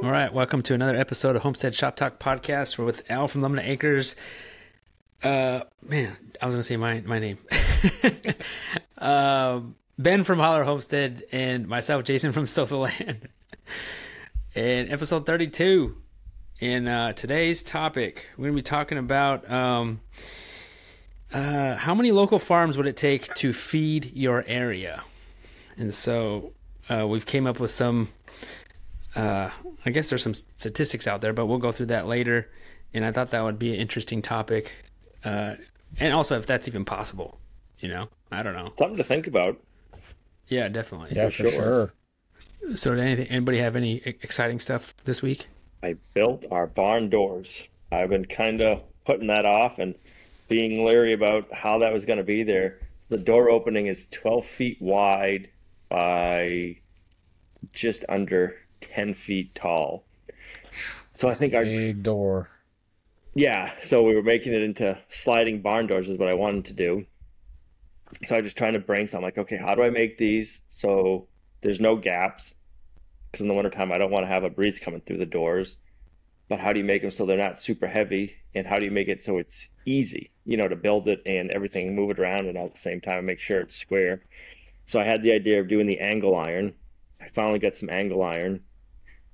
All 0.00 0.12
right, 0.12 0.32
welcome 0.32 0.62
to 0.62 0.74
another 0.74 0.96
episode 0.96 1.34
of 1.34 1.42
Homestead 1.42 1.74
Shop 1.74 1.96
Talk 1.96 2.20
Podcast. 2.20 2.78
We're 2.78 2.84
with 2.84 3.02
Al 3.10 3.26
from 3.26 3.40
Lumnah 3.40 3.66
Acres. 3.66 4.14
Uh, 5.24 5.62
man, 5.82 6.16
I 6.40 6.46
was 6.46 6.54
gonna 6.54 6.62
say 6.62 6.76
my 6.76 7.00
my 7.00 7.18
name. 7.18 7.38
um, 8.98 9.74
Ben 9.98 10.22
from 10.22 10.38
Hollar 10.38 10.62
Homestead 10.62 11.24
and 11.32 11.66
myself, 11.66 12.04
Jason 12.04 12.30
from 12.30 12.46
Land. 12.78 13.28
and 14.54 14.92
episode 14.92 15.26
thirty-two. 15.26 15.96
In 16.60 16.86
uh, 16.86 17.12
today's 17.14 17.64
topic, 17.64 18.26
we're 18.36 18.46
gonna 18.46 18.54
be 18.56 18.62
talking 18.62 18.98
about 18.98 19.50
um, 19.50 20.00
uh, 21.34 21.74
how 21.74 21.96
many 21.96 22.12
local 22.12 22.38
farms 22.38 22.76
would 22.76 22.86
it 22.86 22.96
take 22.96 23.34
to 23.34 23.52
feed 23.52 24.12
your 24.14 24.44
area, 24.46 25.02
and 25.76 25.92
so 25.92 26.52
uh, 26.88 27.04
we've 27.04 27.26
came 27.26 27.48
up 27.48 27.58
with 27.58 27.72
some 27.72 28.10
uh, 29.18 29.50
I 29.84 29.90
guess 29.90 30.08
there's 30.08 30.22
some 30.22 30.34
statistics 30.34 31.06
out 31.06 31.20
there, 31.20 31.32
but 31.32 31.46
we'll 31.46 31.58
go 31.58 31.72
through 31.72 31.86
that 31.86 32.06
later. 32.06 32.50
And 32.94 33.04
I 33.04 33.12
thought 33.12 33.30
that 33.30 33.42
would 33.42 33.58
be 33.58 33.74
an 33.74 33.80
interesting 33.80 34.22
topic, 34.22 34.72
uh, 35.24 35.56
and 35.98 36.14
also 36.14 36.38
if 36.38 36.46
that's 36.46 36.68
even 36.68 36.84
possible. 36.84 37.38
You 37.80 37.88
know, 37.88 38.08
I 38.32 38.42
don't 38.42 38.54
know. 38.54 38.72
Something 38.78 38.96
to 38.96 39.04
think 39.04 39.26
about. 39.26 39.60
Yeah, 40.46 40.68
definitely. 40.68 41.14
Yeah, 41.14 41.28
for, 41.28 41.44
for 41.44 41.50
sure. 41.50 41.92
sure. 42.62 42.76
So, 42.76 42.94
did 42.94 43.04
anything, 43.04 43.26
anybody 43.26 43.58
have 43.58 43.76
any 43.76 43.96
exciting 44.04 44.58
stuff 44.58 44.94
this 45.04 45.20
week? 45.20 45.48
I 45.82 45.96
built 46.14 46.46
our 46.50 46.66
barn 46.66 47.10
doors. 47.10 47.68
I've 47.92 48.10
been 48.10 48.24
kind 48.24 48.60
of 48.60 48.82
putting 49.04 49.28
that 49.28 49.44
off 49.44 49.78
and 49.78 49.94
being 50.48 50.84
leery 50.84 51.12
about 51.12 51.52
how 51.52 51.78
that 51.78 51.92
was 51.92 52.04
going 52.04 52.18
to 52.18 52.24
be 52.24 52.42
there. 52.42 52.80
The 53.10 53.18
door 53.18 53.50
opening 53.50 53.86
is 53.86 54.06
12 54.10 54.44
feet 54.44 54.78
wide 54.80 55.50
by 55.88 56.78
just 57.72 58.04
under 58.08 58.56
10 58.80 59.14
feet 59.14 59.54
tall. 59.54 60.04
So 61.16 61.28
I 61.28 61.34
think 61.34 61.54
our 61.54 61.64
big 61.64 62.02
door. 62.02 62.50
Yeah, 63.34 63.72
so 63.82 64.02
we 64.02 64.14
were 64.14 64.22
making 64.22 64.52
it 64.52 64.62
into 64.62 64.98
sliding 65.08 65.62
barn 65.62 65.86
doors 65.86 66.08
is 66.08 66.18
what 66.18 66.28
I 66.28 66.34
wanted 66.34 66.64
to 66.66 66.72
do. 66.74 67.06
So 68.26 68.34
I 68.34 68.38
was 68.38 68.46
just 68.46 68.56
trying 68.56 68.72
to 68.72 68.78
brainstorm 68.78 69.22
like, 69.22 69.38
okay, 69.38 69.56
how 69.56 69.74
do 69.74 69.82
I 69.82 69.90
make 69.90 70.18
these 70.18 70.60
so 70.68 71.28
there's 71.60 71.80
no 71.80 71.96
gaps? 71.96 72.54
Because 73.30 73.42
in 73.42 73.48
the 73.48 73.54
wintertime, 73.54 73.92
I 73.92 73.98
don't 73.98 74.10
want 74.10 74.24
to 74.24 74.28
have 74.28 74.44
a 74.44 74.50
breeze 74.50 74.78
coming 74.78 75.02
through 75.02 75.18
the 75.18 75.26
doors. 75.26 75.76
But 76.48 76.60
how 76.60 76.72
do 76.72 76.80
you 76.80 76.84
make 76.84 77.02
them 77.02 77.10
so 77.10 77.26
they're 77.26 77.36
not 77.36 77.58
super 77.58 77.86
heavy? 77.86 78.36
And 78.54 78.66
how 78.66 78.78
do 78.78 78.86
you 78.86 78.90
make 78.90 79.08
it 79.08 79.22
so 79.22 79.36
it's 79.36 79.68
easy, 79.84 80.30
you 80.46 80.56
know, 80.56 80.66
to 80.66 80.76
build 80.76 81.06
it 81.06 81.22
and 81.26 81.50
everything, 81.50 81.94
move 81.94 82.10
it 82.10 82.18
around 82.18 82.46
and 82.46 82.56
all 82.56 82.66
at 82.66 82.74
the 82.74 82.80
same 82.80 83.00
time 83.00 83.26
make 83.26 83.40
sure 83.40 83.60
it's 83.60 83.76
square? 83.76 84.22
So 84.86 84.98
I 84.98 85.04
had 85.04 85.22
the 85.22 85.32
idea 85.32 85.60
of 85.60 85.68
doing 85.68 85.86
the 85.86 86.00
angle 86.00 86.34
iron. 86.34 86.74
I 87.20 87.28
finally 87.28 87.58
got 87.58 87.76
some 87.76 87.90
angle 87.90 88.22
iron 88.22 88.62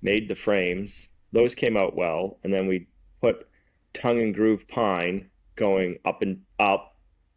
made 0.05 0.29
the 0.29 0.35
frames. 0.37 1.09
Those 1.33 1.57
came 1.57 1.77
out 1.77 1.97
well, 1.97 2.39
and 2.45 2.53
then 2.53 2.69
we 2.69 2.87
put 3.21 3.49
tongue 3.95 4.21
and 4.21 4.35
groove 4.35 4.69
pine 4.69 5.31
going 5.57 5.99
up 6.05 6.23
and 6.23 6.43
up, 6.61 6.97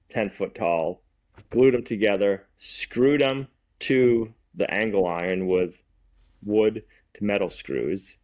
ten 0.09 0.29
foot 0.29 0.53
tall. 0.53 1.01
Glued 1.49 1.73
them 1.73 1.83
together, 1.83 2.45
screwed 2.57 3.21
them 3.21 3.47
to 3.79 4.33
the 4.53 4.69
angle 4.71 5.07
iron 5.07 5.47
with 5.47 5.79
wood 6.43 6.83
to 7.13 7.23
metal 7.23 7.49
screws, 7.49 8.17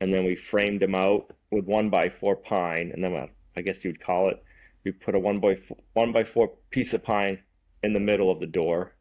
and 0.00 0.12
then 0.12 0.24
we 0.24 0.34
framed 0.34 0.80
them 0.80 0.94
out 0.94 1.32
with 1.50 1.66
one 1.66 1.90
by 1.90 2.08
four 2.08 2.36
pine, 2.36 2.90
and 2.94 3.04
then 3.04 3.14
uh, 3.14 3.26
I 3.56 3.60
guess 3.60 3.84
you 3.84 3.90
would 3.90 4.00
call 4.00 4.30
it. 4.30 4.42
We 4.84 4.92
put 4.92 5.14
a 5.14 5.18
one 5.18 5.40
by 5.40 5.56
four, 5.56 5.76
one 5.92 6.12
by 6.12 6.24
four 6.24 6.52
piece 6.70 6.94
of 6.94 7.02
pine 7.02 7.40
in 7.82 7.92
the 7.92 8.00
middle 8.00 8.30
of 8.30 8.40
the 8.40 8.46
door, 8.46 8.94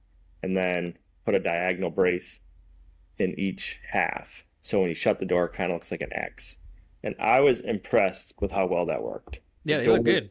and 0.44 0.58
then 0.58 0.98
put 1.26 1.36
a 1.36 1.40
diagonal 1.40 1.92
brace 1.92 2.40
in 3.18 3.40
each 3.40 3.80
half. 3.92 4.44
So 4.68 4.82
when 4.82 4.90
you 4.90 4.96
shut 4.96 5.20
the 5.20 5.26
door, 5.26 5.46
it 5.46 5.54
kind 5.54 5.72
of 5.72 5.76
looks 5.76 5.92
like 5.92 6.02
an 6.02 6.12
X. 6.12 6.58
And 7.02 7.16
I 7.22 7.40
was 7.40 7.62
impressed 7.62 8.34
with 8.42 8.52
how 8.52 8.66
well 8.66 8.86
that 8.88 9.02
worked. 9.02 9.40
Yeah, 9.64 9.78
they 9.78 9.88
look 9.88 10.04
good. 10.04 10.30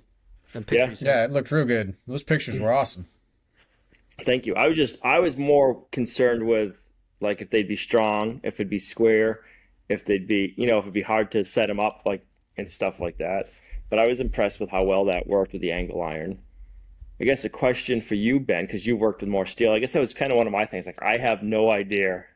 Yeah. 0.70 0.94
yeah, 1.00 1.24
it 1.24 1.30
looked 1.30 1.50
real 1.50 1.64
good. 1.64 1.94
Those 2.06 2.22
pictures 2.22 2.60
were 2.60 2.70
awesome. 2.70 3.06
Thank 4.26 4.44
you. 4.44 4.54
I 4.54 4.68
was 4.68 4.76
just 4.76 4.98
I 5.02 5.20
was 5.20 5.38
more 5.38 5.82
concerned 5.90 6.46
with 6.46 6.82
like 7.20 7.40
if 7.40 7.48
they'd 7.48 7.66
be 7.66 7.76
strong, 7.76 8.40
if 8.44 8.54
it'd 8.54 8.68
be 8.68 8.78
square, 8.78 9.40
if 9.88 10.04
they'd 10.04 10.28
be 10.28 10.52
you 10.58 10.66
know 10.66 10.78
if 10.78 10.84
it'd 10.84 10.92
be 10.92 11.02
hard 11.02 11.30
to 11.30 11.42
set 11.42 11.68
them 11.68 11.80
up 11.80 12.02
like 12.04 12.24
and 12.58 12.70
stuff 12.70 13.00
like 13.00 13.16
that. 13.16 13.48
But 13.88 13.98
I 13.98 14.06
was 14.06 14.20
impressed 14.20 14.60
with 14.60 14.68
how 14.68 14.82
well 14.82 15.06
that 15.06 15.26
worked 15.26 15.52
with 15.52 15.62
the 15.62 15.72
angle 15.72 16.02
iron. 16.02 16.40
I 17.18 17.24
guess 17.24 17.42
a 17.46 17.48
question 17.48 18.02
for 18.02 18.16
you, 18.16 18.38
Ben, 18.38 18.66
because 18.66 18.86
you 18.86 18.98
worked 18.98 19.22
with 19.22 19.30
more 19.30 19.46
steel. 19.46 19.72
I 19.72 19.78
guess 19.78 19.94
that 19.94 20.00
was 20.00 20.12
kind 20.12 20.30
of 20.30 20.36
one 20.36 20.46
of 20.46 20.52
my 20.52 20.66
things. 20.66 20.84
Like 20.84 21.02
I 21.02 21.16
have 21.16 21.42
no 21.42 21.70
idea 21.70 22.26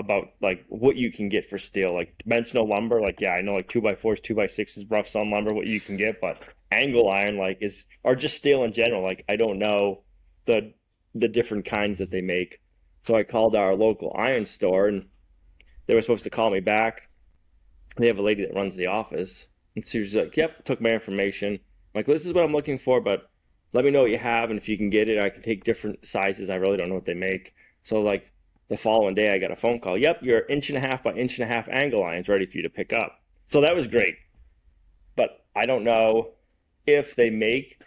about 0.00 0.30
like 0.40 0.64
what 0.68 0.96
you 0.96 1.12
can 1.12 1.28
get 1.28 1.48
for 1.48 1.58
steel, 1.58 1.94
like 1.94 2.16
dimensional 2.22 2.68
lumber. 2.68 3.00
Like 3.00 3.20
yeah, 3.20 3.32
I 3.32 3.42
know 3.42 3.54
like 3.54 3.68
two 3.68 3.80
by 3.80 3.94
fours, 3.94 4.20
two 4.20 4.34
by 4.34 4.46
sixes, 4.46 4.84
rough 4.88 5.08
sawn 5.08 5.30
lumber, 5.30 5.54
what 5.54 5.66
you 5.66 5.80
can 5.80 5.96
get, 5.96 6.20
but 6.20 6.38
angle 6.72 7.10
iron 7.10 7.36
like 7.36 7.58
is 7.60 7.84
or 8.02 8.14
just 8.14 8.36
steel 8.36 8.64
in 8.64 8.72
general. 8.72 9.02
Like 9.02 9.24
I 9.28 9.36
don't 9.36 9.58
know 9.58 10.02
the 10.46 10.72
the 11.14 11.28
different 11.28 11.64
kinds 11.64 11.98
that 11.98 12.10
they 12.10 12.20
make. 12.20 12.60
So 13.06 13.14
I 13.14 13.22
called 13.22 13.56
our 13.56 13.74
local 13.74 14.14
iron 14.16 14.46
store 14.46 14.88
and 14.88 15.06
they 15.86 15.94
were 15.94 16.02
supposed 16.02 16.24
to 16.24 16.30
call 16.30 16.50
me 16.50 16.60
back. 16.60 17.08
They 17.96 18.06
have 18.06 18.18
a 18.18 18.22
lady 18.22 18.44
that 18.44 18.54
runs 18.54 18.76
the 18.76 18.86
office. 18.86 19.46
And 19.74 19.86
she 19.86 19.98
was 19.98 20.14
like, 20.14 20.36
Yep, 20.36 20.64
took 20.64 20.80
my 20.80 20.90
information. 20.90 21.54
I'm 21.54 21.60
like, 21.94 22.08
well, 22.08 22.16
this 22.16 22.26
is 22.26 22.32
what 22.32 22.44
I'm 22.44 22.52
looking 22.52 22.78
for, 22.78 23.00
but 23.00 23.30
let 23.72 23.84
me 23.84 23.90
know 23.90 24.02
what 24.02 24.10
you 24.10 24.18
have 24.18 24.50
and 24.50 24.58
if 24.58 24.68
you 24.68 24.76
can 24.76 24.90
get 24.90 25.08
it, 25.08 25.18
I 25.18 25.30
can 25.30 25.42
take 25.42 25.64
different 25.64 26.06
sizes. 26.06 26.50
I 26.50 26.56
really 26.56 26.76
don't 26.76 26.88
know 26.88 26.94
what 26.94 27.04
they 27.04 27.14
make. 27.14 27.54
So 27.82 28.00
like 28.00 28.32
the 28.70 28.76
following 28.76 29.16
day, 29.16 29.34
I 29.34 29.38
got 29.38 29.50
a 29.50 29.56
phone 29.56 29.80
call. 29.80 29.98
Yep, 29.98 30.22
your 30.22 30.46
inch 30.46 30.70
and 30.70 30.78
a 30.78 30.80
half 30.80 31.02
by 31.02 31.12
inch 31.12 31.38
and 31.38 31.44
a 31.44 31.52
half 31.52 31.68
angle 31.68 32.04
iron's 32.04 32.28
ready 32.28 32.46
for 32.46 32.56
you 32.56 32.62
to 32.62 32.70
pick 32.70 32.92
up. 32.92 33.20
So 33.48 33.60
that 33.60 33.74
was 33.74 33.88
great. 33.88 34.14
But 35.16 35.44
I 35.56 35.66
don't 35.66 35.82
know 35.82 36.30
if 36.86 37.16
they 37.16 37.30
make 37.30 37.82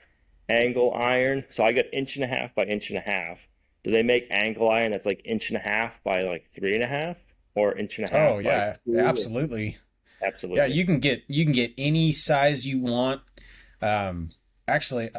angle 0.49 0.93
iron. 0.93 1.45
So 1.49 1.63
I 1.63 1.71
got 1.71 1.85
inch 1.93 2.17
and 2.17 2.25
a 2.25 2.27
half 2.27 2.53
by 2.53 2.65
inch 2.65 2.89
and 2.89 2.97
a 2.97 3.01
half. 3.01 3.47
Do 3.85 3.91
they 3.91 4.03
make 4.03 4.27
angle 4.29 4.69
iron 4.69 4.91
that's 4.91 5.05
like 5.05 5.21
inch 5.23 5.49
and 5.49 5.57
a 5.57 5.61
half 5.61 6.03
by 6.03 6.21
like 6.21 6.49
three 6.53 6.73
and 6.73 6.83
a 6.83 6.87
half 6.87 7.17
or 7.55 7.77
inch 7.77 7.97
and 7.97 8.05
a 8.05 8.09
half? 8.09 8.31
Oh 8.31 8.39
yeah, 8.39 8.75
absolutely. 8.97 9.77
Absolutely. 10.21 10.59
Yeah, 10.59 10.67
you 10.67 10.85
can 10.85 10.99
get 10.99 11.23
you 11.27 11.45
can 11.45 11.53
get 11.53 11.73
any 11.77 12.11
size 12.11 12.67
you 12.67 12.79
want. 12.79 13.21
Um, 13.81 14.31
actually, 14.67 15.11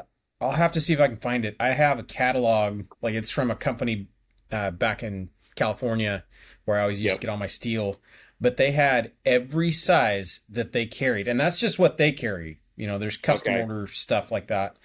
I'll 0.43 0.53
have 0.53 0.73
to 0.73 0.81
see 0.81 0.93
if 0.93 1.01
I 1.01 1.09
can 1.09 1.17
find 1.17 1.47
it. 1.47 1.57
I 1.59 1.69
have 1.69 1.99
a 1.99 2.03
catalog, 2.03 2.85
like 3.01 3.15
it's 3.15 3.31
from 3.31 3.51
a 3.51 3.57
company 3.57 4.09
uh, 4.53 4.71
back 4.71 5.03
in 5.03 5.31
California, 5.55 6.25
where 6.65 6.79
I 6.79 6.83
always 6.83 7.01
used 7.01 7.13
yep. 7.13 7.21
to 7.21 7.27
get 7.27 7.31
all 7.31 7.37
my 7.37 7.47
steel. 7.47 8.01
But 8.41 8.57
they 8.57 8.73
had 8.73 9.13
every 9.25 9.71
size 9.71 10.41
that 10.49 10.73
they 10.73 10.87
carried, 10.87 11.29
and 11.29 11.39
that's 11.39 11.61
just 11.61 11.79
what 11.79 11.99
they 11.99 12.13
carry. 12.13 12.61
You 12.77 12.87
know, 12.87 12.99
there's 12.99 13.17
custom 13.17 13.55
okay. 13.55 13.63
order 13.63 13.87
stuff 13.87 14.31
like 14.31 14.49
that. 14.49 14.77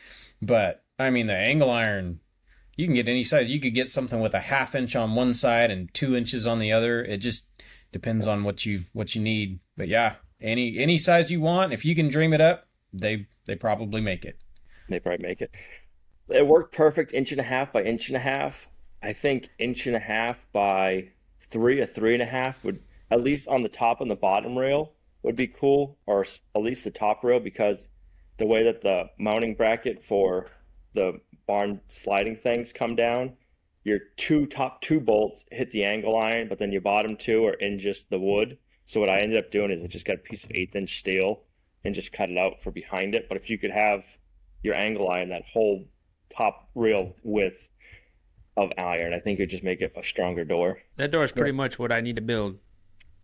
But 0.42 0.84
I 0.98 1.10
mean, 1.10 1.28
the 1.28 1.36
angle 1.36 1.70
iron, 1.70 2.20
you 2.76 2.86
can 2.86 2.96
get 2.96 3.08
any 3.08 3.24
size. 3.24 3.50
You 3.50 3.60
could 3.60 3.74
get 3.74 3.90
something 3.90 4.20
with 4.20 4.34
a 4.34 4.40
half 4.40 4.76
inch 4.76 4.96
on 4.96 5.16
one 5.16 5.34
side 5.34 5.72
and 5.72 5.94
two 5.94 6.16
inches 6.16 6.46
on 6.48 6.60
the 6.60 6.72
other. 6.72 7.04
It 7.04 7.18
just 7.18 7.48
depends 7.92 8.28
on 8.28 8.44
what 8.44 8.66
you 8.66 8.86
what 8.94 9.16
you 9.16 9.22
need. 9.22 9.60
But 9.76 9.88
yeah, 9.88 10.16
any 10.40 10.78
any 10.78 10.98
size 10.98 11.32
you 11.32 11.42
want, 11.42 11.74
if 11.74 11.84
you 11.84 11.96
can 11.96 12.08
dream 12.08 12.34
it 12.34 12.42
up, 12.42 12.68
they 12.94 13.28
they 13.46 13.56
probably 13.56 14.00
make 14.00 14.24
it. 14.24 14.38
They 14.88 15.00
probably 15.00 15.26
make 15.26 15.42
it. 15.42 15.52
It 16.30 16.48
worked 16.48 16.76
perfect, 16.76 17.14
inch 17.14 17.32
and 17.32 17.42
a 17.42 17.44
half 17.44 17.74
by 17.74 17.84
inch 17.84 18.08
and 18.08 18.16
a 18.16 18.22
half. 18.22 18.69
I 19.02 19.14
think 19.14 19.50
inch 19.58 19.88
and 19.88 19.96
a 19.96 20.00
half 20.00 20.46
by 20.52 21.10
three, 21.52 21.80
a 21.82 21.88
three 21.88 22.14
and 22.14 22.24
a 22.24 22.28
half 22.28 22.64
would 22.64 22.80
at 23.10 23.24
least 23.24 23.48
on 23.48 23.64
the 23.64 23.70
top 23.70 24.02
and 24.02 24.12
the 24.12 24.16
bottom 24.16 24.58
rail 24.58 24.94
would 25.24 25.36
be 25.36 25.48
cool, 25.48 25.98
or 26.06 26.22
at 26.56 26.62
least 26.62 26.84
the 26.84 26.92
top 26.92 27.24
rail 27.24 27.40
because 27.40 27.88
the 28.38 28.46
way 28.46 28.64
that 28.64 28.82
the 28.82 29.10
mounting 29.18 29.56
bracket 29.56 30.04
for 30.04 30.48
the 30.94 31.20
barn 31.48 31.82
sliding 31.90 32.36
things 32.36 32.72
come 32.72 32.96
down, 32.96 33.34
your 33.84 34.00
two 34.18 34.46
top 34.46 34.82
two 34.82 35.00
bolts 35.00 35.44
hit 35.52 35.72
the 35.72 35.84
angle 35.84 36.18
iron, 36.18 36.48
but 36.48 36.58
then 36.58 36.72
your 36.72 36.82
bottom 36.82 37.16
two 37.16 37.46
are 37.46 37.54
in 37.54 37.80
just 37.80 38.10
the 38.10 38.20
wood. 38.20 38.58
So 38.86 39.00
what 39.00 39.10
I 39.10 39.20
ended 39.20 39.44
up 39.44 39.52
doing 39.52 39.72
is 39.72 39.84
I 39.84 39.88
just 39.88 40.06
got 40.06 40.16
a 40.16 40.20
piece 40.20 40.44
of 40.44 40.52
eighth 40.52 40.76
inch 40.76 41.00
steel 41.00 41.44
and 41.84 41.96
just 41.96 42.12
cut 42.12 42.30
it 42.30 42.38
out 42.38 42.62
for 42.62 42.72
behind 42.72 43.16
it. 43.16 43.28
But 43.28 43.38
if 43.38 43.50
you 43.50 43.58
could 43.58 43.72
have 43.72 44.04
your 44.62 44.76
angle 44.76 45.10
iron, 45.10 45.30
that 45.30 45.46
whole 45.52 45.86
top 46.36 46.70
rail 46.76 47.16
width 47.24 47.70
of 48.64 48.72
iron. 48.78 49.14
I 49.14 49.20
think 49.20 49.40
it 49.40 49.44
would 49.44 49.50
just 49.50 49.64
make 49.64 49.82
it 49.82 49.94
a 49.96 50.04
stronger 50.04 50.46
door. 50.46 50.80
That 50.98 51.12
door 51.12 51.24
is 51.24 51.32
pretty 51.32 51.52
much 51.52 51.80
what 51.80 51.92
I 51.92 52.02
need 52.02 52.16
to 52.18 52.22
build. 52.22 52.58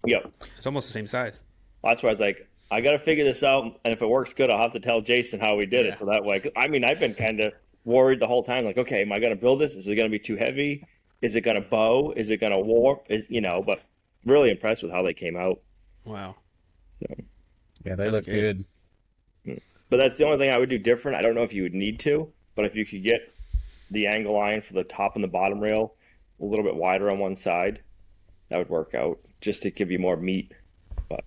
Yep. 0.06 0.32
It's 0.58 0.66
almost 0.66 0.88
the 0.88 0.94
same 0.94 1.08
size. 1.08 1.42
That's 1.84 2.02
why 2.04 2.10
I 2.10 2.12
was 2.14 2.22
like, 2.22 2.48
I 2.72 2.82
got 2.82 2.92
to 2.92 3.00
figure 3.00 3.24
this 3.24 3.44
out, 3.44 3.80
and 3.86 3.94
if 3.94 4.02
it 4.02 4.08
works 4.08 4.34
good, 4.34 4.50
I'll 4.50 4.58
have 4.58 4.74
to 4.74 4.80
tell 4.80 5.02
Jason 5.02 5.40
how 5.40 5.56
we 5.56 5.66
did 5.66 5.86
yeah. 5.86 5.94
it. 5.94 6.00
So 6.00 6.06
that 6.06 6.26
way, 6.26 6.52
I 6.58 6.68
mean, 6.68 6.84
I've 6.84 7.00
been 7.00 7.14
kind 7.14 7.40
of 7.40 7.54
worried 7.84 8.20
the 8.20 8.28
whole 8.28 8.44
time. 8.44 8.66
Like, 8.66 8.78
okay, 8.78 9.02
am 9.02 9.12
I 9.12 9.20
going 9.20 9.36
to 9.36 9.40
build 9.40 9.60
this? 9.60 9.76
Is 9.76 9.88
it 9.88 9.96
going 9.96 10.08
to 10.08 10.12
be 10.12 10.20
too 10.20 10.36
heavy? 10.36 10.86
Is 11.22 11.36
it 11.36 11.42
going 11.42 11.58
to 11.58 11.62
bow? 11.62 12.14
Is 12.16 12.30
it 12.32 12.38
going 12.38 12.52
to 12.52 12.60
warp? 12.60 13.06
Is, 13.10 13.24
you 13.30 13.42
know, 13.42 13.64
but 13.66 13.82
really 14.26 14.50
impressed 14.50 14.82
with 14.82 14.92
how 14.92 15.04
they 15.04 15.14
came 15.14 15.38
out. 15.38 15.60
Wow. 16.04 16.36
So, 17.00 17.16
yeah, 17.84 17.96
they 17.96 18.10
look 18.10 18.26
good. 18.26 18.66
good. 19.46 19.56
Mm. 19.58 19.62
But 19.90 19.98
that's 19.98 20.18
the 20.18 20.26
only 20.26 20.38
thing 20.38 20.50
I 20.50 20.58
would 20.58 20.70
do 20.70 20.80
different. 20.80 21.18
I 21.18 21.22
don't 21.22 21.36
know 21.36 21.44
if 21.44 21.54
you 21.54 21.64
would 21.64 21.76
need 21.76 22.00
to, 22.02 22.32
but 22.56 22.66
if 22.66 22.76
you 22.76 22.86
could 22.86 23.04
get 23.04 23.35
the 23.92 24.08
angle 24.08 24.40
iron 24.40 24.62
for 24.62 24.74
the 24.74 24.84
top 24.84 25.16
and 25.16 25.24
the 25.24 25.30
bottom 25.30 25.60
rail 25.60 25.96
a 26.42 26.46
little 26.46 26.66
bit 26.66 26.76
wider 26.76 27.10
on 27.10 27.20
one 27.20 27.36
side, 27.36 27.82
that 28.50 28.58
would 28.58 28.70
work 28.70 28.94
out 28.94 29.20
just 29.42 29.64
to 29.64 29.72
give 29.72 29.92
you 29.92 30.00
more 30.00 30.18
meat 30.18 30.54
But 31.10 31.24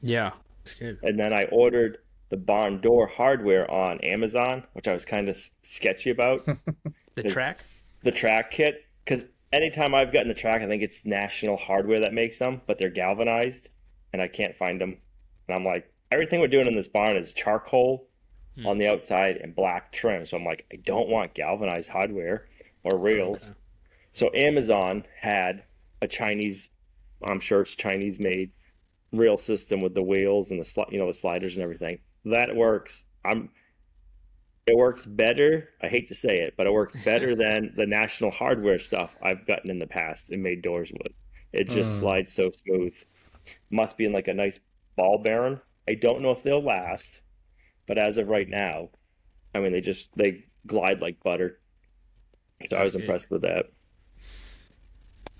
Yeah, 0.00 0.32
it's 0.62 0.74
good. 0.74 0.98
And 1.02 1.18
then 1.18 1.32
I 1.32 1.44
ordered 1.44 1.98
the 2.30 2.36
barn 2.36 2.80
door 2.80 3.06
hardware 3.06 3.70
on 3.70 4.00
Amazon, 4.00 4.64
which 4.72 4.88
I 4.88 4.92
was 4.92 5.04
kind 5.04 5.28
of 5.28 5.36
sketchy 5.62 6.10
about. 6.10 6.46
The 7.14 7.24
track. 7.24 7.64
the 8.04 8.12
track 8.12 8.52
kit, 8.52 8.84
because 9.04 9.24
anytime 9.52 9.92
I've 9.92 10.12
gotten 10.12 10.28
the 10.28 10.34
track, 10.34 10.62
I 10.62 10.66
think 10.66 10.84
it's 10.84 11.04
National 11.04 11.56
Hardware 11.56 11.98
that 11.98 12.14
makes 12.14 12.38
them, 12.38 12.60
but 12.64 12.78
they're 12.78 12.90
galvanized, 12.90 13.70
and 14.12 14.22
I 14.22 14.28
can't 14.28 14.54
find 14.54 14.80
them. 14.80 14.98
And 15.48 15.56
I'm 15.56 15.64
like, 15.64 15.92
everything 16.12 16.38
we're 16.38 16.46
doing 16.46 16.68
in 16.68 16.74
this 16.74 16.86
barn 16.86 17.16
is 17.16 17.32
charcoal 17.32 18.07
On 18.66 18.78
the 18.78 18.88
outside 18.88 19.36
and 19.36 19.54
black 19.54 19.92
trim. 19.92 20.26
So 20.26 20.36
I'm 20.36 20.44
like, 20.44 20.66
I 20.72 20.76
don't 20.76 21.08
want 21.08 21.34
galvanized 21.34 21.90
hardware 21.90 22.46
or 22.82 22.98
rails. 22.98 23.44
Okay. 23.44 23.52
So 24.12 24.30
Amazon 24.34 25.04
had 25.20 25.62
a 26.02 26.08
Chinese, 26.08 26.70
I'm 27.22 27.40
sure 27.40 27.60
it's 27.60 27.74
Chinese 27.74 28.18
made 28.18 28.50
rail 29.12 29.36
system 29.36 29.80
with 29.80 29.94
the 29.94 30.02
wheels 30.02 30.50
and 30.50 30.60
the 30.60 30.64
sli- 30.64 30.90
you 30.92 30.98
know 30.98 31.06
the 31.06 31.14
sliders 31.14 31.54
and 31.54 31.62
everything. 31.62 31.98
That 32.24 32.54
works. 32.56 33.04
I'm. 33.24 33.50
It 34.66 34.76
works 34.76 35.06
better. 35.06 35.70
I 35.82 35.88
hate 35.88 36.08
to 36.08 36.14
say 36.14 36.36
it, 36.36 36.54
but 36.56 36.66
it 36.66 36.72
works 36.72 36.94
better 37.04 37.34
than 37.44 37.72
the 37.76 37.86
National 37.86 38.30
Hardware 38.30 38.78
stuff 38.78 39.16
I've 39.22 39.46
gotten 39.46 39.70
in 39.70 39.78
the 39.78 39.86
past 39.86 40.30
and 40.30 40.42
made 40.42 40.60
doors 40.62 40.92
with. 40.92 41.12
It 41.52 41.68
just 41.70 41.96
Mm. 41.96 42.00
slides 42.00 42.32
so 42.32 42.50
smooth. 42.50 42.94
Must 43.70 43.96
be 43.96 44.04
in 44.04 44.12
like 44.12 44.28
a 44.28 44.34
nice 44.34 44.58
ball 44.96 45.18
bearing. 45.22 45.60
I 45.88 45.94
don't 45.94 46.20
know 46.20 46.32
if 46.32 46.42
they'll 46.42 46.62
last, 46.62 47.22
but 47.88 47.98
as 47.98 48.18
of 48.18 48.28
right 48.28 48.48
now, 48.48 48.90
I 49.54 49.60
mean 49.60 49.72
they 49.72 49.80
just 49.80 50.16
they 50.16 50.44
glide 50.66 51.02
like 51.02 51.22
butter. 51.22 51.58
So 52.68 52.76
I 52.76 52.82
was 52.82 52.92
good. 52.92 53.02
impressed 53.02 53.30
with 53.30 53.42
that. 53.42 53.66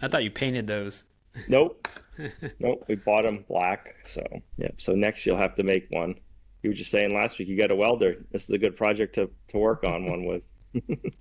I 0.00 0.08
thought 0.08 0.24
you 0.24 0.30
painted 0.30 0.66
those. 0.66 1.04
Nope. 1.48 1.88
nope. 2.58 2.84
We 2.88 2.94
bought 2.94 3.22
them 3.22 3.44
black. 3.48 3.96
So, 4.04 4.22
yeah. 4.56 4.70
So 4.78 4.92
next 4.92 5.26
you'll 5.26 5.36
have 5.36 5.56
to 5.56 5.64
make 5.64 5.86
one. 5.90 6.14
You 6.62 6.70
were 6.70 6.74
just 6.74 6.92
saying 6.92 7.12
last 7.12 7.38
week 7.38 7.48
you 7.48 7.60
got 7.60 7.72
a 7.72 7.76
welder. 7.76 8.24
This 8.30 8.44
is 8.44 8.50
a 8.50 8.58
good 8.58 8.76
project 8.76 9.16
to, 9.16 9.30
to 9.48 9.58
work 9.58 9.84
on 9.84 10.08
one 10.08 10.24
with. 10.24 10.44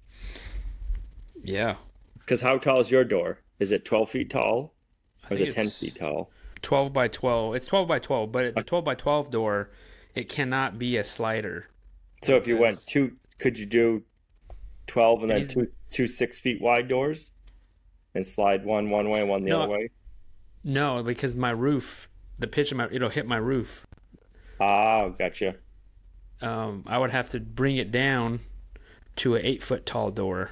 Yeah. 1.44 1.76
Because 2.20 2.42
how 2.42 2.58
tall 2.58 2.82
is 2.82 2.92
your 2.92 3.04
door? 3.04 3.40
Is 3.60 3.72
it 3.72 3.86
12 3.86 4.10
feet 4.10 4.30
tall 4.30 4.74
or 5.30 5.36
is 5.36 5.42
it 5.42 5.54
10 5.54 5.70
feet 5.70 5.96
tall? 5.96 6.30
12 6.62 6.92
by 6.92 7.08
12. 7.08 7.56
It's 7.56 7.66
12 7.68 7.88
by 7.88 8.00
12, 8.00 8.32
but 8.32 8.56
the 8.56 8.64
12 8.64 8.84
by 8.84 8.96
12 8.96 9.32
door, 9.32 9.70
it 10.18 10.30
cannot 10.30 10.80
be 10.80 10.98
a 10.98 11.04
slider. 11.04 11.68
So 12.24 12.36
if 12.36 12.48
you 12.48 12.58
went 12.58 12.86
two, 12.88 13.18
could 13.40 13.58
you 13.58 13.66
do 13.66 14.04
12 14.88 15.22
and 15.24 15.32
then 15.32 15.48
two, 15.48 15.68
two 15.92 16.08
six 16.08 16.40
feet 16.40 16.62
wide 16.62 16.88
doors 16.88 17.32
and 18.16 18.26
slide 18.26 18.66
one 18.66 18.90
one 18.90 19.10
way, 19.10 19.24
one 19.24 19.44
the 19.44 19.52
No, 19.52 19.62
other 19.62 19.68
way? 19.68 19.90
No, 20.64 21.04
because 21.04 21.36
my 21.36 21.52
roof, 21.52 22.10
the 22.40 22.48
pitch 22.48 22.72
of 22.72 22.78
my, 22.78 22.88
it'll 22.92 23.10
hit 23.10 23.28
my 23.28 23.38
roof. 23.38 23.86
Ah, 24.60 25.10
gotcha. 25.10 25.56
Um, 26.42 26.84
I 26.88 26.98
would 26.98 27.12
have 27.12 27.30
to 27.30 27.40
bring 27.40 27.78
it 27.78 27.92
down 27.92 28.42
to 29.18 29.36
an 29.36 29.46
eight 29.46 29.64
foot 29.64 29.86
tall 29.86 30.12
door. 30.12 30.52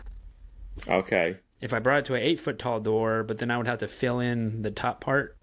Okay. 0.88 1.38
If 1.62 1.74
I 1.74 1.80
brought 1.80 2.00
it 2.00 2.06
to 2.06 2.16
an 2.16 2.22
eight 2.22 2.40
foot 2.40 2.60
tall 2.60 2.80
door, 2.80 3.24
but 3.24 3.38
then 3.40 3.52
I 3.52 3.58
would 3.58 3.68
have 3.68 3.80
to 3.80 3.88
fill 3.88 4.20
in 4.20 4.62
the 4.62 4.72
top 4.72 5.02
part, 5.02 5.38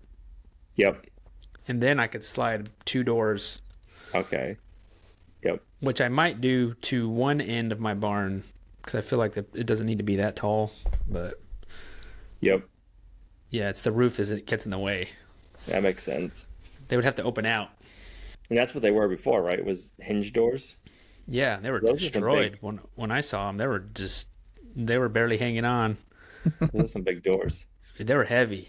Yep. 0.77 1.07
and 1.69 1.83
then 1.83 1.99
I 2.01 2.07
could 2.07 2.25
slide 2.25 2.71
two 2.85 3.03
doors, 3.05 3.63
Okay. 4.15 4.57
Yep. 5.45 5.61
which 5.81 6.01
I 6.01 6.09
might 6.09 6.41
do 6.41 6.75
to 6.75 7.09
one 7.09 7.41
end 7.41 7.73
of 7.73 7.81
my 7.81 7.95
barn 7.95 8.45
because 8.81 8.95
I 8.95 9.01
feel 9.01 9.19
like 9.19 9.33
the, 9.33 9.45
it 9.55 9.67
doesn't 9.67 9.87
need 9.87 9.99
to 9.99 10.05
be 10.05 10.17
that 10.17 10.37
tall. 10.37 10.71
But 11.09 11.41
Yep. 12.41 12.63
yeah, 13.51 13.69
it's 13.69 13.83
the 13.83 13.91
roof 13.93 14.21
as 14.21 14.31
it 14.31 14.47
gets 14.47 14.65
in 14.65 14.71
the 14.71 14.79
way. 14.79 15.09
That 15.67 15.83
makes 15.83 16.03
sense. 16.05 16.47
They 16.89 16.97
would 16.97 17.05
have 17.05 17.17
to 17.17 17.25
open 17.25 17.45
out. 17.47 17.71
And 18.51 18.59
that's 18.59 18.73
what 18.75 18.83
they 18.83 18.91
were 18.93 19.09
before, 19.09 19.43
right? 19.43 19.59
It 19.59 19.65
was 19.65 19.91
hinge 20.01 20.33
doors. 20.33 20.77
Yeah, 21.27 21.59
they 21.61 21.71
were 21.71 21.81
Those 21.81 22.01
destroyed 22.01 22.59
when 22.61 22.81
when 22.95 23.11
I 23.11 23.21
saw 23.21 23.47
them. 23.49 23.57
They 23.57 23.67
were 23.67 23.79
just 23.81 24.29
they 24.77 24.99
were 24.99 25.09
barely 25.09 25.39
hanging 25.39 25.65
on. 25.65 25.97
Those 26.73 26.85
are 26.85 26.87
some 26.87 27.03
big 27.03 27.23
doors. 27.23 27.67
They 27.99 28.15
were 28.15 28.25
heavy. 28.25 28.69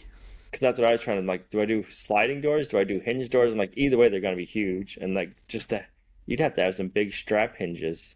Because 0.54 0.62
that's 0.68 0.78
what 0.80 0.88
I 0.88 0.92
was 0.92 1.02
trying 1.02 1.20
to 1.20 1.28
like. 1.28 1.50
Do 1.50 1.62
I 1.62 1.66
do 1.66 1.84
sliding 1.90 2.40
doors? 2.40 2.68
Do 2.68 2.78
I 2.78 2.84
do 2.84 3.00
hinge 3.00 3.28
doors? 3.30 3.54
And 3.54 3.60
like 3.60 3.74
either 3.76 3.98
way, 3.98 4.08
they're 4.08 4.20
going 4.22 4.36
to 4.36 4.38
be 4.38 4.46
huge. 4.46 5.00
And 5.02 5.16
like 5.16 5.32
just 5.48 5.70
to, 5.70 5.84
you'd 6.28 6.40
have 6.40 6.54
to 6.54 6.62
have 6.62 6.76
some 6.76 6.90
big 6.90 7.12
strap 7.12 7.56
hinges 7.58 8.14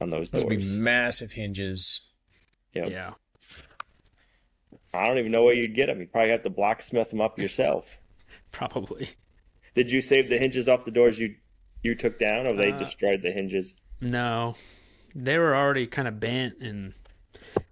on 0.00 0.10
those 0.10 0.32
doors. 0.32 0.42
Those 0.42 0.50
would 0.50 0.58
be 0.58 0.74
massive 0.74 1.30
hinges. 1.30 2.08
Yep. 2.74 2.90
Yeah. 2.90 3.12
I 4.92 5.06
don't 5.06 5.18
even 5.18 5.30
know 5.30 5.44
where 5.44 5.54
you'd 5.54 5.76
get 5.76 5.86
them. 5.86 6.00
You'd 6.00 6.10
probably 6.10 6.32
have 6.32 6.42
to 6.42 6.50
blacksmith 6.50 7.10
them 7.10 7.20
up 7.20 7.38
yourself. 7.38 7.98
Probably. 8.50 9.10
Did 9.76 9.92
you 9.92 10.00
save 10.00 10.28
the 10.28 10.38
hinges 10.38 10.68
off 10.68 10.84
the 10.84 10.90
doors 10.90 11.20
you 11.20 11.36
you 11.84 11.94
took 11.94 12.18
down, 12.18 12.48
or 12.48 12.56
they 12.56 12.72
Uh, 12.72 12.78
destroyed 12.80 13.22
the 13.22 13.30
hinges? 13.30 13.74
No. 14.00 14.56
They 15.14 15.38
were 15.38 15.54
already 15.54 15.86
kind 15.86 16.08
of 16.08 16.18
bent 16.18 16.58
and 16.60 16.94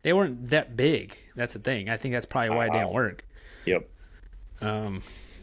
they 0.02 0.12
weren't 0.12 0.50
that 0.50 0.76
big. 0.76 1.18
That's 1.34 1.54
the 1.54 1.58
thing. 1.60 1.90
I 1.90 1.96
think 1.96 2.14
that's 2.14 2.26
probably 2.26 2.50
why 2.56 2.66
it 2.68 2.72
didn't 2.72 2.92
work. 2.92 3.24
Yep. 3.66 3.88
Um, 4.60 5.02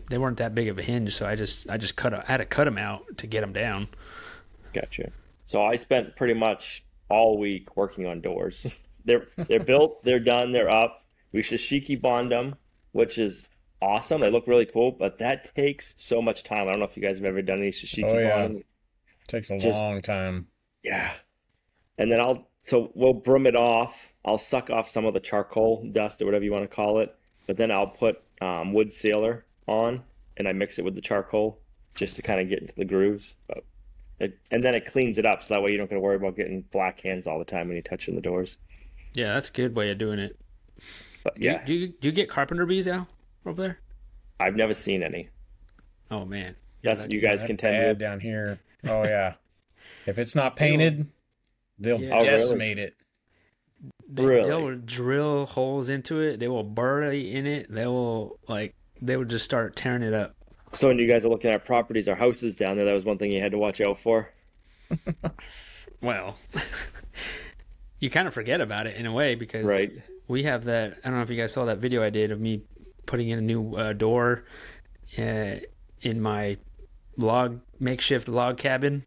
they 0.10 0.18
weren't 0.18 0.38
that 0.38 0.56
big 0.56 0.68
of 0.68 0.78
a 0.78 0.84
hinge, 0.84 1.16
so 1.16 1.26
I 1.26 1.36
just 1.36 1.70
I 1.70 1.78
just 1.78 1.96
cut 1.96 2.14
a, 2.14 2.24
I 2.24 2.26
had 2.32 2.38
to 2.38 2.46
cut 2.46 2.66
them 2.66 2.78
out 2.78 3.18
to 3.18 3.28
get 3.28 3.42
them 3.42 3.54
down. 3.54 3.88
Gotcha. 4.74 5.12
So 5.46 5.62
I 5.64 5.76
spent 5.76 6.16
pretty 6.16 6.34
much 6.34 6.84
all 7.10 7.38
week 7.38 7.76
working 7.76 8.06
on 8.06 8.22
doors. 8.22 8.68
they're 9.06 9.28
they're 9.36 9.60
built, 9.64 10.04
they're 10.04 10.20
done, 10.20 10.52
they're 10.52 10.70
up. 10.70 11.06
We 11.32 11.42
shou 11.42 11.56
sugi 11.58 12.00
ban 12.02 12.30
them, 12.30 12.56
which 12.92 13.18
is 13.18 13.48
awesome. 13.82 14.22
They 14.22 14.30
look 14.32 14.48
really 14.48 14.66
cool, 14.66 14.92
but 14.92 15.18
that 15.20 15.54
takes 15.56 15.94
so 15.98 16.22
much 16.22 16.44
time. 16.44 16.68
I 16.68 16.72
don't 16.72 16.80
know 16.80 16.86
if 16.86 16.96
you 16.98 17.04
guys 17.04 17.18
have 17.18 17.26
ever 17.26 17.42
done 17.42 17.60
any 17.60 17.72
shou 17.72 17.88
sugi 17.88 18.06
Oh, 18.06 18.18
yeah. 18.18 18.48
ban. 18.48 18.64
Takes 19.28 19.50
a 19.50 19.58
Just- 19.58 19.82
long 19.82 20.02
time. 20.02 20.48
Yeah. 20.84 21.12
And 21.98 22.12
then 22.12 22.20
I'll 22.22 22.48
so 22.62 22.92
we'll 22.96 23.14
broom 23.14 23.48
it 23.48 23.56
off. 23.56 24.10
I'll 24.26 24.38
suck 24.38 24.70
off 24.70 24.90
some 24.90 25.06
of 25.06 25.14
the 25.14 25.20
charcoal 25.20 25.88
dust 25.92 26.22
or 26.22 26.26
whatever 26.26 26.44
you 26.46 26.52
want 26.52 26.70
to 26.70 26.74
call 26.76 27.00
it. 27.00 27.14
But 27.48 27.58
then 27.58 27.72
I'll 27.72 27.88
put 27.88 28.22
um, 28.42 28.74
wood 28.74 28.92
sealer 28.92 29.46
on 29.68 30.04
and 30.38 30.48
I 30.48 30.52
mix 30.54 30.78
it 30.78 30.86
with 30.86 30.94
the 30.96 31.02
charcoal 31.02 31.60
just 31.96 32.16
to 32.18 32.22
kind 32.22 32.40
of 32.40 32.50
get 32.50 32.60
into 32.60 32.76
the 32.76 32.86
grooves. 32.86 33.34
But 33.48 33.64
it, 34.20 34.38
and 34.52 34.64
then 34.64 34.76
it 34.76 34.86
cleans 34.86 35.18
it 35.18 35.26
up 35.26 35.42
so 35.44 35.54
that 35.56 35.64
way 35.64 35.72
you 35.72 35.78
don't 35.78 35.90
got 35.90 35.96
to 35.96 36.00
worry 36.02 36.16
about 36.18 36.36
getting 36.36 36.62
black 36.72 37.00
hands 37.02 37.26
all 37.26 37.40
the 37.40 37.46
time 37.46 37.68
when 37.68 37.76
you're 37.76 37.82
touching 37.84 38.16
the 38.16 38.22
doors. 38.22 38.58
Yeah, 39.14 39.34
that's 39.34 39.50
a 39.50 39.54
good 39.54 39.76
way 39.76 39.90
of 39.92 39.98
doing 39.98 40.20
it. 40.20 40.38
But 41.24 41.36
Do 41.36 41.44
you- 41.44 41.52
yeah, 41.52 41.66
Do 41.66 41.74
you, 41.74 41.88
do 41.88 42.08
you 42.08 42.12
get 42.12 42.30
carpenter 42.30 42.66
bees 42.66 42.88
out 42.88 43.08
over 43.46 43.62
there? 43.62 43.80
I've 44.40 44.56
never 44.56 44.74
seen 44.74 45.02
any. 45.02 45.30
Oh 46.12 46.26
man. 46.26 46.56
That's 46.84 47.02
what 47.02 47.12
you 47.12 47.20
guys 47.22 47.42
That 47.42 47.48
contend 47.48 47.76
bad 47.78 47.88
with. 47.90 48.00
down 48.00 48.20
here. 48.20 48.60
Oh 48.88 49.04
yeah. 49.04 49.34
if 50.06 50.20
it's 50.20 50.36
not 50.36 50.56
painted, 50.56 51.08
they'll 51.80 52.00
Yeah. 52.02 52.12
Oh, 52.14 52.18
really? 52.18 52.30
decimate 52.30 52.78
it. 52.78 52.96
They, 54.10 54.24
Really? 54.26 54.48
They'll 54.50 54.76
drill 54.78 55.46
holes 55.46 55.90
into 55.90 56.22
it. 56.22 56.40
They 56.40 56.48
will 56.48 56.64
bury 56.64 57.34
in 57.34 57.46
it. 57.46 57.68
They 57.70 57.86
will 57.88 58.40
like 58.48 58.74
they 59.02 59.18
would 59.18 59.30
just 59.30 59.46
start 59.46 59.76
tearing 59.76 60.02
it 60.04 60.14
up. 60.14 60.36
So 60.74 60.88
when 60.88 60.98
you 60.98 61.08
guys 61.08 61.24
are 61.26 61.30
looking 61.30 61.52
at 61.52 61.66
properties 61.66 62.08
or 62.08 62.16
houses 62.16 62.56
down 62.56 62.76
there, 62.78 62.86
that 62.86 62.94
was 62.94 63.04
one 63.06 63.18
thing 63.18 63.32
you 63.32 63.42
had 63.42 63.52
to 63.52 63.58
watch 63.58 63.80
out 63.82 64.00
for. 64.00 64.30
Well, 66.02 66.38
you 68.00 68.10
kind 68.12 68.28
of 68.28 68.34
forget 68.34 68.62
about 68.62 68.86
it 68.88 68.96
in 68.98 69.06
a 69.08 69.12
way 69.12 69.36
because 69.36 69.66
Right. 69.66 69.92
we 70.28 70.44
have 70.44 70.66
that. 70.66 70.98
I 71.04 71.10
don't 71.10 71.18
know 71.18 71.24
if 71.24 71.30
you 71.30 71.38
guys 71.38 71.52
saw 71.54 71.66
that 71.66 71.80
video 71.80 72.04
I 72.04 72.10
did 72.12 72.32
of 72.32 72.40
me 72.40 72.62
putting 73.08 73.30
in 73.30 73.40
a 73.40 73.42
new 73.42 73.76
uh, 73.76 73.94
door 73.94 74.44
uh, 75.18 75.56
in 76.02 76.22
my 76.22 76.58
log 77.18 77.62
makeshift 77.80 78.28
log 78.28 78.58
cabin 78.58 79.06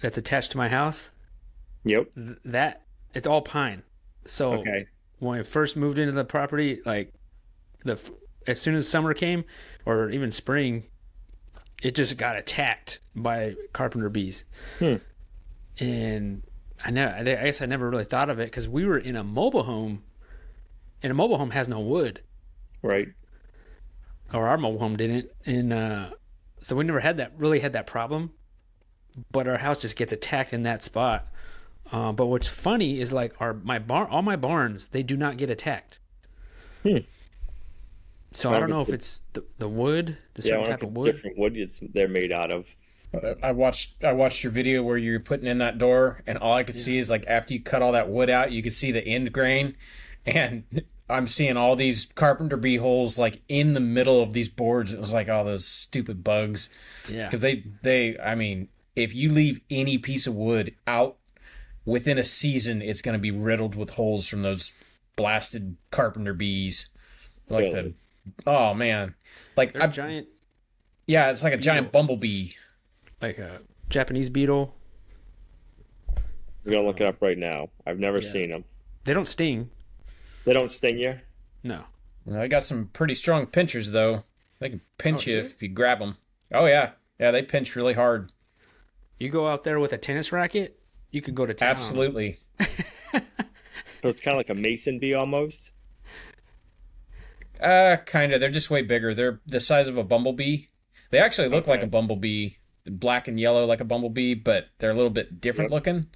that's 0.00 0.18
attached 0.18 0.50
to 0.52 0.56
my 0.56 0.68
house. 0.68 1.12
Yep. 1.84 2.08
Th- 2.16 2.38
that 2.46 2.82
it's 3.14 3.26
all 3.26 3.42
pine. 3.42 3.82
So 4.24 4.52
Okay. 4.54 4.86
when 5.18 5.40
I 5.40 5.42
first 5.42 5.76
moved 5.76 5.98
into 5.98 6.12
the 6.12 6.24
property, 6.24 6.80
like 6.84 7.12
the 7.84 7.98
as 8.46 8.60
soon 8.60 8.74
as 8.74 8.88
summer 8.88 9.14
came, 9.14 9.44
or 9.86 10.10
even 10.10 10.32
spring, 10.32 10.84
it 11.82 11.94
just 11.94 12.16
got 12.16 12.36
attacked 12.36 12.98
by 13.14 13.54
carpenter 13.72 14.08
bees. 14.08 14.44
Hmm. 14.78 14.96
And 15.78 16.42
I 16.84 16.90
know, 16.90 17.14
I 17.16 17.22
guess 17.22 17.62
I 17.62 17.66
never 17.66 17.88
really 17.88 18.04
thought 18.04 18.28
of 18.30 18.38
it 18.40 18.46
because 18.46 18.68
we 18.68 18.84
were 18.84 18.98
in 18.98 19.14
a 19.16 19.22
mobile 19.24 19.62
home, 19.64 20.02
and 21.02 21.10
a 21.10 21.14
mobile 21.14 21.38
home 21.38 21.50
has 21.50 21.68
no 21.68 21.80
wood, 21.80 22.20
Right. 22.82 23.08
or 24.34 24.46
our 24.48 24.58
mobile 24.58 24.80
home 24.80 24.96
didn't, 24.96 25.30
and 25.46 25.72
uh, 25.72 26.10
so 26.60 26.74
we 26.76 26.84
never 26.84 27.00
had 27.00 27.16
that 27.18 27.32
really 27.36 27.60
had 27.60 27.72
that 27.74 27.86
problem. 27.86 28.32
But 29.30 29.46
our 29.46 29.58
house 29.58 29.80
just 29.80 29.96
gets 29.96 30.12
attacked 30.12 30.52
in 30.52 30.62
that 30.64 30.82
spot. 30.82 31.28
Uh, 31.90 32.12
but 32.12 32.26
what's 32.26 32.48
funny 32.48 33.00
is 33.00 33.12
like 33.12 33.34
our 33.40 33.52
my 33.54 33.78
barn, 33.78 34.08
all 34.10 34.22
my 34.22 34.36
barns, 34.36 34.88
they 34.88 35.02
do 35.02 35.16
not 35.16 35.36
get 35.36 35.50
attacked. 35.50 35.98
Hmm. 36.82 36.98
So 38.34 38.52
I 38.52 38.58
don't 38.60 38.70
know 38.70 38.80
if 38.80 38.88
it's 38.88 39.20
the, 39.34 39.44
the 39.58 39.68
wood, 39.68 40.16
the 40.34 40.42
Yeah, 40.42 40.54
certain 40.54 40.66
type 40.70 40.82
of 40.82 40.92
wood. 40.96 41.12
different 41.12 41.38
wood 41.38 41.56
it's, 41.56 41.80
they're 41.92 42.08
made 42.08 42.32
out 42.32 42.50
of. 42.50 42.66
I 43.42 43.52
watched 43.52 44.02
I 44.02 44.14
watched 44.14 44.42
your 44.42 44.52
video 44.52 44.82
where 44.82 44.96
you're 44.96 45.20
putting 45.20 45.46
in 45.46 45.58
that 45.58 45.76
door, 45.76 46.22
and 46.26 46.38
all 46.38 46.54
I 46.54 46.62
could 46.62 46.78
see 46.78 46.96
is 46.96 47.10
like 47.10 47.26
after 47.26 47.52
you 47.52 47.60
cut 47.60 47.82
all 47.82 47.92
that 47.92 48.08
wood 48.08 48.30
out, 48.30 48.52
you 48.52 48.62
could 48.62 48.72
see 48.72 48.90
the 48.90 49.06
end 49.06 49.32
grain, 49.32 49.76
and 50.24 50.64
I'm 51.10 51.26
seeing 51.26 51.58
all 51.58 51.76
these 51.76 52.06
carpenter 52.06 52.56
bee 52.56 52.76
holes 52.78 53.18
like 53.18 53.42
in 53.50 53.74
the 53.74 53.80
middle 53.80 54.22
of 54.22 54.32
these 54.32 54.48
boards. 54.48 54.94
It 54.94 54.98
was 54.98 55.12
like 55.12 55.28
all 55.28 55.44
those 55.44 55.66
stupid 55.66 56.24
bugs 56.24 56.70
Yeah. 57.10 57.26
because 57.26 57.40
they 57.40 57.64
they 57.82 58.18
I 58.18 58.34
mean 58.34 58.68
if 58.96 59.14
you 59.14 59.28
leave 59.30 59.60
any 59.68 59.98
piece 59.98 60.26
of 60.26 60.34
wood 60.34 60.74
out 60.86 61.18
within 61.84 62.18
a 62.18 62.22
season, 62.22 62.80
it's 62.82 63.00
going 63.02 63.14
to 63.14 63.18
be 63.20 63.30
riddled 63.30 63.74
with 63.74 63.90
holes 63.90 64.26
from 64.28 64.42
those 64.42 64.72
blasted 65.16 65.76
carpenter 65.90 66.34
bees. 66.34 66.88
Like 67.48 67.72
Really? 67.72 67.82
the 67.82 67.94
oh 68.46 68.72
man, 68.74 69.14
like 69.56 69.72
They're 69.72 69.82
I, 69.82 69.86
giant, 69.88 70.28
yeah, 71.06 71.30
it's 71.30 71.42
like 71.42 71.52
a 71.52 71.56
giant 71.58 71.90
bumblebee. 71.92 72.50
like 73.20 73.38
a 73.38 73.60
Japanese 73.88 74.30
beetle. 74.30 74.74
We're 76.64 76.72
gonna 76.72 76.86
look 76.86 77.00
it 77.00 77.06
up 77.06 77.20
right 77.20 77.36
now. 77.38 77.70
I've 77.86 77.98
never 77.98 78.18
Yeah. 78.18 78.30
seen 78.30 78.50
them. 78.50 78.64
They 79.04 79.14
don't 79.14 79.26
sting. 79.26 79.70
They 80.44 80.52
don't 80.52 80.70
sting 80.70 80.98
you. 80.98 81.18
No. 81.62 81.84
I 82.32 82.46
got 82.46 82.62
some 82.64 82.86
pretty 82.92 83.14
strong 83.14 83.46
pinchers 83.46 83.90
though. 83.90 84.24
They 84.60 84.70
can 84.70 84.80
pinch 84.98 85.26
Oh, 85.26 85.30
you 85.32 85.36
really? 85.38 85.48
if 85.48 85.62
you 85.62 85.68
grab 85.68 85.98
them. 85.98 86.16
Oh 86.52 86.66
yeah, 86.66 86.92
yeah, 87.18 87.32
they 87.32 87.42
pinch 87.42 87.74
really 87.74 87.94
hard. 87.94 88.30
You 89.18 89.28
go 89.28 89.48
out 89.48 89.64
there 89.64 89.80
with 89.80 89.92
a 89.92 89.98
tennis 89.98 90.30
racket, 90.30 90.78
you 91.12 91.22
could 91.22 91.34
go 91.36 91.46
to 91.46 91.54
town. 91.54 91.70
Absolutely. 91.70 92.38
So 94.02 94.08
it's 94.08 94.20
kind 94.20 94.34
of 94.34 94.38
like 94.38 94.50
a 94.50 94.54
mason 94.54 94.98
bee 94.98 95.14
almost. 95.14 95.70
Uh, 97.60 97.98
kind 98.04 98.32
of. 98.32 98.40
They're 98.40 98.50
just 98.50 98.68
way 98.68 98.82
bigger. 98.82 99.14
They're 99.14 99.40
the 99.46 99.60
size 99.60 99.86
of 99.86 99.96
a 99.96 100.02
bumblebee. 100.02 100.64
They 101.10 101.18
actually 101.18 101.48
look 101.50 101.68
like 101.68 101.84
a 101.84 101.86
bumblebee, 101.86 102.54
black 102.84 103.28
and 103.28 103.38
yellow 103.38 103.64
like 103.64 103.80
a 103.80 103.84
bumblebee, 103.84 104.34
but 104.34 104.70
they're 104.78 104.90
a 104.90 104.94
little 104.94 105.08
bit 105.10 105.40
different 105.40 105.70
Yep. 105.70 105.74
looking. 105.76 106.06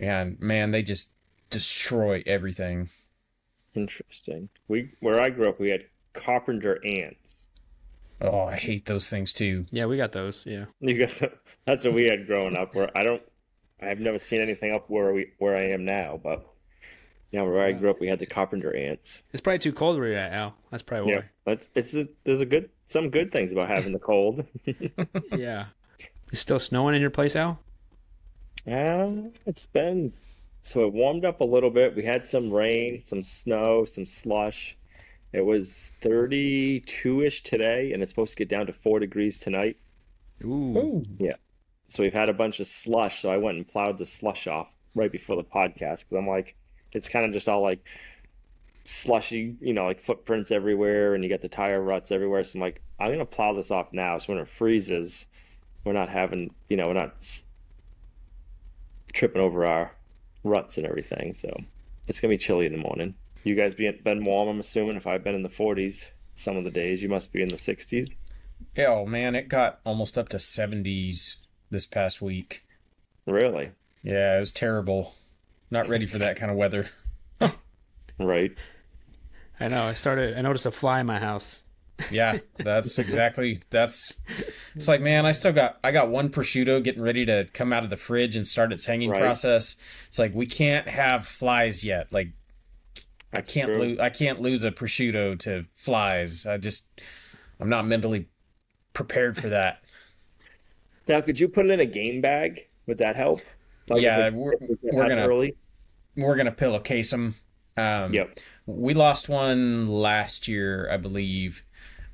And 0.00 0.40
man, 0.40 0.72
they 0.72 0.82
just 0.82 1.10
destroy 1.50 2.24
everything. 2.26 2.88
Interesting. 3.74 4.48
We 4.66 4.90
where 4.98 5.20
I 5.20 5.30
grew 5.30 5.48
up, 5.48 5.60
we 5.60 5.70
had 5.70 5.84
carpenter 6.14 6.80
ants. 6.84 7.46
Oh, 8.20 8.46
I 8.46 8.56
hate 8.56 8.86
those 8.86 9.06
things 9.06 9.32
too. 9.32 9.66
Yeah, 9.70 9.86
we 9.86 9.96
got 9.98 10.10
those. 10.10 10.42
Yeah. 10.46 10.64
You 10.80 10.98
got 11.06 11.14
the, 11.16 11.32
that's 11.64 11.84
what 11.84 11.94
we 11.94 12.08
had 12.08 12.26
growing 12.26 12.56
up. 12.56 12.74
Where 12.74 12.90
I 12.98 13.04
don't, 13.04 13.22
I've 13.80 14.00
never 14.00 14.18
seen 14.18 14.40
anything 14.40 14.72
up 14.72 14.88
where 14.88 15.12
we 15.12 15.32
where 15.38 15.56
I 15.56 15.64
am 15.70 15.84
now. 15.84 16.18
But 16.22 16.46
yeah, 17.30 17.42
where 17.42 17.64
I 17.64 17.72
grew 17.72 17.90
up, 17.90 18.00
we 18.00 18.08
had 18.08 18.18
the 18.18 18.26
carpenter 18.26 18.74
ants. 18.74 19.22
It's 19.32 19.40
probably 19.40 19.58
too 19.58 19.72
cold 19.72 19.98
where 19.98 20.08
you're 20.08 20.18
at, 20.18 20.32
Al. 20.32 20.54
That's 20.70 20.82
probably 20.82 21.12
Yeah, 21.12 21.18
why. 21.18 21.24
that's 21.44 21.68
it's 21.74 21.94
a, 21.94 22.08
there's 22.24 22.40
a 22.40 22.46
good 22.46 22.70
some 22.86 23.10
good 23.10 23.32
things 23.32 23.52
about 23.52 23.68
having 23.68 23.92
the 23.92 23.98
cold. 23.98 24.44
Yeah. 25.36 25.66
You 26.32 26.36
still 26.38 26.58
snowing 26.58 26.94
in 26.96 27.00
your 27.00 27.10
place, 27.10 27.36
Al? 27.36 27.60
Yeah, 28.66 29.10
it's 29.46 29.66
been 29.66 30.12
so 30.60 30.84
it 30.86 30.92
warmed 30.92 31.24
up 31.24 31.40
a 31.40 31.44
little 31.44 31.70
bit. 31.70 31.94
We 31.94 32.02
had 32.04 32.26
some 32.26 32.50
rain, 32.52 33.02
some 33.04 33.22
snow, 33.22 33.84
some 33.84 34.06
slush. 34.06 34.76
It 35.32 35.42
was 35.44 35.92
32-ish 36.02 37.42
today, 37.44 37.92
and 37.92 38.02
it's 38.02 38.10
supposed 38.10 38.32
to 38.32 38.36
get 38.36 38.48
down 38.48 38.66
to 38.66 38.72
four 38.72 38.98
degrees 38.98 39.38
tonight. 39.38 39.76
Ooh. 40.44 41.04
So 41.88 42.02
we've 42.02 42.12
had 42.12 42.28
a 42.28 42.34
bunch 42.34 42.60
of 42.60 42.66
slush. 42.66 43.22
So 43.22 43.30
I 43.30 43.36
went 43.36 43.56
and 43.56 43.66
plowed 43.66 43.98
the 43.98 44.06
slush 44.06 44.46
off 44.46 44.74
right 44.94 45.12
before 45.12 45.36
the 45.36 45.44
podcast 45.44 46.04
because 46.04 46.18
I'm 46.18 46.28
like, 46.28 46.56
it's 46.92 47.08
kind 47.08 47.24
of 47.24 47.32
just 47.32 47.48
all 47.48 47.62
like 47.62 47.84
slushy, 48.84 49.56
you 49.60 49.72
know, 49.72 49.84
like 49.84 50.00
footprints 50.00 50.50
everywhere, 50.50 51.14
and 51.14 51.22
you 51.22 51.30
got 51.30 51.42
the 51.42 51.48
tire 51.48 51.80
ruts 51.80 52.10
everywhere. 52.10 52.44
So 52.44 52.56
I'm 52.56 52.60
like, 52.60 52.80
I'm 52.98 53.12
gonna 53.12 53.26
plow 53.26 53.52
this 53.52 53.70
off 53.70 53.92
now, 53.92 54.18
so 54.18 54.32
when 54.32 54.42
it 54.42 54.48
freezes, 54.48 55.26
we're 55.84 55.92
not 55.92 56.08
having, 56.08 56.54
you 56.68 56.76
know, 56.76 56.88
we're 56.88 56.94
not 56.94 57.16
tripping 59.12 59.42
over 59.42 59.66
our 59.66 59.92
ruts 60.44 60.76
and 60.76 60.86
everything. 60.86 61.34
So 61.34 61.54
it's 62.08 62.20
gonna 62.20 62.32
be 62.32 62.38
chilly 62.38 62.66
in 62.66 62.72
the 62.72 62.78
morning. 62.78 63.14
You 63.44 63.54
guys 63.54 63.74
be 63.74 63.90
been 63.90 64.24
warm, 64.24 64.48
I'm 64.48 64.60
assuming. 64.60 64.96
If 64.96 65.06
I've 65.06 65.22
been 65.22 65.34
in 65.34 65.42
the 65.42 65.48
40s 65.48 66.10
some 66.34 66.56
of 66.56 66.64
the 66.64 66.70
days, 66.70 67.02
you 67.02 67.08
must 67.08 67.32
be 67.32 67.42
in 67.42 67.48
the 67.48 67.56
60s. 67.56 68.12
Yeah, 68.76 68.88
oh 68.88 69.06
man, 69.06 69.34
it 69.34 69.48
got 69.48 69.80
almost 69.84 70.16
up 70.16 70.28
to 70.30 70.38
70s 70.38 71.36
this 71.76 71.84
past 71.86 72.22
week. 72.22 72.62
Really? 73.26 73.72
Yeah, 74.02 74.36
it 74.36 74.40
was 74.40 74.50
terrible. 74.50 75.14
Not 75.70 75.88
ready 75.88 76.06
for 76.06 76.16
that 76.18 76.36
kind 76.36 76.50
of 76.50 76.56
weather. 76.56 76.88
Right. 78.18 78.52
I 79.60 79.68
know. 79.68 79.84
I 79.84 79.92
started. 79.92 80.38
I 80.38 80.40
noticed 80.40 80.64
a 80.64 80.70
fly 80.70 81.00
in 81.00 81.06
my 81.06 81.18
house. 81.18 81.60
Yeah, 82.10 82.38
that's 82.56 82.98
exactly 83.04 83.60
that's 83.68 84.14
it's 84.74 84.88
like 84.88 85.02
man, 85.02 85.26
I 85.26 85.32
still 85.32 85.52
got 85.52 85.78
I 85.84 85.92
got 85.92 86.08
one 86.08 86.30
prosciutto 86.30 86.82
getting 86.82 87.02
ready 87.02 87.26
to 87.26 87.46
come 87.52 87.74
out 87.74 87.84
of 87.84 87.90
the 87.90 87.96
fridge 87.98 88.34
and 88.34 88.46
start 88.46 88.72
its 88.72 88.86
hanging 88.86 89.10
Right. 89.10 89.20
process. 89.20 89.76
It's 90.08 90.18
like 90.18 90.34
we 90.34 90.46
can't 90.46 90.88
have 90.88 91.26
flies 91.26 91.84
yet. 91.84 92.10
Like 92.10 92.28
I 93.34 93.38
That's 93.42 93.52
can't 93.52 93.76
lose 93.76 93.98
I 93.98 94.08
can't 94.08 94.40
lose 94.40 94.64
a 94.64 94.70
prosciutto 94.72 95.38
to 95.40 95.66
flies. 95.74 96.46
I 96.46 96.56
just 96.56 96.88
I'm 97.60 97.68
not 97.68 97.86
mentally 97.86 98.28
prepared 98.94 99.36
for 99.36 99.50
that. 99.50 99.82
Now, 101.08 101.20
could 101.20 101.38
you 101.38 101.48
put 101.48 101.66
it 101.66 101.70
in 101.70 101.80
a 101.80 101.86
game 101.86 102.20
bag? 102.20 102.66
Would 102.86 102.98
that 102.98 103.16
help? 103.16 103.40
Like 103.88 104.02
Yeah, 104.02 104.26
it- 104.26 104.34
we're- 104.34 104.56
we're 104.82 105.08
gonna- 105.08 105.26
early. 105.26 105.54
We're 106.16 106.36
gonna 106.36 106.52
pillowcase 106.52 107.10
them. 107.10 107.34
Um, 107.76 108.12
Yep. 108.12 108.38
we 108.66 108.94
lost 108.94 109.28
one 109.28 109.88
last 109.88 110.48
year, 110.48 110.88
I 110.90 110.96
believe, 110.96 111.62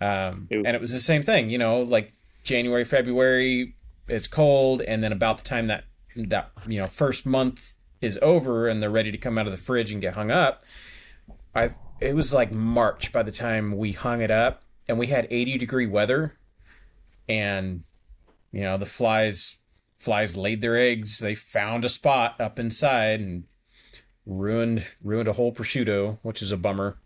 um, 0.01 0.49
and 0.51 0.67
it 0.67 0.81
was 0.81 0.93
the 0.93 0.99
same 0.99 1.23
thing. 1.23 1.51
You 1.51 1.59
know, 1.59 1.83
like 1.83 2.13
January, 2.43 2.85
February, 2.85 3.75
it's 4.09 4.27
cold, 4.27 4.83
and 4.83 5.03
then 5.05 5.13
about 5.13 5.39
the 5.39 5.45
time 5.45 5.69
that 5.69 5.85
that 6.17 6.51
you 6.69 6.79
know 6.81 6.87
first 6.87 7.25
month 7.25 7.77
is 8.03 8.19
over 8.21 8.69
and 8.69 8.83
they're 8.83 8.91
ready 8.91 9.11
to 9.13 9.17
come 9.17 9.39
out 9.39 9.47
of 9.47 9.53
the 9.53 9.57
fridge 9.59 9.93
and 9.93 10.03
get 10.03 10.15
hung 10.15 10.31
up, 10.33 10.65
I 11.55 11.71
it 12.01 12.15
was 12.17 12.35
like 12.35 12.51
March 12.51 13.13
by 13.13 13.23
the 13.23 13.31
time 13.33 13.77
we 13.77 13.93
hung 13.93 14.21
it 14.21 14.31
up, 14.33 14.65
and 14.89 14.99
we 14.99 15.07
had 15.07 15.29
eighty 15.31 15.57
degree 15.57 15.87
weather, 15.87 16.37
and 17.29 17.85
you 18.53 18.63
know 18.63 18.77
the 18.77 18.87
flies 18.87 19.59
flies 19.99 20.37
laid 20.37 20.61
their 20.61 20.77
eggs. 20.77 21.19
They 21.19 21.35
found 21.35 21.85
a 21.85 21.89
spot 21.89 22.41
up 22.41 22.59
inside 22.59 23.21
and 23.21 23.45
ruined 24.27 24.93
ruined 25.03 25.29
a 25.29 25.35
whole 25.35 25.53
prosciutto, 25.53 26.19
which 26.23 26.43
is 26.43 26.53
a 26.53 26.57
bummer. 26.57 26.99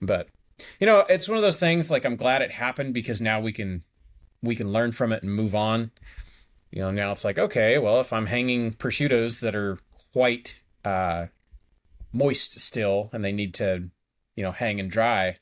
But 0.00 0.28
you 0.80 0.86
know, 0.86 1.04
it's 1.08 1.28
one 1.28 1.38
of 1.38 1.42
those 1.42 1.60
things 1.60 1.90
like 1.90 2.04
I'm 2.04 2.16
glad 2.16 2.42
it 2.42 2.52
happened 2.52 2.94
because 2.94 3.20
now 3.20 3.40
we 3.40 3.52
can 3.52 3.82
we 4.42 4.54
can 4.54 4.72
learn 4.72 4.92
from 4.92 5.12
it 5.12 5.22
and 5.22 5.34
move 5.34 5.54
on. 5.54 5.90
You 6.70 6.82
know, 6.82 6.90
now 6.90 7.12
it's 7.12 7.24
like, 7.24 7.38
okay, 7.38 7.78
well, 7.78 8.00
if 8.00 8.12
I'm 8.12 8.26
hanging 8.26 8.72
prosciuttos 8.72 9.40
that 9.40 9.56
are 9.56 9.78
quite 10.12 10.60
uh 10.84 11.26
moist 12.12 12.58
still 12.60 13.10
and 13.12 13.24
they 13.24 13.32
need 13.32 13.54
to, 13.54 13.88
you 14.36 14.42
know, 14.42 14.52
hang 14.52 14.80
and 14.80 14.90
dry, 14.90 15.38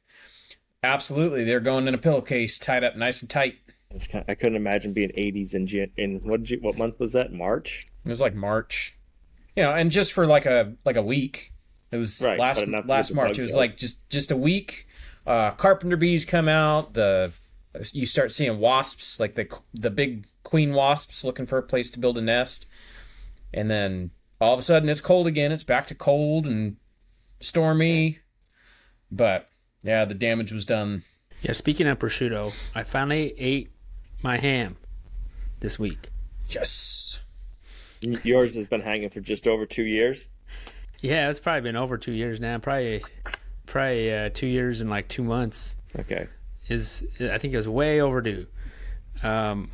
absolutely 0.83 1.45
they're 1.45 1.61
going 1.61 1.89
in 1.89 1.95
a 1.95 1.99
pillowcase 1.99 2.59
tied 2.59 2.85
up 2.85 2.97
nice 2.97 3.21
and 3.23 3.31
tight. 3.31 3.57
It's 3.91 4.07
kind- 4.07 4.25
I 4.29 4.35
couldn't 4.35 4.57
imagine 4.57 4.93
being 4.93 5.11
80s 5.17 5.55
in 5.55 5.67
Jan- 5.67 5.93
in 5.97 6.21
what 6.21 6.41
did 6.43 6.51
you 6.51 6.59
what 6.61 6.77
month 6.77 6.99
was 7.01 7.13
that? 7.13 7.33
March. 7.33 7.87
It 8.05 8.09
was 8.09 8.21
like 8.21 8.35
March. 8.35 8.97
Yeah, 9.55 9.71
and 9.75 9.91
just 9.91 10.13
for 10.13 10.27
like 10.27 10.45
a 10.47 10.75
like 10.85 10.97
a 10.97 11.03
week. 11.03 11.53
It 11.93 11.97
was 11.97 12.21
Right, 12.21 12.39
last 12.39 12.59
but 12.61 12.69
enough 12.69 12.85
to 12.85 12.91
last 12.91 13.15
March. 13.15 13.39
It 13.39 13.43
was 13.43 13.55
out. 13.55 13.59
like 13.59 13.77
just 13.77 14.09
just 14.11 14.31
a 14.31 14.37
week. 14.37 14.87
Uh, 15.27 15.53
carpenter 15.53 15.97
bees 15.97 16.25
come 16.25 16.49
out. 16.49 16.95
The 16.95 17.33
you 17.93 18.07
start 18.07 18.33
seeing 18.33 18.59
wasps, 18.59 19.19
like 19.21 19.35
the 19.35 19.49
the 19.73 19.91
big 19.91 20.27
queen 20.43 20.75
wasps 20.75 21.25
looking 21.25 21.47
for 21.47 21.59
a 21.59 21.63
place 21.63 21.89
to 21.91 21.99
build 22.01 22.19
a 22.19 22.23
nest, 22.23 22.67
and 23.55 23.71
then 23.71 24.11
all 24.41 24.53
of 24.53 24.59
a 24.59 24.63
sudden 24.63 24.89
it's 24.89 25.01
cold 25.01 25.27
again. 25.27 25.53
It's 25.53 25.65
back 25.65 25.87
to 25.87 25.95
cold 25.95 26.47
and 26.47 26.77
stormy. 27.41 28.19
But 29.11 29.49
yeah, 29.83 30.05
the 30.05 30.15
damage 30.15 30.53
was 30.53 30.65
done. 30.65 31.03
Yeah. 31.43 31.53
Speaking 31.53 31.87
of 31.87 31.99
prosciutto, 31.99 32.55
I 32.75 32.83
finally 32.83 33.35
ate 33.39 33.71
my 34.23 34.37
ham 34.39 34.77
this 35.61 35.79
week. 35.79 36.11
Yes. 36.49 37.25
Yours 38.01 38.55
has 38.55 38.67
been 38.67 38.83
hanging 38.83 39.11
for 39.11 39.21
just 39.21 39.47
over 39.47 39.67
two 39.67 39.83
years. 39.83 40.27
Yeah, 41.01 41.29
it's 41.29 41.41
probably 41.41 41.63
been 41.63 41.77
over 41.77 41.99
two 41.99 42.13
years 42.13 42.41
now. 42.41 42.59
Probably, 42.59 43.03
probably 43.67 44.13
uh, 44.13 44.31
two 44.33 44.47
years 44.47 44.81
and 44.81 44.91
like 44.91 45.09
two 45.09 45.25
months. 45.25 45.77
Okay. 45.99 46.29
is 46.69 47.05
I 47.21 47.39
think 47.39 47.55
it 47.55 47.57
was 47.57 47.69
way 47.69 48.01
overdue. 48.01 48.47
Um, 49.23 49.71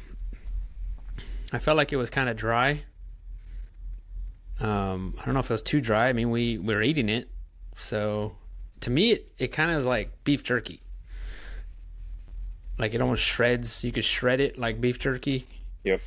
I 1.53 1.59
felt 1.59 1.77
like 1.77 1.93
it 1.93 1.97
was 1.97 2.11
kind 2.11 2.29
of 2.29 2.37
dry. 2.37 2.85
Um, 4.61 5.15
I 5.21 5.25
don't 5.25 5.35
know 5.35 5.41
if 5.41 5.51
it 5.51 5.55
was 5.55 5.63
too 5.63 5.81
dry. 5.81 6.09
I 6.09 6.13
mean, 6.13 6.31
we, 6.31 6.59
we 6.59 6.75
were 6.75 6.83
eating 6.83 7.09
it, 7.09 7.29
so 7.77 8.37
to 8.81 8.91
me, 8.91 9.13
it, 9.13 9.33
it 9.39 9.49
kind 9.49 9.71
of 9.71 9.79
is 9.79 9.85
like 9.85 10.25
beef 10.25 10.43
jerky. 10.45 10.82
Like 12.83 12.95
it 12.95 13.01
almost 13.01 13.23
shreds. 13.23 13.85
You 13.85 13.93
could 13.93 14.05
shred 14.05 14.41
it 14.41 14.59
like 14.59 14.81
beef 14.81 14.99
jerky. 14.99 15.47
Yep. 15.85 16.01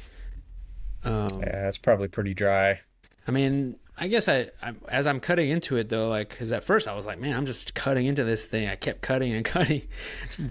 Um, 1.05 1.29
Yeah, 1.39 1.69
it's 1.69 1.77
probably 1.77 2.09
pretty 2.09 2.33
dry. 2.33 2.81
I 3.25 3.31
mean, 3.31 3.79
I 3.97 4.09
guess 4.09 4.27
I, 4.27 4.49
I 4.61 4.73
as 4.89 5.07
I'm 5.07 5.21
cutting 5.21 5.49
into 5.49 5.77
it 5.77 5.87
though, 5.87 6.09
like 6.09 6.27
because 6.27 6.51
at 6.51 6.65
first 6.65 6.89
I 6.89 6.93
was 6.93 7.05
like, 7.05 7.17
man, 7.17 7.33
I'm 7.33 7.45
just 7.45 7.75
cutting 7.75 8.07
into 8.07 8.25
this 8.25 8.47
thing. 8.47 8.67
I 8.67 8.75
kept 8.75 9.01
cutting 9.01 9.31
and 9.31 9.45
cutting, 9.55 9.83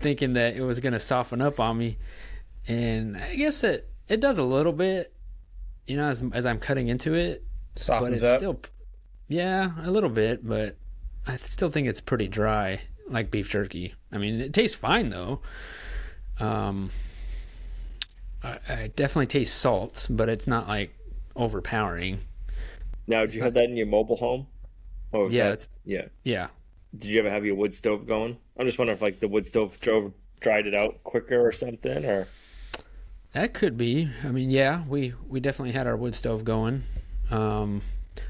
thinking 0.00 0.32
that 0.32 0.56
it 0.56 0.62
was 0.62 0.80
gonna 0.80 0.98
soften 0.98 1.42
up 1.42 1.60
on 1.60 1.76
me, 1.76 1.98
and 2.66 3.18
I 3.18 3.34
guess 3.34 3.62
it 3.62 3.90
it 4.08 4.20
does 4.20 4.38
a 4.38 4.44
little 4.44 4.72
bit, 4.72 5.12
you 5.86 5.98
know, 5.98 6.06
as 6.06 6.24
as 6.32 6.46
I'm 6.46 6.58
cutting 6.58 6.88
into 6.88 7.12
it, 7.12 7.44
but 7.74 7.82
Softens 7.82 8.22
it's 8.22 8.24
up. 8.24 8.38
still, 8.38 8.60
yeah, 9.28 9.72
a 9.82 9.90
little 9.90 10.08
bit, 10.08 10.48
but 10.48 10.78
I 11.26 11.36
still 11.36 11.70
think 11.70 11.86
it's 11.86 12.00
pretty 12.00 12.28
dry, 12.28 12.80
like 13.10 13.30
beef 13.30 13.50
jerky. 13.50 13.92
I 14.10 14.16
mean, 14.16 14.40
it 14.40 14.54
tastes 14.54 14.74
fine 14.74 15.10
though. 15.10 15.42
Um, 16.40 16.90
I, 18.42 18.58
I 18.68 18.90
definitely 18.94 19.26
taste 19.26 19.56
salt, 19.56 20.06
but 20.10 20.28
it's 20.28 20.46
not 20.46 20.68
like 20.68 20.94
overpowering. 21.36 22.20
Now, 23.06 23.26
did 23.26 23.34
you 23.34 23.42
have 23.42 23.54
that 23.54 23.64
in 23.64 23.76
your 23.76 23.86
mobile 23.86 24.16
home? 24.16 24.46
Oh, 25.12 25.28
Yeah, 25.28 25.50
that, 25.50 25.66
yeah. 25.84 26.06
Yeah, 26.24 26.48
Did 26.92 27.04
you 27.10 27.18
ever 27.20 27.30
have 27.30 27.44
your 27.44 27.54
wood 27.54 27.74
stove 27.74 28.06
going? 28.06 28.38
I'm 28.58 28.66
just 28.66 28.78
wondering 28.78 28.96
if 28.96 29.02
like 29.02 29.20
the 29.20 29.28
wood 29.28 29.46
stove 29.46 29.78
drove 29.80 30.12
dried 30.40 30.66
it 30.66 30.74
out 30.74 31.02
quicker 31.04 31.46
or 31.46 31.52
something, 31.52 32.04
or 32.04 32.28
that 33.32 33.54
could 33.54 33.76
be. 33.76 34.10
I 34.22 34.28
mean, 34.28 34.50
yeah, 34.50 34.84
we 34.88 35.14
we 35.28 35.40
definitely 35.40 35.72
had 35.72 35.86
our 35.86 35.96
wood 35.96 36.14
stove 36.14 36.44
going. 36.44 36.84
Um, 37.30 37.82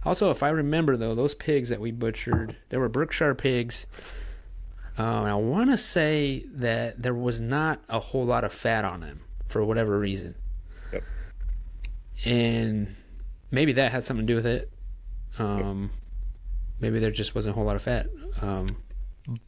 also, 0.05 0.31
if 0.31 0.43
I 0.43 0.49
remember 0.51 0.97
though, 0.97 1.15
those 1.15 1.35
pigs 1.35 1.69
that 1.69 1.81
we 1.81 1.91
butchered, 1.91 2.57
they 2.69 2.77
were 2.77 2.89
Berkshire 2.89 3.35
pigs. 3.35 3.87
Um, 4.97 5.25
I 5.25 5.35
want 5.35 5.71
to 5.71 5.77
say 5.77 6.45
that 6.55 7.03
there 7.03 7.15
was 7.15 7.41
not 7.41 7.81
a 7.89 7.99
whole 7.99 8.25
lot 8.25 8.45
of 8.45 8.53
fat 8.53 8.85
on 8.85 9.01
them 9.01 9.23
for 9.49 9.65
whatever 9.65 9.99
reason. 9.99 10.37
Yep. 10.93 11.03
And 12.25 12.95
maybe 13.51 13.73
that 13.73 13.91
has 13.91 14.07
something 14.07 14.27
to 14.27 14.33
do 14.33 14.37
with 14.37 14.47
it. 14.47 14.71
Um, 15.39 15.91
maybe 16.79 17.01
there 17.01 17.11
just 17.11 17.35
wasn't 17.35 17.53
a 17.53 17.57
whole 17.57 17.65
lot 17.65 17.77
of 17.77 17.83
fat. 17.83 18.07
Um, 18.41 18.77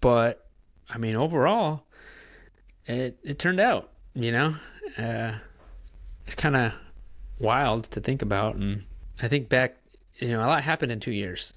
but 0.00 0.48
I 0.88 0.98
mean, 0.98 1.14
overall, 1.14 1.84
it 2.86 3.18
it 3.22 3.38
turned 3.38 3.60
out. 3.60 3.90
You 4.14 4.32
know, 4.32 4.56
uh, 4.98 5.32
it's 6.26 6.34
kind 6.34 6.56
of 6.56 6.72
wild 7.38 7.90
to 7.90 8.00
think 8.00 8.22
about, 8.22 8.56
and 8.56 8.84
I 9.20 9.28
think 9.28 9.48
back, 9.48 9.76
you 10.16 10.28
know, 10.28 10.40
a 10.40 10.46
lot 10.46 10.62
happened 10.62 10.90
in 10.90 11.00
two 11.00 11.12
years. 11.12 11.52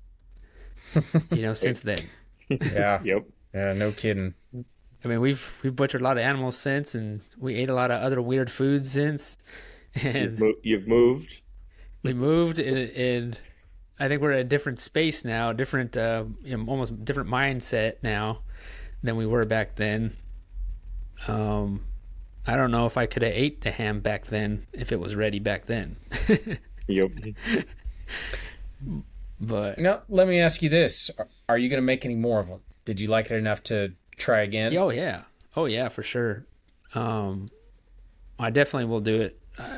you 1.31 1.41
know, 1.41 1.53
since 1.53 1.79
then. 1.79 2.09
Yeah. 2.49 2.99
yep. 3.03 3.25
Yeah, 3.53 3.73
no 3.73 3.91
kidding. 3.91 4.33
I 5.03 5.07
mean, 5.07 5.21
we've 5.21 5.49
we've 5.63 5.75
butchered 5.75 6.01
a 6.01 6.03
lot 6.03 6.17
of 6.17 6.23
animals 6.23 6.57
since, 6.57 6.93
and 6.93 7.21
we 7.37 7.55
ate 7.55 7.69
a 7.69 7.73
lot 7.73 7.89
of 7.91 8.01
other 8.01 8.21
weird 8.21 8.51
foods 8.51 8.91
since, 8.91 9.37
You've, 9.95 10.15
and 10.15 10.39
mo- 10.39 10.53
you've 10.61 10.87
moved. 10.87 11.41
we 12.03 12.13
moved, 12.13 12.59
and, 12.59 12.89
and 12.91 13.37
I 13.99 14.07
think 14.07 14.21
we're 14.21 14.33
at 14.33 14.39
a 14.41 14.43
different 14.43 14.79
space 14.79 15.23
now, 15.25 15.51
different, 15.53 15.95
uh, 15.97 16.25
you 16.43 16.55
know, 16.57 16.65
almost 16.67 17.03
different 17.05 17.29
mindset 17.29 17.95
now 18.03 18.41
than 19.01 19.15
we 19.15 19.25
were 19.25 19.45
back 19.45 19.75
then. 19.75 20.15
Um, 21.27 21.85
I 22.45 22.55
don't 22.55 22.71
know 22.71 22.85
if 22.85 22.97
I 22.97 23.05
could 23.05 23.23
have 23.23 23.33
ate 23.33 23.61
the 23.61 23.71
ham 23.71 23.99
back 24.01 24.25
then 24.27 24.67
if 24.73 24.91
it 24.91 24.99
was 24.99 25.15
ready 25.15 25.39
back 25.39 25.65
then, 25.65 25.95
Yep. 26.87 27.11
but 29.39 29.77
Now, 29.79 30.01
let 30.09 30.27
me 30.27 30.39
ask 30.39 30.61
you 30.61 30.69
this: 30.69 31.09
Are- 31.17 31.27
Are 31.47 31.57
you 31.57 31.69
going 31.69 31.77
to 31.81 31.85
make 31.85 32.05
any 32.05 32.15
more 32.15 32.39
of 32.39 32.47
them? 32.47 32.61
Did 32.89 32.99
you 32.99 33.07
like 33.07 33.29
it 33.29 33.35
enough 33.35 33.61
to 33.65 33.93
try 34.17 34.41
again? 34.41 34.75
Oh 34.75 34.89
yeah, 34.89 35.25
oh 35.55 35.65
yeah, 35.65 35.89
for 35.89 36.01
sure. 36.01 36.47
Um, 36.95 37.51
I 38.39 38.49
definitely 38.49 38.85
will 38.85 38.99
do 38.99 39.21
it. 39.21 39.39
Uh, 39.59 39.77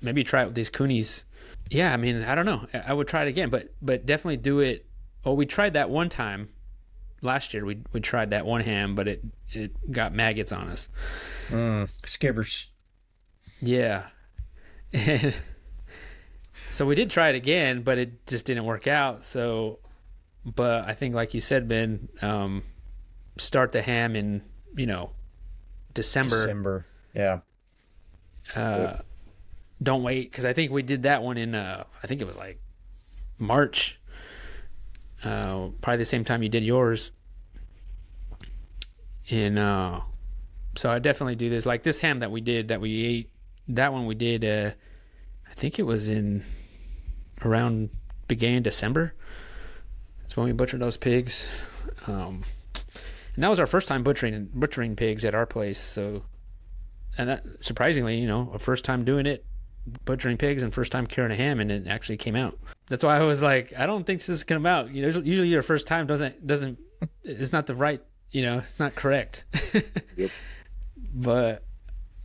maybe 0.00 0.24
try 0.24 0.42
it 0.42 0.46
with 0.46 0.56
these 0.56 0.68
coonies. 0.68 1.22
Yeah, 1.70 1.92
I 1.92 1.96
mean, 1.96 2.24
I 2.24 2.34
don't 2.34 2.44
know. 2.44 2.66
I 2.84 2.92
would 2.92 3.06
try 3.06 3.22
it 3.22 3.28
again, 3.28 3.48
but 3.48 3.72
but 3.80 4.06
definitely 4.06 4.38
do 4.38 4.58
it. 4.58 4.86
Oh, 5.24 5.34
we 5.34 5.46
tried 5.46 5.74
that 5.74 5.88
one 5.88 6.08
time 6.08 6.48
last 7.22 7.54
year. 7.54 7.64
We 7.64 7.78
we 7.92 8.00
tried 8.00 8.30
that 8.30 8.44
one 8.44 8.62
ham, 8.62 8.96
but 8.96 9.06
it 9.06 9.22
it 9.52 9.92
got 9.92 10.12
maggots 10.12 10.50
on 10.50 10.66
us. 10.66 10.88
Mm, 11.50 11.88
skivers. 12.02 12.70
Yeah. 13.62 14.08
so 16.72 16.86
we 16.86 16.96
did 16.96 17.08
try 17.08 17.28
it 17.28 17.36
again, 17.36 17.82
but 17.82 17.98
it 17.98 18.26
just 18.26 18.46
didn't 18.46 18.64
work 18.64 18.88
out. 18.88 19.24
So, 19.24 19.78
but 20.46 20.88
I 20.88 20.94
think, 20.94 21.14
like 21.14 21.34
you 21.34 21.40
said, 21.40 21.66
Ben, 21.68 22.08
um, 22.22 22.62
start 23.36 23.72
the 23.72 23.82
ham 23.82 24.14
in 24.14 24.42
you 24.76 24.86
know 24.86 25.10
December. 25.94 26.30
December. 26.30 26.86
Yeah. 27.14 27.40
Uh, 28.54 28.98
don't 29.82 30.02
wait 30.02 30.30
because 30.30 30.44
I 30.44 30.52
think 30.52 30.70
we 30.70 30.82
did 30.82 31.02
that 31.02 31.22
one 31.22 31.36
in 31.36 31.54
uh, 31.54 31.84
I 32.02 32.06
think 32.06 32.20
it 32.20 32.26
was 32.26 32.36
like 32.36 32.60
March. 33.38 33.98
Uh, 35.24 35.70
probably 35.80 35.96
the 35.96 36.04
same 36.04 36.24
time 36.24 36.42
you 36.42 36.48
did 36.48 36.62
yours. 36.62 37.10
And 39.30 39.58
uh, 39.58 40.00
so 40.76 40.90
I 40.90 41.00
definitely 41.00 41.34
do 41.34 41.50
this. 41.50 41.66
Like 41.66 41.82
this 41.82 42.00
ham 42.00 42.20
that 42.20 42.30
we 42.30 42.40
did 42.40 42.68
that 42.68 42.80
we 42.80 43.04
ate, 43.04 43.30
that 43.68 43.92
one 43.92 44.06
we 44.06 44.14
did. 44.14 44.44
Uh, 44.44 44.70
I 45.50 45.54
think 45.54 45.78
it 45.78 45.82
was 45.82 46.08
in 46.08 46.44
around 47.44 47.90
beginning 48.28 48.62
December. 48.62 49.14
That's 50.26 50.36
when 50.36 50.46
we 50.46 50.52
butchered 50.52 50.80
those 50.80 50.96
pigs. 50.96 51.46
Um, 52.08 52.42
and 53.36 53.44
that 53.44 53.48
was 53.48 53.60
our 53.60 53.66
first 53.66 53.86
time 53.86 54.02
butchering 54.02 54.50
butchering 54.52 54.96
pigs 54.96 55.24
at 55.24 55.36
our 55.36 55.46
place. 55.46 55.78
So, 55.78 56.24
and 57.16 57.28
that 57.28 57.44
surprisingly, 57.60 58.18
you 58.18 58.26
know, 58.26 58.50
a 58.52 58.58
first 58.58 58.84
time 58.84 59.04
doing 59.04 59.24
it, 59.24 59.44
butchering 60.04 60.36
pigs, 60.36 60.64
and 60.64 60.74
first 60.74 60.90
time 60.90 61.06
curing 61.06 61.30
a 61.30 61.36
ham, 61.36 61.60
and 61.60 61.70
it 61.70 61.86
actually 61.86 62.16
came 62.16 62.34
out. 62.34 62.58
That's 62.88 63.04
why 63.04 63.18
I 63.18 63.22
was 63.22 63.40
like, 63.40 63.72
I 63.78 63.86
don't 63.86 64.04
think 64.04 64.18
this 64.18 64.28
is 64.30 64.42
gonna 64.42 64.58
come 64.58 64.66
out. 64.66 64.90
You 64.92 65.02
know, 65.02 65.20
usually 65.20 65.48
your 65.48 65.62
first 65.62 65.86
time 65.86 66.08
doesn't 66.08 66.44
doesn't 66.44 66.78
it's 67.22 67.52
not 67.52 67.66
the 67.66 67.76
right. 67.76 68.02
You 68.32 68.42
know, 68.42 68.58
it's 68.58 68.80
not 68.80 68.94
correct. 68.94 69.44
Yep. 70.16 70.30
But 71.14 71.62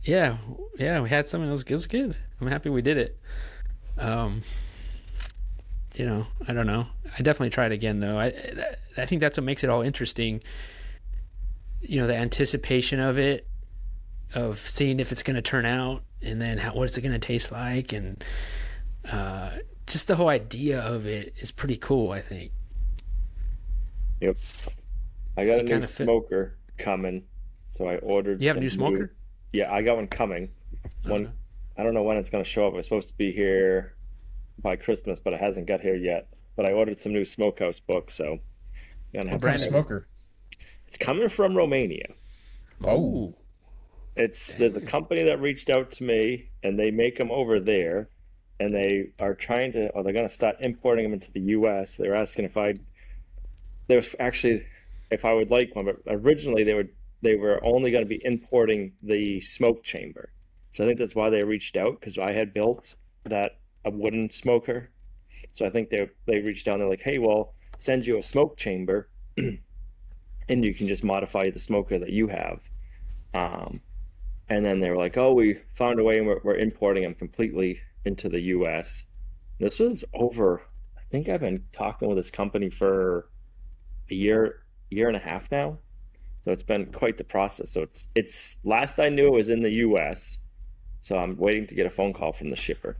yeah, 0.02 0.38
yeah, 0.78 1.00
we 1.00 1.08
had 1.08 1.28
some, 1.28 1.42
and 1.42 1.50
it 1.50 1.52
was, 1.52 1.62
it 1.62 1.70
was 1.70 1.86
good. 1.86 2.16
I'm 2.40 2.46
happy 2.46 2.70
we 2.70 2.82
did 2.82 2.96
it. 2.96 3.20
Um, 3.98 4.42
you 5.94 6.06
know, 6.06 6.26
I 6.48 6.52
don't 6.52 6.66
know. 6.66 6.86
I 7.18 7.22
definitely 7.22 7.50
try 7.50 7.66
it 7.66 7.72
again 7.72 8.00
though. 8.00 8.18
I 8.18 8.32
I 8.96 9.06
think 9.06 9.20
that's 9.20 9.36
what 9.36 9.44
makes 9.44 9.62
it 9.64 9.70
all 9.70 9.82
interesting. 9.82 10.42
You 11.80 12.00
know, 12.00 12.06
the 12.06 12.16
anticipation 12.16 13.00
of 13.00 13.18
it, 13.18 13.46
of 14.34 14.58
seeing 14.68 15.00
if 15.00 15.12
it's 15.12 15.22
going 15.22 15.36
to 15.36 15.42
turn 15.42 15.66
out, 15.66 16.02
and 16.22 16.40
then 16.40 16.58
how 16.58 16.74
what's 16.74 16.96
it 16.96 17.02
going 17.02 17.12
to 17.12 17.18
taste 17.18 17.50
like, 17.52 17.92
and 17.92 18.22
uh, 19.10 19.50
just 19.86 20.06
the 20.08 20.16
whole 20.16 20.28
idea 20.28 20.80
of 20.80 21.06
it 21.06 21.34
is 21.38 21.50
pretty 21.50 21.76
cool. 21.76 22.12
I 22.12 22.20
think. 22.22 22.52
Yep. 24.20 24.36
I 25.36 25.44
got 25.46 25.58
a 25.58 25.62
new 25.62 25.68
kinda 25.68 25.86
fit- 25.88 26.04
smoker 26.04 26.56
coming, 26.78 27.24
so 27.68 27.86
I 27.88 27.96
ordered. 27.96 28.40
You 28.40 28.48
have 28.48 28.56
a 28.56 28.60
new 28.60 28.68
smoker? 28.70 29.12
Yeah, 29.52 29.72
I 29.72 29.82
got 29.82 29.96
one 29.96 30.06
coming. 30.06 30.50
One, 31.04 31.22
Okay. 31.26 31.32
I 31.78 31.82
don't 31.82 31.94
know 31.94 32.02
when 32.02 32.16
it's 32.16 32.30
going 32.30 32.44
to 32.44 32.48
show 32.48 32.66
up. 32.66 32.74
It's 32.74 32.86
supposed 32.86 33.08
to 33.08 33.14
be 33.16 33.32
here 33.32 33.94
by 34.62 34.76
Christmas, 34.76 35.18
but 35.18 35.32
it 35.32 35.40
hasn't 35.40 35.66
got 35.66 35.80
here 35.80 35.96
yet. 35.96 36.28
But 36.56 36.66
I 36.66 36.72
ordered 36.72 37.00
some 37.00 37.12
new 37.12 37.24
smokehouse 37.24 37.80
books, 37.80 38.14
so 38.14 38.38
gonna 39.14 39.30
have 39.30 39.40
brand 39.40 39.60
Smoker. 39.60 40.06
It's 40.86 40.96
coming 40.96 41.28
from 41.28 41.56
Romania. 41.56 42.14
Oh. 42.84 43.34
It's 44.14 44.48
there's 44.54 44.76
a 44.76 44.80
company 44.80 45.22
that 45.22 45.40
reached 45.40 45.70
out 45.70 45.90
to 45.92 46.04
me, 46.04 46.50
and 46.62 46.78
they 46.78 46.90
make 46.90 47.16
them 47.16 47.30
over 47.30 47.58
there, 47.58 48.10
and 48.60 48.74
they 48.74 49.12
are 49.18 49.34
trying 49.34 49.72
to, 49.72 49.88
or 49.90 50.02
they're 50.02 50.12
going 50.12 50.28
to 50.28 50.34
start 50.34 50.56
importing 50.60 51.04
them 51.04 51.14
into 51.14 51.32
the 51.32 51.40
U.S. 51.40 51.96
They're 51.96 52.14
asking 52.14 52.44
if 52.44 52.56
I, 52.58 52.74
there's 53.86 54.14
actually, 54.20 54.66
if 55.10 55.24
I 55.24 55.32
would 55.32 55.50
like 55.50 55.74
one, 55.74 55.86
but 55.86 55.96
originally 56.06 56.62
they 56.62 56.74
would 56.74 56.90
they 57.22 57.36
were 57.36 57.64
only 57.64 57.90
going 57.90 58.04
to 58.04 58.08
be 58.08 58.20
importing 58.22 58.92
the 59.02 59.40
smoke 59.40 59.82
chamber, 59.82 60.30
so 60.72 60.84
I 60.84 60.86
think 60.86 60.98
that's 60.98 61.14
why 61.14 61.30
they 61.30 61.42
reached 61.42 61.78
out 61.78 61.98
because 61.98 62.18
I 62.18 62.32
had 62.32 62.52
built 62.52 62.96
that 63.24 63.61
a 63.84 63.90
wooden 63.90 64.30
smoker, 64.30 64.90
so 65.52 65.66
I 65.66 65.70
think 65.70 65.90
they 65.90 66.08
they 66.26 66.40
reached 66.40 66.68
out 66.68 66.74
and 66.74 66.82
they're 66.82 66.88
like, 66.88 67.02
hey, 67.02 67.18
well, 67.18 67.54
send 67.78 68.06
you 68.06 68.18
a 68.18 68.22
smoke 68.22 68.56
chamber, 68.56 69.08
and 69.36 69.58
you 70.48 70.74
can 70.74 70.88
just 70.88 71.04
modify 71.04 71.50
the 71.50 71.58
smoker 71.58 71.98
that 71.98 72.10
you 72.10 72.28
have. 72.28 72.60
Um, 73.34 73.80
and 74.48 74.64
then 74.64 74.80
they 74.80 74.90
were 74.90 74.96
like, 74.96 75.16
"Oh, 75.16 75.32
we 75.32 75.58
found 75.74 75.98
a 75.98 76.04
way, 76.04 76.18
and 76.18 76.26
we're, 76.26 76.40
we're 76.42 76.56
importing 76.56 77.02
them 77.02 77.14
completely 77.14 77.80
into 78.04 78.28
the 78.28 78.40
U.S." 78.40 79.04
This 79.58 79.78
was 79.78 80.04
over. 80.14 80.62
I 80.96 81.02
think 81.10 81.28
I've 81.28 81.40
been 81.40 81.64
talking 81.72 82.08
with 82.08 82.18
this 82.18 82.30
company 82.30 82.70
for 82.70 83.30
a 84.10 84.14
year, 84.14 84.64
year 84.90 85.08
and 85.08 85.16
a 85.16 85.20
half 85.20 85.50
now. 85.50 85.78
So 86.44 86.50
it's 86.50 86.62
been 86.62 86.86
quite 86.86 87.18
the 87.18 87.24
process. 87.24 87.70
So 87.70 87.82
it's 87.82 88.08
it's 88.14 88.58
last 88.64 88.98
I 88.98 89.08
knew 89.08 89.28
it 89.28 89.32
was 89.32 89.48
in 89.48 89.62
the 89.62 89.72
U.S. 89.72 90.38
So 91.02 91.16
I'm 91.16 91.36
waiting 91.36 91.66
to 91.68 91.74
get 91.74 91.86
a 91.86 91.90
phone 91.90 92.12
call 92.12 92.32
from 92.32 92.50
the 92.50 92.56
shipper. 92.56 92.96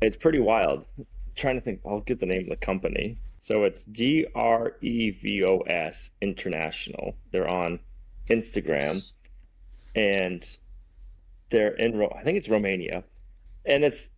It's 0.00 0.16
pretty 0.16 0.38
wild. 0.40 0.84
trying 1.36 1.54
to 1.56 1.60
think. 1.60 1.80
I'll 1.86 2.00
get 2.00 2.20
the 2.20 2.26
name 2.26 2.42
of 2.42 2.48
the 2.50 2.56
company. 2.56 3.18
So 3.38 3.64
it's 3.64 3.84
D 3.84 4.26
R 4.34 4.74
E 4.82 5.10
V 5.10 5.44
O 5.44 5.58
S 5.60 6.10
International. 6.20 7.14
They're 7.30 7.48
on 7.48 7.80
Instagram 8.28 9.02
and 9.94 10.56
they're 11.50 11.74
in 11.74 11.96
Ro- 11.98 12.14
I 12.16 12.22
think 12.22 12.38
it's 12.38 12.48
Romania, 12.48 13.02
and 13.64 13.84
it's 13.84 14.08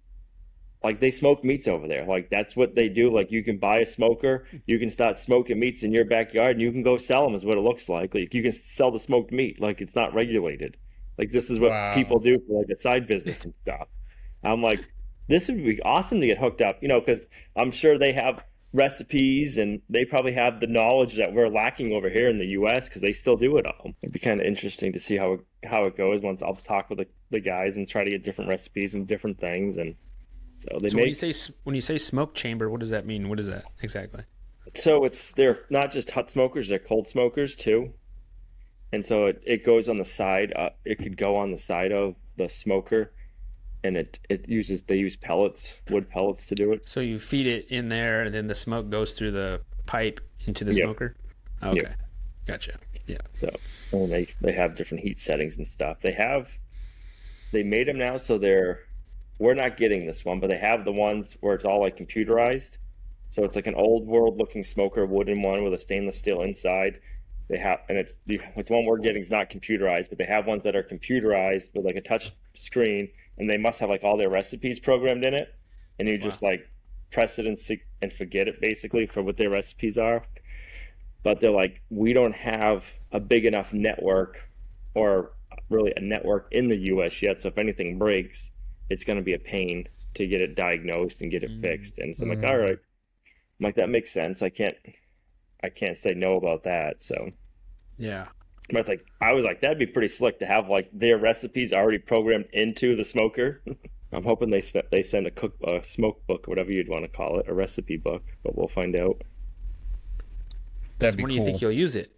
like 0.84 0.98
they 1.00 1.10
smoke 1.10 1.44
meats 1.44 1.68
over 1.68 1.86
there. 1.88 2.04
Like 2.04 2.28
that's 2.30 2.56
what 2.56 2.74
they 2.74 2.88
do. 2.88 3.10
Like 3.14 3.30
you 3.30 3.42
can 3.44 3.58
buy 3.58 3.78
a 3.78 3.86
smoker, 3.86 4.44
you 4.66 4.78
can 4.78 4.90
start 4.90 5.16
smoking 5.18 5.58
meats 5.60 5.82
in 5.82 5.92
your 5.92 6.04
backyard, 6.04 6.52
and 6.56 6.60
you 6.60 6.72
can 6.72 6.82
go 6.82 6.98
sell 6.98 7.24
them. 7.24 7.34
Is 7.34 7.44
what 7.44 7.56
it 7.56 7.62
looks 7.62 7.88
like. 7.88 8.14
Like 8.14 8.34
you 8.34 8.42
can 8.42 8.52
sell 8.52 8.90
the 8.90 8.98
smoked 8.98 9.32
meat. 9.32 9.60
Like 9.60 9.80
it's 9.80 9.94
not 9.94 10.12
regulated. 10.14 10.76
Like 11.18 11.30
this 11.30 11.48
is 11.50 11.58
what 11.60 11.70
Wow. 11.70 11.94
people 11.94 12.18
do 12.18 12.38
for 12.46 12.58
like 12.58 12.68
a 12.70 12.80
side 12.80 13.06
business 13.06 13.44
and 13.44 13.54
stuff. 13.62 13.88
I'm 14.42 14.60
like, 14.62 14.80
this 15.28 15.48
would 15.48 15.64
be 15.64 15.80
awesome 15.82 16.20
to 16.20 16.26
get 16.26 16.38
hooked 16.38 16.60
up. 16.60 16.78
You 16.82 16.88
know, 16.88 17.00
because 17.00 17.20
I'm 17.56 17.70
sure 17.70 17.98
they 17.98 18.12
have 18.12 18.44
recipes 18.72 19.58
and 19.58 19.82
they 19.88 20.04
probably 20.04 20.32
have 20.32 20.60
the 20.60 20.66
knowledge 20.66 21.16
that 21.16 21.32
we're 21.32 21.48
lacking 21.48 21.92
over 21.92 22.08
here 22.08 22.28
in 22.28 22.38
the 22.38 22.46
US 22.46 22.88
because 22.88 23.02
they 23.02 23.12
still 23.12 23.36
do 23.36 23.56
it 23.58 23.66
all. 23.66 23.92
It'd 24.02 24.12
be 24.12 24.18
kind 24.18 24.40
of 24.40 24.46
interesting 24.46 24.92
to 24.94 24.98
see 24.98 25.16
how 25.16 25.34
it, 25.34 25.40
how 25.64 25.84
it 25.84 25.96
goes 25.96 26.22
once 26.22 26.42
I'll 26.42 26.56
talk 26.56 26.88
with 26.88 26.98
the, 26.98 27.06
the 27.30 27.40
guys 27.40 27.76
and 27.76 27.86
try 27.86 28.02
to 28.04 28.10
get 28.10 28.22
different 28.22 28.48
recipes 28.48 28.94
and 28.94 29.06
different 29.06 29.38
things 29.38 29.76
and 29.76 29.94
so 30.56 30.78
they 30.80 30.88
So 30.88 30.96
make 30.96 31.02
when 31.02 31.08
you 31.08 31.32
say 31.32 31.52
when 31.64 31.74
you 31.74 31.80
say 31.80 31.98
smoke 31.98 32.34
chamber, 32.34 32.70
what 32.70 32.80
does 32.80 32.90
that 32.90 33.06
mean? 33.06 33.28
What 33.28 33.40
is 33.40 33.46
that 33.48 33.64
exactly? 33.82 34.24
so 34.74 35.04
it's 35.04 35.32
they're 35.32 35.64
not 35.70 35.90
just 35.90 36.12
hot 36.12 36.30
smokers, 36.30 36.68
they're 36.68 36.78
cold 36.78 37.08
smokers 37.08 37.56
too. 37.56 37.92
And 38.92 39.04
so 39.04 39.26
it, 39.26 39.42
it 39.44 39.64
goes 39.64 39.88
on 39.88 39.96
the 39.96 40.04
side, 40.04 40.52
uh, 40.54 40.70
it 40.84 40.98
could 40.98 41.16
go 41.16 41.36
on 41.36 41.50
the 41.50 41.56
side 41.56 41.92
of 41.92 42.14
the 42.36 42.48
smoker 42.48 43.12
and 43.84 43.96
it, 43.96 44.18
it 44.28 44.48
uses 44.48 44.82
they 44.82 44.96
use 44.96 45.16
pellets, 45.16 45.74
wood 45.90 46.08
pellets 46.08 46.46
to 46.46 46.54
do 46.54 46.72
it. 46.72 46.88
So 46.88 47.00
you 47.00 47.18
feed 47.18 47.46
it 47.46 47.66
in 47.68 47.88
there, 47.88 48.22
and 48.22 48.34
then 48.34 48.46
the 48.46 48.54
smoke 48.54 48.90
goes 48.90 49.14
through 49.14 49.32
the 49.32 49.60
pipe 49.86 50.20
into 50.46 50.64
the 50.64 50.72
Yep. 50.72 50.84
smoker. 50.84 51.16
Okay, 51.62 51.78
Yep. 51.80 51.98
gotcha. 52.46 52.78
Yeah. 53.06 53.18
So 53.40 53.48
and 53.92 54.12
they 54.12 54.28
they 54.40 54.52
have 54.52 54.74
different 54.74 55.02
heat 55.04 55.18
settings 55.18 55.56
and 55.56 55.66
stuff. 55.66 56.00
They 56.00 56.12
have 56.12 56.58
they 57.52 57.62
made 57.62 57.88
them 57.88 57.98
now 57.98 58.16
so 58.16 58.38
they're 58.38 58.80
we're 59.38 59.54
not 59.54 59.76
getting 59.76 60.06
this 60.06 60.24
one, 60.24 60.38
but 60.40 60.50
they 60.50 60.58
have 60.58 60.84
the 60.84 60.92
ones 60.92 61.36
where 61.40 61.54
it's 61.54 61.64
all 61.64 61.80
like 61.80 61.96
computerized. 61.96 62.78
So 63.30 63.44
it's 63.44 63.56
like 63.56 63.66
an 63.66 63.74
old 63.74 64.06
world 64.06 64.38
looking 64.38 64.62
smoker, 64.62 65.04
wooden 65.06 65.42
one 65.42 65.64
with 65.64 65.72
a 65.74 65.78
stainless 65.78 66.18
steel 66.18 66.42
inside. 66.42 67.00
They 67.48 67.58
have 67.58 67.80
and 67.88 67.98
it's 67.98 68.14
the 68.26 68.40
it's 68.56 68.70
one 68.70 68.84
we're 68.84 68.98
getting 68.98 69.20
is 69.22 69.30
not 69.30 69.50
computerized, 69.50 70.08
but 70.10 70.18
they 70.18 70.26
have 70.26 70.46
ones 70.46 70.62
that 70.64 70.76
are 70.76 70.82
computerized 70.82 71.74
with 71.74 71.84
like 71.84 71.96
a 71.96 72.00
touch 72.00 72.30
screen, 72.54 73.08
and 73.38 73.48
they 73.48 73.58
must 73.58 73.80
have 73.80 73.88
like 73.90 74.02
all 74.04 74.16
their 74.16 74.30
recipes 74.30 74.78
programmed 74.78 75.24
in 75.24 75.34
it, 75.34 75.54
and 75.98 76.08
you 76.08 76.18
just 76.18 76.42
like 76.42 76.68
press 77.10 77.38
it 77.38 77.46
and 77.46 77.58
and 78.00 78.12
forget 78.12 78.48
it 78.48 78.60
basically 78.60 79.06
for 79.06 79.22
what 79.22 79.36
their 79.36 79.50
recipes 79.50 79.98
are 79.98 80.24
but 81.22 81.40
they're 81.40 81.50
like, 81.50 81.82
we 81.90 82.12
don't 82.12 82.34
have 82.34 82.84
a 83.12 83.20
big 83.20 83.44
enough 83.44 83.72
network 83.72 84.48
or 84.94 85.32
really 85.70 85.92
a 85.96 86.00
network 86.00 86.48
in 86.50 86.68
the 86.68 86.76
US 86.76 87.22
yet. 87.22 87.40
So 87.40 87.48
if 87.48 87.58
anything 87.58 87.98
breaks, 87.98 88.50
it's 88.90 89.04
going 89.04 89.18
to 89.18 89.22
be 89.22 89.34
a 89.34 89.38
pain 89.38 89.88
to 90.14 90.26
get 90.26 90.40
it 90.40 90.54
diagnosed 90.54 91.22
and 91.22 91.30
get 91.30 91.42
it 91.42 91.60
fixed. 91.60 91.98
And 91.98 92.14
so 92.14 92.24
I'm 92.24 92.30
like, 92.30 92.40
Mm. 92.40 92.48
all 92.48 92.58
right, 92.58 92.78
I'm 92.78 93.64
like, 93.64 93.76
that 93.76 93.88
makes 93.88 94.12
sense. 94.12 94.42
I 94.42 94.50
can't, 94.50 94.76
I 95.62 95.68
can't 95.68 95.96
say 95.96 96.12
no 96.14 96.36
about 96.36 96.64
that. 96.64 97.02
So, 97.02 97.30
Yeah. 97.96 98.28
But 98.70 98.78
it's 98.78 98.88
like, 98.88 99.04
I 99.20 99.32
was 99.32 99.44
like, 99.44 99.60
that'd 99.60 99.78
be 99.78 99.86
pretty 99.86 100.08
slick 100.08 100.38
to 100.38 100.46
have 100.46 100.68
like 100.68 100.88
their 100.92 101.18
recipes 101.18 101.72
already 101.72 101.98
programmed 101.98 102.46
into 102.52 102.96
the 102.96 103.04
smoker. 103.04 103.62
I'm 104.12 104.24
hoping 104.24 104.50
they 104.50 104.62
they 104.90 105.02
send 105.02 105.26
a 105.26 105.30
cook 105.30 105.56
a 105.64 105.82
smoke 105.82 106.26
book, 106.26 106.46
whatever 106.46 106.70
you'd 106.70 106.88
want 106.88 107.04
to 107.04 107.08
call 107.08 107.40
it, 107.40 107.48
a 107.48 107.54
recipe 107.54 107.96
book, 107.96 108.22
but 108.42 108.56
we'll 108.56 108.68
find 108.68 108.94
out. 108.94 109.22
That'd 110.98 111.16
be 111.16 111.22
when 111.22 111.30
do 111.30 111.36
you 111.36 111.44
think 111.44 111.62
you'll 111.62 111.72
use 111.72 111.96
it? 111.96 112.14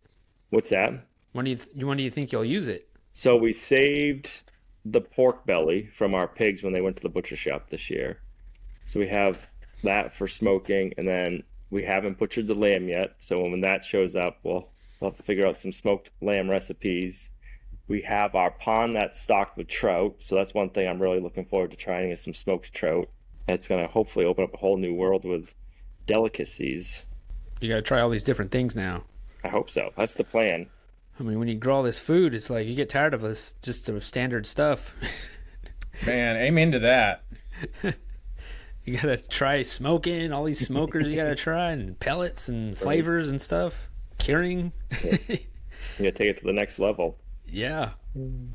What's 0.50 0.70
that? 0.70 1.06
When 1.32 1.44
do 1.44 1.52
you 1.52 1.56
th- 1.56 1.84
when 1.84 1.96
do 1.96 2.02
you 2.02 2.10
think 2.10 2.32
you'll 2.32 2.44
use 2.44 2.68
it? 2.68 2.88
So 3.12 3.36
we 3.36 3.52
saved 3.52 4.42
the 4.84 5.00
pork 5.00 5.46
belly 5.46 5.88
from 5.94 6.14
our 6.14 6.26
pigs 6.26 6.62
when 6.62 6.72
they 6.72 6.80
went 6.80 6.96
to 6.96 7.02
the 7.02 7.08
butcher 7.08 7.36
shop 7.36 7.70
this 7.70 7.88
year. 7.88 8.18
So 8.84 9.00
we 9.00 9.08
have 9.08 9.46
that 9.82 10.12
for 10.12 10.26
smoking, 10.28 10.92
and 10.98 11.08
then 11.08 11.44
we 11.70 11.84
haven't 11.84 12.18
butchered 12.18 12.48
the 12.48 12.54
lamb 12.54 12.88
yet. 12.88 13.14
So 13.18 13.40
when 13.42 13.60
that 13.60 13.84
shows 13.84 14.14
up, 14.14 14.40
we'll, 14.42 14.68
we'll 15.00 15.10
have 15.10 15.16
to 15.16 15.22
figure 15.22 15.46
out 15.46 15.58
some 15.58 15.72
smoked 15.72 16.10
lamb 16.20 16.50
recipes. 16.50 17.30
We 17.86 18.02
have 18.02 18.34
our 18.34 18.50
pond 18.50 18.96
that's 18.96 19.20
stocked 19.20 19.58
with 19.58 19.68
trout, 19.68 20.16
so 20.18 20.34
that's 20.34 20.54
one 20.54 20.70
thing 20.70 20.88
I'm 20.88 21.02
really 21.02 21.20
looking 21.20 21.44
forward 21.44 21.70
to 21.72 21.76
trying 21.76 22.10
is 22.10 22.22
some 22.22 22.34
smoked 22.34 22.72
trout. 22.72 23.08
It's 23.46 23.68
gonna 23.68 23.88
hopefully 23.88 24.24
open 24.24 24.44
up 24.44 24.54
a 24.54 24.58
whole 24.58 24.78
new 24.78 24.94
world 24.94 25.24
with 25.24 25.52
delicacies. 26.06 27.02
You 27.60 27.68
got 27.68 27.76
to 27.76 27.82
try 27.82 28.00
all 28.00 28.10
these 28.10 28.24
different 28.24 28.50
things 28.50 28.74
now. 28.76 29.04
I 29.42 29.48
hope 29.48 29.70
so. 29.70 29.92
That's 29.96 30.14
the 30.14 30.24
plan. 30.24 30.66
I 31.18 31.22
mean, 31.22 31.38
when 31.38 31.48
you 31.48 31.54
grow 31.54 31.76
all 31.76 31.82
this 31.82 31.98
food, 31.98 32.34
it's 32.34 32.50
like 32.50 32.66
you 32.66 32.74
get 32.74 32.88
tired 32.88 33.14
of 33.14 33.20
this 33.20 33.54
just 33.62 33.86
the 33.86 34.00
standard 34.00 34.46
stuff. 34.46 34.94
Man, 36.06 36.36
amen 36.36 36.72
to 36.72 36.80
that. 36.80 37.22
you 38.84 38.96
gotta 38.96 39.16
try 39.16 39.62
smoking 39.62 40.32
all 40.32 40.44
these 40.44 40.66
smokers. 40.66 41.08
you 41.08 41.14
gotta 41.14 41.36
try 41.36 41.70
and 41.70 41.98
pellets 42.00 42.48
and 42.48 42.76
flavors 42.76 43.28
and 43.28 43.40
stuff. 43.40 43.88
Curing. 44.18 44.72
You 45.02 45.38
gotta 45.98 46.12
take 46.12 46.28
it 46.28 46.38
to 46.38 46.44
the 46.44 46.52
next 46.52 46.78
level. 46.78 47.18
yeah. 47.46 47.90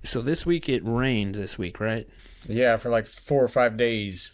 So 0.04 0.22
this 0.22 0.45
week 0.45 0.69
it 0.69 0.82
rained. 0.86 1.36
This 1.36 1.58
week, 1.58 1.80
right? 1.80 2.08
Yeah, 2.48 2.78
for 2.78 2.89
like 2.89 3.06
four 3.06 3.43
or 3.43 3.48
five 3.48 3.78
days. 3.78 4.34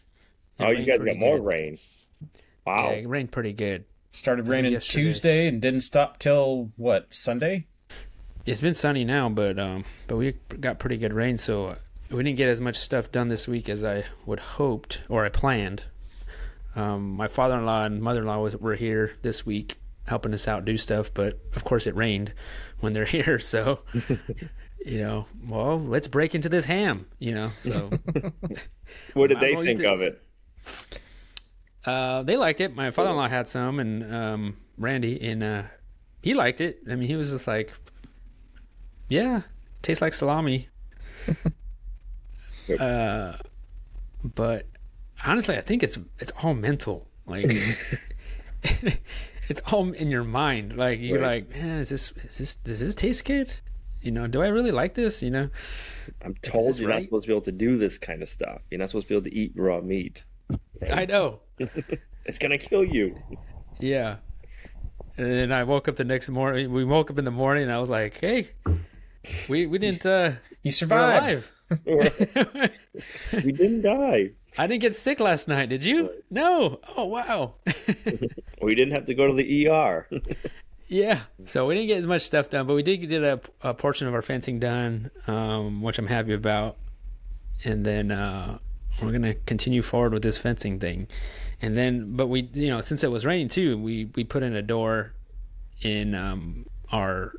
It 0.59 0.63
oh, 0.63 0.69
you 0.71 0.85
guys 0.85 1.03
got 1.03 1.17
more 1.17 1.38
good. 1.38 1.45
rain. 1.45 1.79
Wow. 2.65 2.91
Yeah, 2.91 2.97
it 2.97 3.07
rained 3.07 3.31
pretty 3.31 3.53
good. 3.53 3.85
Started 4.11 4.47
raining 4.47 4.71
yesterday. 4.71 5.03
Tuesday 5.03 5.47
and 5.47 5.61
didn't 5.61 5.81
stop 5.81 6.19
till 6.19 6.71
what 6.77 7.13
Sunday? 7.13 7.67
It's 8.45 8.61
been 8.61 8.73
sunny 8.75 9.03
now, 9.03 9.27
but 9.29 9.59
um, 9.59 9.83
but 10.07 10.17
we 10.17 10.33
got 10.59 10.79
pretty 10.79 10.97
good 10.97 11.13
rain, 11.13 11.38
so 11.38 11.65
uh, 11.67 11.75
we 12.11 12.23
didn't 12.23 12.38
get 12.38 12.47
as 12.47 12.61
much 12.61 12.77
stuff 12.77 13.11
done 13.11 13.27
this 13.27 13.47
week 13.47 13.67
as 13.67 13.83
I 13.83 14.05
would 14.25 14.39
hoped 14.39 15.01
or 15.09 15.25
I 15.25 15.29
planned. 15.29 15.83
Um, 16.75 17.11
my 17.13 17.27
father-in-law 17.27 17.85
and 17.85 18.01
mother-in-law 18.01 18.39
was, 18.39 18.55
were 18.57 18.75
here 18.75 19.15
this 19.21 19.45
week 19.45 19.77
helping 20.05 20.33
us 20.33 20.47
out 20.47 20.65
do 20.65 20.77
stuff, 20.77 21.11
but 21.13 21.39
of 21.55 21.63
course 21.63 21.87
it 21.87 21.95
rained 21.95 22.33
when 22.79 22.93
they're 22.93 23.05
here, 23.17 23.39
so 23.39 23.79
you 24.85 24.99
know, 24.99 25.25
well, 25.47 25.79
let's 25.79 26.07
break 26.07 26.35
into 26.35 26.49
this 26.49 26.65
ham, 26.65 27.07
you 27.19 27.33
know. 27.33 27.49
So 27.61 27.89
What 29.13 29.27
did 29.27 29.39
they 29.39 29.49
as 29.49 29.55
well 29.55 29.63
eat 29.63 29.67
think 29.67 29.79
the- 29.79 29.91
of 29.91 30.01
it? 30.01 30.21
uh, 31.85 32.23
they 32.23 32.37
liked 32.37 32.61
it. 32.61 32.75
My 32.75 32.91
father-in-law 32.91 33.27
had 33.27 33.47
some, 33.47 33.79
and 33.79 34.13
um, 34.13 34.57
Randy, 34.77 35.21
and 35.21 35.43
uh, 35.43 35.63
he 36.21 36.33
liked 36.33 36.59
it. 36.61 36.79
I 36.89 36.95
mean, 36.95 37.07
he 37.07 37.15
was 37.15 37.29
just 37.31 37.45
like, 37.47 37.71
"Yeah, 39.09 39.41
tastes 39.83 40.01
like 40.01 40.13
salami." 40.13 40.69
uh, 42.79 43.33
but 44.23 44.65
honestly, 45.25 45.57
I 45.57 45.61
think 45.61 45.83
it's 45.83 45.97
it's 46.19 46.31
all 46.41 46.53
mental. 46.55 47.07
Like, 47.27 47.51
it's 49.47 49.62
all 49.71 49.91
in 49.91 50.10
your 50.10 50.23
mind. 50.23 50.75
Like 50.77 50.99
you're 50.99 51.19
Right. 51.19 51.47
like, 51.47 51.55
man, 51.62 51.79
is 51.79 51.89
this 51.89 52.12
is 52.27 52.38
this 52.38 52.55
does 52.55 52.79
this 52.79 52.95
taste 52.95 53.25
good? 53.25 53.53
You 54.01 54.12
know, 54.12 54.27
do 54.27 54.41
I 54.41 54.47
really 54.47 54.71
like 54.71 54.93
this? 54.93 55.21
You 55.23 55.31
know, 55.31 55.49
I'm 56.23 56.36
told 56.43 56.77
you're 56.77 56.89
not 56.89 57.01
supposed 57.03 57.23
to 57.25 57.27
be 57.29 57.34
able 57.34 57.41
to 57.45 57.51
do 57.51 57.77
this 57.77 57.97
kind 57.97 58.21
of 58.21 58.27
stuff. 58.27 58.62
You're 58.69 58.79
not 58.79 58.89
supposed 58.89 59.08
to 59.08 59.13
be 59.13 59.15
able 59.15 59.29
to 59.29 59.36
eat 59.36 59.53
raw 59.55 59.81
meat. 59.81 60.23
I 60.91 61.05
know. 61.05 61.39
It's 62.27 62.39
gonna 62.39 62.58
kill 62.58 62.84
you. 62.84 63.19
Yeah. 63.79 64.15
And 65.15 65.31
then 65.31 65.51
I 65.51 65.63
woke 65.63 65.88
up 65.88 65.95
the 65.95 66.03
next 66.03 66.27
morning. 66.27 66.73
We 66.73 66.84
woke 66.84 67.12
up 67.12 67.19
in 67.19 67.25
the 67.25 67.29
morning, 67.31 67.63
and 67.65 67.71
I 67.71 67.77
was 67.79 67.91
like, 67.91 68.19
"Hey, 68.19 68.49
we 69.49 69.65
we 69.67 69.77
didn't 69.77 70.05
uh, 70.05 70.33
You 70.63 70.71
survived. 70.71 71.47
we 71.85 73.51
didn't 73.51 73.81
die. 73.81 74.31
I 74.57 74.67
didn't 74.67 74.81
get 74.81 74.95
sick 74.95 75.19
last 75.19 75.47
night. 75.47 75.69
Did 75.69 75.83
you? 75.83 76.09
No. 76.29 76.79
Oh 76.97 77.05
wow. 77.05 77.55
We 78.61 78.73
didn't 78.73 78.93
have 78.93 79.05
to 79.05 79.13
go 79.13 79.27
to 79.27 79.33
the 79.33 79.67
ER. 79.69 80.07
yeah. 80.88 81.21
So 81.45 81.67
we 81.67 81.75
didn't 81.75 81.88
get 81.88 81.97
as 81.99 82.07
much 82.07 82.23
stuff 82.23 82.49
done, 82.49 82.65
but 82.65 82.73
we 82.73 82.81
did 82.83 82.97
get 82.97 83.21
a, 83.21 83.39
a 83.61 83.73
portion 83.73 84.07
of 84.07 84.13
our 84.13 84.21
fencing 84.23 84.59
done, 84.59 85.11
um, 85.27 85.81
which 85.83 85.99
I'm 85.99 86.07
happy 86.07 86.33
about. 86.33 86.77
And 87.63 87.85
then 87.85 88.11
uh, 88.11 88.57
we're 89.01 89.11
gonna 89.11 89.35
continue 89.45 89.81
forward 89.81 90.13
with 90.13 90.23
this 90.23 90.38
fencing 90.38 90.79
thing. 90.79 91.07
And 91.61 91.75
then, 91.75 92.15
but 92.15 92.27
we, 92.27 92.49
you 92.53 92.69
know, 92.69 92.81
since 92.81 93.03
it 93.03 93.11
was 93.11 93.25
raining 93.25 93.49
too, 93.49 93.77
we 93.77 94.05
we 94.15 94.23
put 94.23 94.41
in 94.41 94.55
a 94.55 94.61
door 94.61 95.13
in 95.81 96.15
um, 96.15 96.65
our 96.91 97.33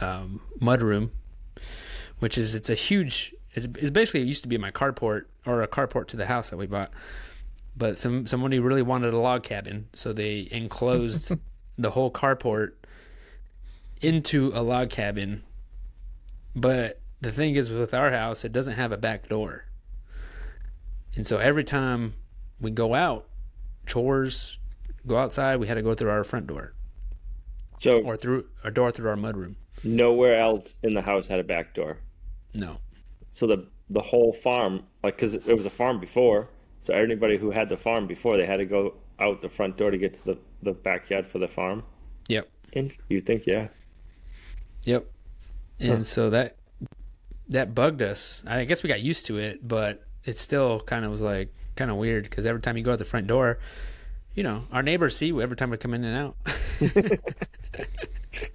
um, 0.00 0.40
mud 0.60 0.82
room, 0.82 1.12
which 2.18 2.38
is 2.38 2.54
it's 2.54 2.70
a 2.70 2.74
huge. 2.74 3.34
It's, 3.52 3.66
it's 3.78 3.90
basically 3.90 4.22
it 4.22 4.26
used 4.26 4.42
to 4.42 4.48
be 4.48 4.58
my 4.58 4.70
carport 4.70 5.24
or 5.46 5.62
a 5.62 5.68
carport 5.68 6.06
to 6.08 6.16
the 6.16 6.26
house 6.26 6.50
that 6.50 6.56
we 6.56 6.66
bought, 6.66 6.92
but 7.76 7.98
some 7.98 8.26
somebody 8.26 8.58
really 8.58 8.82
wanted 8.82 9.12
a 9.12 9.18
log 9.18 9.42
cabin, 9.42 9.88
so 9.94 10.12
they 10.12 10.48
enclosed 10.50 11.32
the 11.78 11.90
whole 11.90 12.10
carport 12.10 12.72
into 14.00 14.52
a 14.54 14.62
log 14.62 14.90
cabin. 14.90 15.42
But 16.54 17.00
the 17.20 17.32
thing 17.32 17.54
is, 17.54 17.70
with 17.70 17.94
our 17.94 18.10
house, 18.10 18.44
it 18.44 18.52
doesn't 18.52 18.74
have 18.74 18.92
a 18.92 18.96
back 18.96 19.28
door, 19.28 19.64
and 21.14 21.26
so 21.26 21.38
every 21.38 21.64
time 21.64 22.14
we 22.60 22.70
go 22.70 22.94
out, 22.94 23.26
chores, 23.86 24.58
go 25.06 25.16
outside, 25.16 25.56
we 25.56 25.66
had 25.66 25.74
to 25.74 25.82
go 25.82 25.94
through 25.94 26.10
our 26.10 26.24
front 26.24 26.46
door 26.46 26.72
So 27.78 28.00
or 28.00 28.16
through 28.16 28.46
a 28.62 28.70
door 28.70 28.92
through 28.92 29.08
our 29.08 29.16
mudroom. 29.16 29.56
Nowhere 29.84 30.38
else 30.38 30.76
in 30.82 30.94
the 30.94 31.02
house 31.02 31.26
had 31.26 31.40
a 31.40 31.44
back 31.44 31.74
door. 31.74 31.98
No. 32.54 32.78
So 33.32 33.46
the 33.46 33.66
the 33.88 34.02
whole 34.02 34.32
farm, 34.32 34.84
like, 35.02 35.16
because 35.16 35.34
it 35.34 35.54
was 35.54 35.66
a 35.66 35.70
farm 35.70 35.98
before, 35.98 36.48
so 36.80 36.94
anybody 36.94 37.38
who 37.38 37.50
had 37.50 37.68
the 37.68 37.76
farm 37.76 38.06
before, 38.06 38.36
they 38.36 38.46
had 38.46 38.58
to 38.58 38.64
go 38.64 38.94
out 39.18 39.42
the 39.42 39.48
front 39.48 39.76
door 39.76 39.90
to 39.90 39.98
get 39.98 40.14
to 40.14 40.24
the 40.24 40.38
the 40.62 40.72
backyard 40.72 41.26
for 41.26 41.38
the 41.38 41.48
farm. 41.48 41.82
Yep. 42.28 42.48
And 42.72 42.92
you 43.08 43.20
think, 43.20 43.46
yeah, 43.46 43.68
Yep. 44.84 45.10
And 45.78 46.06
so 46.06 46.30
that 46.30 46.56
that 47.48 47.74
bugged 47.74 48.02
us. 48.02 48.42
I 48.46 48.64
guess 48.64 48.82
we 48.82 48.88
got 48.88 49.00
used 49.00 49.26
to 49.26 49.38
it, 49.38 49.66
but 49.66 50.04
it 50.24 50.38
still 50.38 50.80
kind 50.80 51.04
of 51.04 51.10
was 51.10 51.22
like 51.22 51.52
kind 51.76 51.90
of 51.90 51.96
weird 51.96 52.24
because 52.24 52.46
every 52.46 52.60
time 52.60 52.76
you 52.76 52.84
go 52.84 52.92
out 52.92 52.98
the 52.98 53.04
front 53.04 53.26
door, 53.26 53.58
you 54.34 54.42
know, 54.42 54.64
our 54.72 54.82
neighbors 54.82 55.16
see 55.16 55.26
you 55.26 55.40
every 55.40 55.56
time 55.56 55.70
we 55.70 55.76
come 55.76 55.94
in 55.94 56.04
and 56.04 56.16
out. 56.16 56.36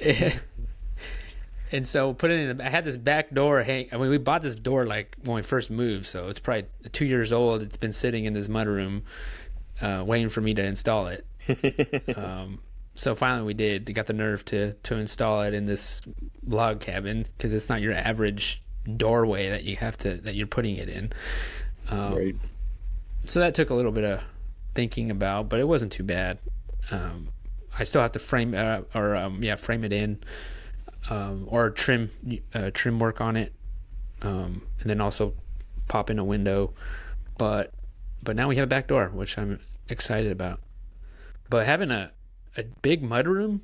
and 1.72 1.86
so 1.86 2.12
put 2.12 2.30
it 2.30 2.40
in. 2.40 2.56
The, 2.58 2.64
I 2.64 2.68
had 2.68 2.84
this 2.84 2.96
back 2.96 3.32
door 3.32 3.62
hang. 3.62 3.88
I 3.92 3.96
mean, 3.96 4.10
we 4.10 4.18
bought 4.18 4.42
this 4.42 4.54
door 4.54 4.84
like 4.86 5.16
when 5.24 5.36
we 5.36 5.42
first 5.42 5.70
moved, 5.70 6.06
so 6.06 6.28
it's 6.28 6.40
probably 6.40 6.66
two 6.92 7.06
years 7.06 7.32
old. 7.32 7.62
It's 7.62 7.76
been 7.76 7.92
sitting 7.92 8.24
in 8.24 8.32
this 8.34 8.48
mudroom, 8.48 9.02
uh, 9.80 10.04
waiting 10.06 10.28
for 10.28 10.40
me 10.40 10.54
to 10.54 10.64
install 10.64 11.06
it. 11.08 11.26
um, 12.16 12.60
so 12.94 13.14
finally, 13.14 13.46
we 13.46 13.54
did. 13.54 13.88
We 13.88 13.94
got 13.94 14.06
the 14.06 14.12
nerve 14.12 14.44
to 14.46 14.74
to 14.74 14.96
install 14.96 15.42
it 15.42 15.54
in 15.54 15.66
this 15.66 16.02
log 16.46 16.80
cabin 16.80 17.26
because 17.36 17.52
it's 17.54 17.68
not 17.68 17.80
your 17.80 17.94
average 17.94 18.62
doorway 18.96 19.48
that 19.48 19.64
you 19.64 19.76
have 19.76 19.96
to 19.96 20.16
that 20.18 20.34
you're 20.34 20.46
putting 20.46 20.76
it 20.76 20.88
in. 20.88 21.12
Um, 21.88 22.14
Right. 22.14 22.36
so 23.26 23.40
that 23.40 23.54
took 23.54 23.70
a 23.70 23.74
little 23.74 23.92
bit 23.92 24.04
of 24.04 24.20
thinking 24.74 25.10
about, 25.10 25.48
but 25.48 25.58
it 25.58 25.66
wasn't 25.68 25.92
too 25.92 26.02
bad. 26.02 26.38
Um, 26.90 27.28
I 27.78 27.84
still 27.84 28.02
have 28.02 28.12
to 28.12 28.18
frame 28.18 28.54
uh, 28.54 28.82
or 28.94 29.16
um, 29.16 29.42
yeah, 29.42 29.56
frame 29.56 29.84
it 29.84 29.92
in, 29.92 30.22
um, 31.10 31.46
or 31.48 31.70
trim 31.70 32.10
uh, 32.54 32.70
trim 32.72 32.98
work 32.98 33.20
on 33.20 33.36
it, 33.36 33.52
um, 34.20 34.62
and 34.80 34.90
then 34.90 35.00
also 35.00 35.34
pop 35.88 36.10
in 36.10 36.18
a 36.18 36.24
window. 36.24 36.74
But 37.38 37.72
but 38.22 38.36
now 38.36 38.48
we 38.48 38.56
have 38.56 38.64
a 38.64 38.68
back 38.68 38.88
door, 38.88 39.08
which 39.08 39.38
I'm 39.38 39.60
excited 39.88 40.30
about. 40.30 40.60
But 41.48 41.66
having 41.66 41.90
a 41.90 42.12
a 42.56 42.64
big 42.64 43.02
mud 43.02 43.26
room 43.26 43.62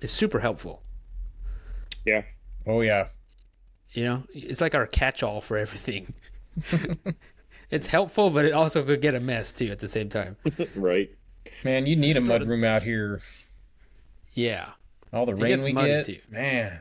is 0.00 0.10
super 0.10 0.40
helpful. 0.40 0.82
Yeah. 2.04 2.22
Oh 2.66 2.82
yeah. 2.82 3.08
You 3.92 4.04
know, 4.04 4.22
it's 4.34 4.60
like 4.60 4.74
our 4.74 4.86
catch-all 4.86 5.40
for 5.40 5.56
everything. 5.56 6.14
it's 7.70 7.86
helpful, 7.86 8.30
but 8.30 8.44
it 8.44 8.52
also 8.52 8.84
could 8.84 9.00
get 9.00 9.14
a 9.14 9.20
mess 9.20 9.52
too 9.52 9.70
at 9.70 9.78
the 9.78 9.88
same 9.88 10.08
time. 10.08 10.36
Right. 10.74 11.10
Man, 11.64 11.86
you 11.86 11.96
need 11.96 12.12
a 12.12 12.14
Just 12.14 12.22
mud 12.24 12.28
started- 12.42 12.48
room 12.48 12.64
out 12.64 12.82
here. 12.82 13.20
Yeah. 14.34 14.70
All 15.12 15.26
the 15.26 15.32
It 15.32 15.36
rain 15.40 15.48
gets 15.52 15.64
we 15.64 15.72
muddy, 15.72 15.88
get. 15.88 16.06
too. 16.06 16.18
Man. 16.30 16.78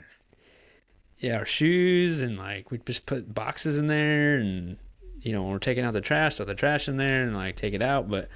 yeah, 1.19 1.38
our 1.38 1.46
shoes 1.46 2.19
and 2.22 2.38
like 2.38 2.69
we 2.72 2.78
just 2.80 3.06
put 3.06 3.34
boxes 3.34 3.80
in 3.80 3.88
there 3.88 4.36
and 4.38 4.78
you 5.22 5.32
know, 5.32 5.43
when 5.43 5.54
we're 5.54 5.60
taking 5.60 5.86
out 5.86 5.93
the 5.93 6.02
trash, 6.02 6.36
throw 6.36 6.46
the 6.46 6.54
trash 6.56 6.89
in 6.89 6.98
there 6.98 7.24
and 7.24 7.34
like 7.36 7.56
take 7.56 7.74
it 7.74 7.82
out. 7.82 8.10
But 8.10 8.28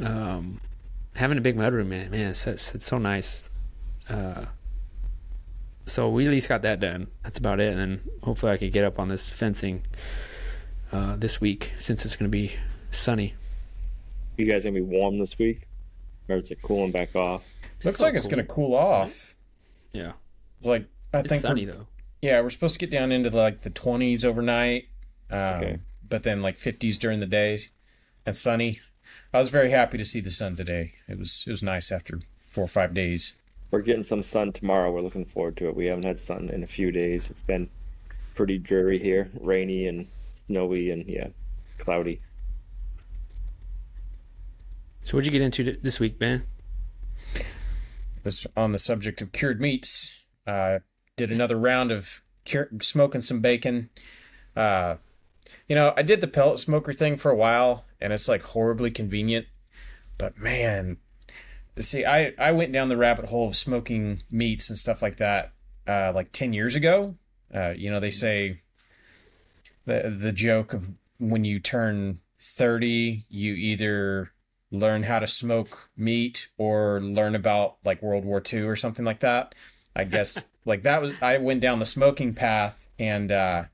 um 0.00 0.60
having 1.16 1.36
a 1.38 1.40
big 1.40 1.56
mudroom, 1.56 1.86
man, 1.88 2.10
man, 2.10 2.30
it's, 2.30 2.46
it's, 2.46 2.74
it's 2.74 2.86
so 2.86 2.98
nice. 2.98 3.42
Uh 4.08 4.46
so 5.86 6.08
we 6.08 6.26
at 6.26 6.30
least 6.30 6.48
got 6.48 6.62
that 6.62 6.78
done. 6.78 7.08
That's 7.24 7.38
about 7.38 7.58
it. 7.58 7.72
And 7.72 7.78
then 7.80 8.00
hopefully 8.22 8.52
I 8.52 8.56
could 8.56 8.72
get 8.72 8.84
up 8.84 8.98
on 9.00 9.08
this 9.08 9.30
fencing 9.30 9.82
uh 10.92 11.16
this 11.16 11.40
week 11.40 11.72
since 11.80 12.04
it's 12.04 12.14
gonna 12.16 12.28
be 12.28 12.52
sunny. 12.92 13.34
You 14.40 14.50
guys 14.50 14.64
gonna 14.64 14.74
be 14.74 14.80
warm 14.80 15.18
this 15.18 15.38
week, 15.38 15.68
or 16.28 16.36
is 16.36 16.50
it 16.50 16.62
cooling 16.62 16.92
back 16.92 17.14
off? 17.14 17.42
Looks 17.84 18.00
all 18.00 18.06
like 18.06 18.14
it's 18.14 18.24
cool. 18.26 18.30
gonna 18.30 18.44
cool 18.44 18.74
off. 18.74 19.34
Yeah. 19.92 20.12
It's 20.58 20.66
like 20.66 20.86
I 21.12 21.18
It's 21.18 21.28
think 21.28 21.42
sunny 21.42 21.64
though. 21.66 21.86
yeah, 22.22 22.40
we're 22.40 22.48
supposed 22.50 22.74
to 22.74 22.80
get 22.80 22.90
down 22.90 23.12
into 23.12 23.28
like 23.30 23.60
the 23.62 23.70
twenties 23.70 24.24
overnight. 24.24 24.84
Um, 25.30 25.38
Okay. 25.38 25.78
but 26.08 26.22
then 26.22 26.40
like 26.40 26.58
fifties 26.58 26.96
during 26.98 27.20
the 27.20 27.26
days 27.26 27.68
and 28.24 28.34
sunny. 28.36 28.80
I 29.32 29.38
was 29.38 29.50
very 29.50 29.70
happy 29.70 29.98
to 29.98 30.04
see 30.04 30.20
the 30.20 30.30
sun 30.30 30.56
today. 30.56 30.94
It 31.06 31.18
was 31.18 31.44
it 31.46 31.50
was 31.50 31.62
nice 31.62 31.92
after 31.92 32.20
four 32.48 32.64
or 32.64 32.68
five 32.68 32.94
days. 32.94 33.38
We're 33.70 33.82
getting 33.82 34.02
some 34.04 34.22
sun 34.22 34.52
tomorrow. 34.52 34.90
We're 34.90 35.02
looking 35.02 35.24
forward 35.26 35.56
to 35.58 35.68
it. 35.68 35.76
We 35.76 35.86
haven't 35.86 36.04
had 36.04 36.18
sun 36.18 36.48
in 36.48 36.62
a 36.62 36.66
few 36.66 36.90
days. 36.90 37.28
It's 37.30 37.42
been 37.42 37.68
pretty 38.34 38.58
dreary 38.58 38.98
here, 38.98 39.30
rainy 39.38 39.86
and 39.86 40.08
snowy, 40.46 40.90
and 40.90 41.06
yeah, 41.06 41.28
cloudy. 41.78 42.20
So 45.04 45.16
what'd 45.16 45.26
you 45.26 45.32
get 45.32 45.42
into 45.42 45.78
this 45.82 45.98
week, 45.98 46.18
Ben? 46.18 46.44
was 48.24 48.46
on 48.56 48.72
the 48.72 48.78
subject 48.78 49.22
of 49.22 49.32
cured 49.32 49.60
meats. 49.60 50.24
Uh, 50.46 50.80
did 51.16 51.30
another 51.30 51.58
round 51.58 51.92
of 51.92 52.22
cure, 52.44 52.68
smoking 52.80 53.20
some 53.20 53.40
bacon. 53.40 53.90
Uh, 54.56 54.96
you 55.68 55.74
know, 55.74 55.92
I 55.96 56.02
did 56.02 56.20
the 56.20 56.28
pellet 56.28 56.58
smoker 56.58 56.92
thing 56.92 57.16
for 57.16 57.30
a 57.30 57.36
while, 57.36 57.84
and 58.00 58.12
it's 58.12 58.28
like 58.28 58.42
horribly 58.42 58.90
convenient. 58.90 59.46
But 60.18 60.38
man, 60.38 60.98
see, 61.78 62.04
I 62.04 62.34
I 62.38 62.52
went 62.52 62.72
down 62.72 62.88
the 62.88 62.96
rabbit 62.96 63.26
hole 63.26 63.48
of 63.48 63.56
smoking 63.56 64.22
meats 64.30 64.68
and 64.68 64.78
stuff 64.78 65.02
like 65.02 65.16
that, 65.16 65.52
uh, 65.86 66.12
like 66.14 66.32
ten 66.32 66.52
years 66.52 66.74
ago. 66.74 67.16
Uh, 67.54 67.74
you 67.76 67.90
know, 67.90 68.00
they 68.00 68.10
say 68.10 68.60
the 69.86 70.14
the 70.16 70.32
joke 70.32 70.72
of 70.72 70.90
when 71.18 71.44
you 71.44 71.58
turn 71.58 72.20
thirty, 72.38 73.24
you 73.28 73.54
either 73.54 74.32
learn 74.70 75.02
how 75.04 75.18
to 75.18 75.26
smoke 75.26 75.90
meat 75.96 76.48
or 76.56 77.00
learn 77.00 77.34
about 77.34 77.76
like 77.84 78.02
World 78.02 78.24
War 78.24 78.42
II 78.52 78.62
or 78.62 78.76
something 78.76 79.04
like 79.04 79.20
that. 79.20 79.54
I 79.94 80.04
guess 80.04 80.40
like 80.64 80.82
that 80.82 81.02
was 81.02 81.14
I 81.20 81.38
went 81.38 81.60
down 81.60 81.78
the 81.78 81.84
smoking 81.84 82.34
path 82.34 82.88
and 82.98 83.32
uh 83.32 83.64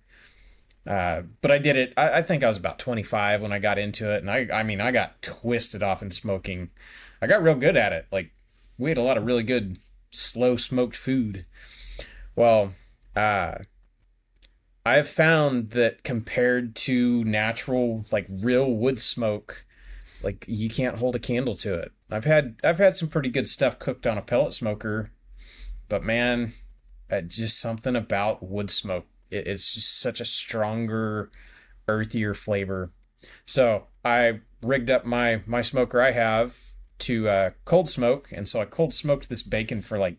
uh 0.87 1.23
but 1.43 1.51
I 1.51 1.59
did 1.59 1.77
it 1.77 1.93
I, 1.97 2.19
I 2.19 2.23
think 2.23 2.43
I 2.43 2.49
was 2.49 2.57
about 2.57 2.79
25 2.79 3.43
when 3.43 3.53
I 3.53 3.59
got 3.59 3.79
into 3.79 4.11
it 4.13 4.23
and 4.23 4.31
I 4.31 4.49
I 4.53 4.63
mean 4.63 4.81
I 4.81 4.91
got 4.91 5.21
twisted 5.23 5.83
off 5.83 6.03
in 6.03 6.11
smoking. 6.11 6.71
I 7.21 7.27
got 7.27 7.43
real 7.43 7.55
good 7.55 7.77
at 7.77 7.93
it. 7.93 8.07
Like 8.11 8.33
we 8.79 8.91
had 8.91 8.99
a 8.99 9.03
lot 9.03 9.19
of 9.19 9.27
really 9.27 9.43
good 9.43 9.79
slow 10.11 10.57
smoked 10.57 10.97
food. 10.97 11.45
Well, 12.35 12.73
uh 13.15 13.57
I've 14.87 15.09
found 15.09 15.71
that 15.71 16.05
compared 16.05 16.77
to 16.77 17.25
natural 17.25 18.07
like 18.13 18.29
real 18.31 18.73
wood 18.73 19.01
smoke 19.01 19.66
like 20.23 20.45
you 20.49 20.69
can't 20.69 20.99
hold 20.99 21.17
a 21.17 21.21
candle 21.21 21.55
to 21.57 21.75
it. 21.75 21.93
I've 22.11 22.25
had 22.25 22.57
I've 22.63 22.79
had 22.79 22.97
some 22.97 23.09
pretty 23.09 23.31
good 23.31 23.49
stuff 23.49 23.79
cooked 23.79 24.07
on 24.07 24.19
a 24.19 24.23
pellet 24.23 24.53
smoker, 24.53 25.11
but 25.89 26.03
man, 26.03 26.55
uh, 27.11 27.21
just 27.23 27.61
something 27.61 27.97
about 27.97 28.43
wood 28.43 28.71
smoke. 28.71 29.07
It, 29.31 29.47
it's 29.47 29.75
just 29.75 30.01
such 30.01 30.21
a 30.21 30.25
stronger, 30.25 31.31
earthier 31.89 32.35
flavor. 32.35 32.93
So 33.45 33.87
I 34.05 34.41
rigged 34.63 34.91
up 34.91 35.05
my 35.05 35.43
my 35.47 35.61
smoker 35.61 36.01
I 36.01 36.13
have 36.13 36.57
to 37.01 37.29
uh, 37.29 37.51
cold 37.65 37.89
smoke, 37.91 38.31
and 38.33 38.49
so 38.49 38.61
I 38.61 38.65
cold 38.65 38.95
smoked 38.95 39.29
this 39.29 39.43
bacon 39.43 39.83
for 39.83 39.99
like 39.99 40.17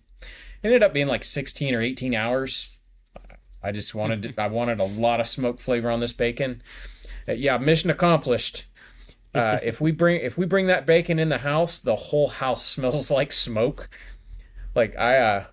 ended 0.64 0.84
up 0.84 0.94
being 0.94 1.08
like 1.08 1.24
16 1.24 1.74
or 1.74 1.82
18 1.82 2.14
hours. 2.14 2.78
I 3.64 3.72
just 3.72 3.96
wanted 3.96 4.36
I 4.38 4.48
wanted 4.48 4.80
a 4.80 4.86
lot 4.86 5.20
of 5.20 5.28
smoke 5.28 5.60
flavor 5.60 5.90
on 5.90 6.00
this 6.00 6.14
bacon. 6.14 6.62
Uh, 7.28 7.34
yeah, 7.34 7.58
mission 7.58 7.90
accomplished. 7.90 8.66
Uh, 9.38 9.60
if 9.64 9.80
we 9.80 9.92
bring 9.92 10.22
if 10.22 10.38
we 10.38 10.46
bring 10.46 10.68
that 10.68 10.86
bacon 10.86 11.20
in 11.20 11.30
the 11.30 11.40
house, 11.40 11.80
the 11.80 11.96
whole 11.96 12.28
house 12.28 12.66
smells 12.66 13.12
like 13.20 13.32
smoke. 13.32 13.90
Like 14.76 14.98
I 14.98 15.18
uh, 15.18 15.46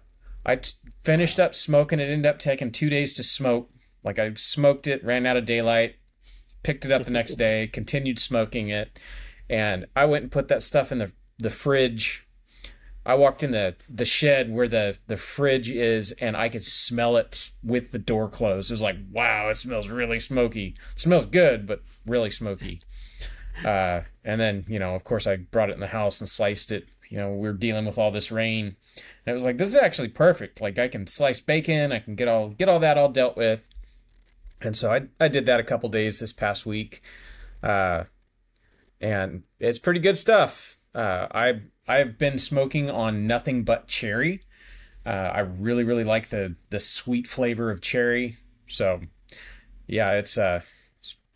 I 0.45 0.57
t- 0.57 0.73
finished 1.03 1.39
up 1.39 1.55
smoking. 1.55 2.01
It 2.01 2.11
ended 2.11 2.27
up 2.27 2.39
taking 2.39 2.73
two 2.73 2.89
days 2.89 3.15
to 3.15 3.23
smoke. 3.23 3.71
Like 4.03 4.19
I 4.19 4.35
smoked 4.35 4.87
it, 4.87 5.05
ran 5.05 5.27
out 5.27 5.37
of 5.37 5.45
daylight, 5.45 5.97
picked 6.63 6.85
it 6.85 6.93
up 6.93 7.05
the 7.05 7.11
next 7.11 7.35
day, 7.37 7.67
continued 7.73 8.19
smoking 8.19 8.69
it, 8.69 8.99
and 9.49 9.87
I 9.97 10.05
went 10.05 10.25
and 10.25 10.33
put 10.33 10.49
that 10.49 10.63
stuff 10.63 10.93
in 10.93 10.99
the 10.99 11.13
the 11.39 11.51
fridge. 11.51 12.29
I 13.07 13.17
walked 13.17 13.43
in 13.43 13.51
the 13.51 13.77
the 13.89 14.05
shed 14.07 14.51
where 14.51 14.69
the 14.69 14.97
the 15.07 15.17
fridge 15.17 15.69
is, 15.69 16.13
and 16.13 16.37
I 16.37 16.49
could 16.49 16.65
smell 16.65 17.17
it 17.17 17.51
with 17.63 17.93
the 17.93 17.99
door 17.99 18.29
closed. 18.29 18.71
It 18.71 18.75
was 18.75 18.83
like, 18.83 18.97
wow, 19.11 19.49
it 19.49 19.57
smells 19.57 19.89
really 19.89 20.19
smoky. 20.19 20.77
It 20.93 21.01
smells 21.01 21.27
good, 21.27 21.67
but 21.67 21.83
really 22.07 22.31
smoky. 22.31 22.81
Uh, 23.65 24.03
and 24.25 24.41
then, 24.41 24.65
you 24.69 24.79
know, 24.79 24.95
of 24.95 25.05
course, 25.05 25.27
I 25.27 25.37
brought 25.37 25.71
it 25.71 25.75
in 25.75 25.81
the 25.81 25.87
house 25.87 26.21
and 26.21 26.29
sliced 26.29 26.73
it. 26.73 26.87
You 27.09 27.19
know, 27.19 27.35
we 27.35 27.49
are 27.49 27.53
dealing 27.53 27.85
with 27.85 27.99
all 27.99 28.11
this 28.11 28.33
rain, 28.33 28.77
and 28.97 29.33
it 29.33 29.35
was 29.35 29.45
like, 29.45 29.59
this 29.59 29.69
is 29.69 29.77
actually 29.77 30.09
perfect. 30.09 30.61
Like, 30.61 30.79
I 30.79 30.89
can 30.89 31.07
slice 31.07 31.39
bacon, 31.39 31.93
I 31.93 31.99
can 31.99 32.15
get 32.15 32.29
all 32.29 32.49
get 32.49 32.69
all 32.69 32.81
that 32.81 32.99
all 32.99 33.11
dealt 33.11 33.37
with. 33.37 33.69
And 34.61 34.77
so 34.77 34.91
I 34.93 35.03
I 35.21 35.29
did 35.29 35.47
that 35.47 35.61
a 35.61 35.65
couple 35.65 35.89
days 35.91 36.21
this 36.21 36.33
past 36.33 36.65
week, 36.65 37.03
uh, 37.63 38.05
and 39.01 39.43
it's 39.61 39.79
pretty 39.79 40.01
good 40.01 40.17
stuff. 40.17 40.79
Uh, 40.95 41.27
I 41.33 41.61
I've 41.87 42.19
been 42.19 42.39
smoking 42.39 42.89
on 42.89 43.27
nothing 43.27 43.65
but 43.65 43.87
cherry. 43.87 44.43
Uh, 45.05 45.31
I 45.35 45.41
really 45.41 45.85
really 45.85 46.05
like 46.05 46.31
the 46.31 46.57
the 46.71 46.81
sweet 46.81 47.27
flavor 47.27 47.71
of 47.71 47.83
cherry. 47.83 48.39
So 48.67 49.03
yeah, 49.87 50.13
it's 50.13 50.39
uh 50.39 50.63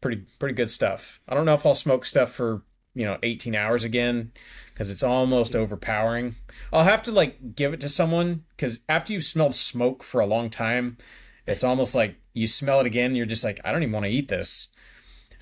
pretty 0.00 0.24
pretty 0.38 0.54
good 0.54 0.70
stuff. 0.70 1.20
I 1.28 1.34
don't 1.34 1.46
know 1.46 1.54
if 1.54 1.66
I'll 1.66 1.74
smoke 1.74 2.04
stuff 2.04 2.32
for 2.32 2.62
you 2.94 3.04
know 3.04 3.18
18 3.22 3.54
hours 3.54 3.84
again 3.84 4.32
because 4.72 4.90
it's 4.90 5.02
almost 5.02 5.56
overpowering. 5.56 6.36
I'll 6.72 6.84
have 6.84 7.02
to 7.04 7.12
like 7.12 7.54
give 7.54 7.72
it 7.72 7.80
to 7.80 7.88
someone 7.88 8.44
because 8.50 8.80
after 8.88 9.12
you've 9.12 9.24
smelled 9.24 9.54
smoke 9.54 10.02
for 10.02 10.20
a 10.20 10.26
long 10.26 10.50
time, 10.50 10.98
it's 11.46 11.64
almost 11.64 11.94
like 11.94 12.16
you 12.32 12.46
smell 12.46 12.80
it 12.80 12.86
again. 12.86 13.14
you're 13.14 13.26
just 13.26 13.44
like, 13.44 13.60
I 13.64 13.72
don't 13.72 13.82
even 13.82 13.92
want 13.92 14.06
to 14.06 14.12
eat 14.12 14.28
this. 14.28 14.68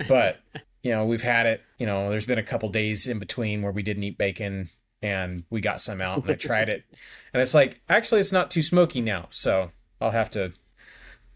But 0.09 0.41
you 0.83 0.91
know, 0.91 1.05
we've 1.05 1.23
had 1.23 1.47
it. 1.47 1.63
You 1.79 1.87
know, 1.87 2.11
there's 2.11 2.27
been 2.27 2.39
a 2.39 2.43
couple 2.43 2.69
days 2.69 3.09
in 3.09 3.19
between 3.19 3.63
where 3.63 3.73
we 3.73 3.83
didn't 3.83 4.05
eat 4.05 4.19
bacon 4.19 4.71
and 5.03 5.45
we 5.51 5.61
got 5.61 5.81
some 5.81 6.01
out 6.01 6.23
and 6.23 6.31
I 6.31 6.35
tried 6.35 6.71
it, 6.71 6.85
and 7.33 7.43
it's 7.43 7.55
like 7.55 7.81
actually 7.89 8.21
it's 8.21 8.33
not 8.33 8.51
too 8.51 8.63
smoky 8.63 9.01
now. 9.01 9.27
So 9.31 9.71
I'll 10.01 10.11
have 10.11 10.31
to 10.31 10.53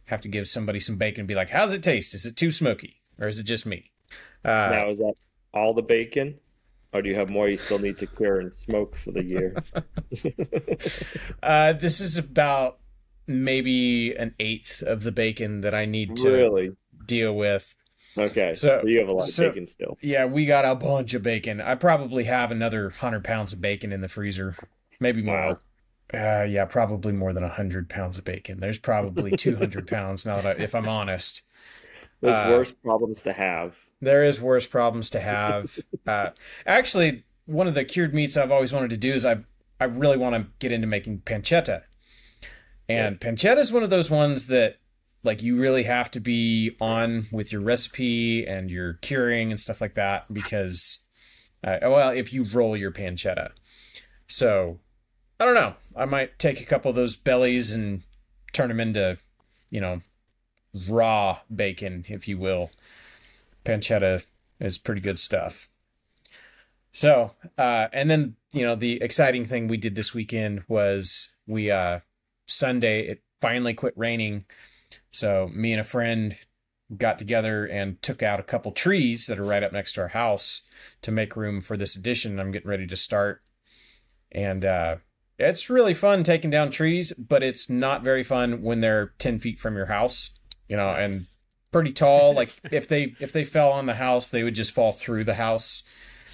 have 0.07 0.21
to 0.23 0.29
give 0.29 0.49
somebody 0.49 0.81
some 0.81 0.97
bacon 0.97 1.21
and 1.21 1.29
be 1.29 1.35
like, 1.35 1.51
how's 1.51 1.73
it 1.73 1.83
taste? 1.83 2.15
Is 2.15 2.27
it 2.27 2.37
too 2.37 2.51
smoky 2.51 3.00
or 3.21 3.29
is 3.29 3.39
it 3.39 3.45
just 3.45 3.67
me? 3.67 3.91
Uh, 4.45 4.49
now 4.73 4.91
is 4.91 4.99
that 4.99 5.15
all 5.55 5.75
the 5.75 5.83
bacon, 5.83 6.35
or 6.93 7.03
do 7.03 7.09
you 7.09 7.15
have 7.15 7.31
more 7.31 7.49
you 7.49 7.57
still 7.59 7.79
need 7.79 7.99
to 7.99 8.07
cure 8.07 8.41
and 8.41 8.53
smoke 8.55 8.97
for 8.97 9.13
the 9.13 9.23
year? 9.23 9.55
Uh, 11.43 11.73
this 11.73 12.01
is 12.01 12.17
about 12.17 12.79
maybe 13.27 14.13
an 14.15 14.35
eighth 14.39 14.83
of 14.83 15.03
the 15.03 15.13
bacon 15.13 15.61
that 15.63 15.75
I 15.75 15.85
need 15.85 16.17
to 16.19 16.31
really? 16.31 16.77
deal 17.07 17.35
with. 17.35 17.75
Okay. 18.17 18.55
So- 18.55 18.81
So, 18.83 18.87
you 18.89 18.99
have 18.99 19.09
a 19.09 19.13
lot 19.13 19.29
of 19.29 19.37
bacon 19.37 19.67
still. 19.67 19.97
Yeah, 20.01 20.25
we 20.27 20.47
got 20.47 20.65
a 20.65 20.75
bunch 20.75 21.15
of 21.15 21.23
bacon. 21.23 21.61
I 21.61 21.75
probably 21.77 22.25
have 22.25 22.51
another 22.51 22.91
hundred 22.91 23.25
pounds 23.25 23.53
of 23.53 23.61
bacon 23.61 23.93
in 23.93 24.01
the 24.01 24.09
freezer, 24.09 24.57
maybe 24.99 25.23
more. 25.23 25.61
Uh, 26.13 26.43
yeah, 26.43 26.65
probably 26.65 27.13
more 27.13 27.33
than 27.33 27.45
hundred 27.45 27.89
pounds 27.89 28.19
of 28.19 28.25
bacon. 28.25 28.59
There's 28.61 28.79
probably 28.79 29.37
two 29.37 29.57
hundred 29.57 29.87
pounds 29.89 30.27
now 30.27 30.41
that 30.41 30.59
I, 30.59 30.63
if 30.63 30.75
I'm 30.75 30.89
honest. 30.89 31.43
There's 32.21 32.35
Uh, 32.35 32.51
worse 32.51 32.73
problems 32.73 33.23
to 33.23 33.33
have. 33.33 33.77
There 34.01 34.25
is 34.25 34.41
worse 34.41 34.67
problems 34.67 35.11
to 35.11 35.21
have. 35.21 35.79
uh, 36.07 36.31
actually, 36.67 37.25
one 37.47 37.67
of 37.67 37.75
the 37.75 37.85
cured 37.85 38.15
meats 38.15 38.37
I've 38.37 38.51
always 38.51 38.73
wanted 38.73 38.91
to 38.91 38.97
do 38.97 39.13
is 39.13 39.25
I 39.25 39.37
I 39.81 39.85
really 39.85 40.19
want 40.19 40.35
to 40.35 40.51
get 40.59 40.73
into 40.73 40.87
making 40.87 41.21
pancetta, 41.21 41.83
and 42.89 43.19
pancetta 43.19 43.59
is 43.59 43.73
one 43.73 43.83
of 43.83 43.91
those 43.91 44.11
ones 44.11 44.47
that 44.47 44.77
like 45.23 45.43
you 45.43 45.59
really 45.59 45.85
have 45.85 46.11
to 46.11 46.21
be 46.21 46.77
on 46.81 47.27
with 47.33 47.53
your 47.53 47.63
recipe 47.63 48.47
and 48.47 48.71
your 48.71 48.95
curing 48.95 49.51
and 49.51 49.59
stuff 49.61 49.81
like 49.81 49.95
that 49.95 50.33
because 50.33 51.07
uh, 51.65 51.79
well 51.83 52.11
if 52.11 52.33
you 52.33 52.45
roll 52.45 52.77
your 52.77 52.91
pancetta, 52.91 53.51
so 54.27 54.79
I 55.39 55.45
don't 55.47 55.55
know 55.55 55.75
I 55.97 56.05
might 56.05 56.39
take 56.39 56.61
a 56.61 56.67
couple 56.67 56.91
of 56.91 56.97
those 56.97 57.17
bellies 57.17 57.75
and 57.75 58.03
turn 58.53 58.69
them 58.69 58.81
into 58.81 59.19
you 59.71 59.81
know 59.81 60.03
raw 60.89 61.39
bacon 61.55 62.05
if 62.09 62.29
you 62.29 62.39
will. 62.39 62.71
Pancetta 63.65 64.23
is 64.59 64.79
pretty 64.79 65.01
good 65.01 65.19
stuff. 65.19 65.69
So, 66.93 67.35
uh, 67.57 67.89
and 67.93 68.11
then 68.11 68.37
you 68.53 68.65
know 68.65 68.75
the 68.75 69.01
exciting 69.03 69.45
thing 69.45 69.69
we 69.69 69.77
did 69.77 69.95
this 69.95 70.15
weekend 70.15 70.65
was 70.69 71.37
we 71.47 71.71
uh, 71.71 72.01
Sunday 72.47 73.07
it 73.07 73.23
finally 73.41 73.75
quit 73.75 73.95
raining, 73.97 74.45
so 75.11 75.51
me 75.55 75.73
and 75.73 75.81
a 75.81 75.85
friend 75.85 76.37
got 76.97 77.19
together 77.19 77.65
and 77.65 78.03
took 78.03 78.23
out 78.23 78.41
a 78.41 78.45
couple 78.45 78.73
trees 78.73 79.27
that 79.27 79.39
are 79.39 79.45
right 79.45 79.63
up 79.63 79.73
next 79.73 79.93
to 79.93 80.01
our 80.01 80.09
house 80.09 80.63
to 81.03 81.13
make 81.13 81.37
room 81.37 81.61
for 81.61 81.77
this 81.77 81.95
addition 81.95 82.41
I'm 82.41 82.51
getting 82.51 82.69
ready 82.69 82.87
to 82.89 82.97
start, 82.97 83.43
and 84.33 84.65
uh, 84.65 84.97
it's 85.39 85.71
really 85.71 85.95
fun 85.95 86.25
taking 86.25 86.51
down 86.51 86.71
trees, 86.71 87.13
but 87.13 87.45
it's 87.45 87.71
not 87.71 88.03
very 88.03 88.25
fun 88.25 88.63
when 88.63 88.81
they're 88.81 89.13
ten 89.19 89.39
feet 89.39 89.61
from 89.61 89.77
your 89.77 89.87
house, 89.87 90.31
you 90.71 90.77
know, 90.77 90.89
and 90.89 91.15
pretty 91.73 91.93
tall. 91.93 92.35
Like 92.41 92.55
if 92.71 92.89
they 92.89 93.15
if 93.21 93.33
they 93.33 93.45
fell 93.45 93.73
on 93.73 93.87
the 93.87 93.95
house, 93.95 94.31
they 94.31 94.43
would 94.43 94.55
just 94.55 94.73
fall 94.73 94.93
through 94.93 95.25
the 95.25 95.35
house. 95.35 95.83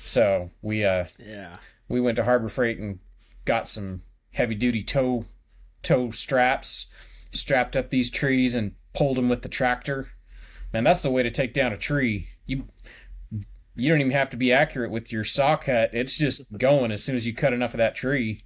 So 0.04 0.50
we 0.62 0.84
uh 0.84 1.06
yeah. 1.18 1.56
we 1.88 2.00
went 2.00 2.16
to 2.16 2.24
Harbor 2.24 2.48
Freight 2.48 2.78
and 2.78 3.00
got 3.44 3.66
some 3.66 4.02
heavy 4.32 4.54
duty 4.54 4.82
tow 4.82 5.24
tow 5.82 6.10
straps, 6.10 6.86
strapped 7.32 7.74
up 7.74 7.90
these 7.90 8.10
trees 8.10 8.54
and 8.54 8.74
pulled 8.92 9.16
them 9.16 9.28
with 9.28 9.42
the 9.42 9.48
tractor. 9.48 10.10
Man, 10.72 10.84
that's 10.84 11.02
the 11.02 11.10
way 11.10 11.22
to 11.22 11.30
take 11.30 11.54
down 11.54 11.72
a 11.72 11.78
tree. 11.78 12.28
You 12.44 12.66
you 13.74 13.88
don't 13.88 14.00
even 14.00 14.12
have 14.12 14.30
to 14.30 14.36
be 14.36 14.52
accurate 14.52 14.90
with 14.90 15.10
your 15.10 15.24
saw 15.24 15.56
cut. 15.56 15.90
It's 15.94 16.16
just 16.16 16.52
going 16.58 16.92
as 16.92 17.02
soon 17.02 17.16
as 17.16 17.26
you 17.26 17.34
cut 17.34 17.54
enough 17.54 17.74
of 17.74 17.78
that 17.78 17.94
tree. 17.94 18.44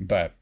But 0.00 0.34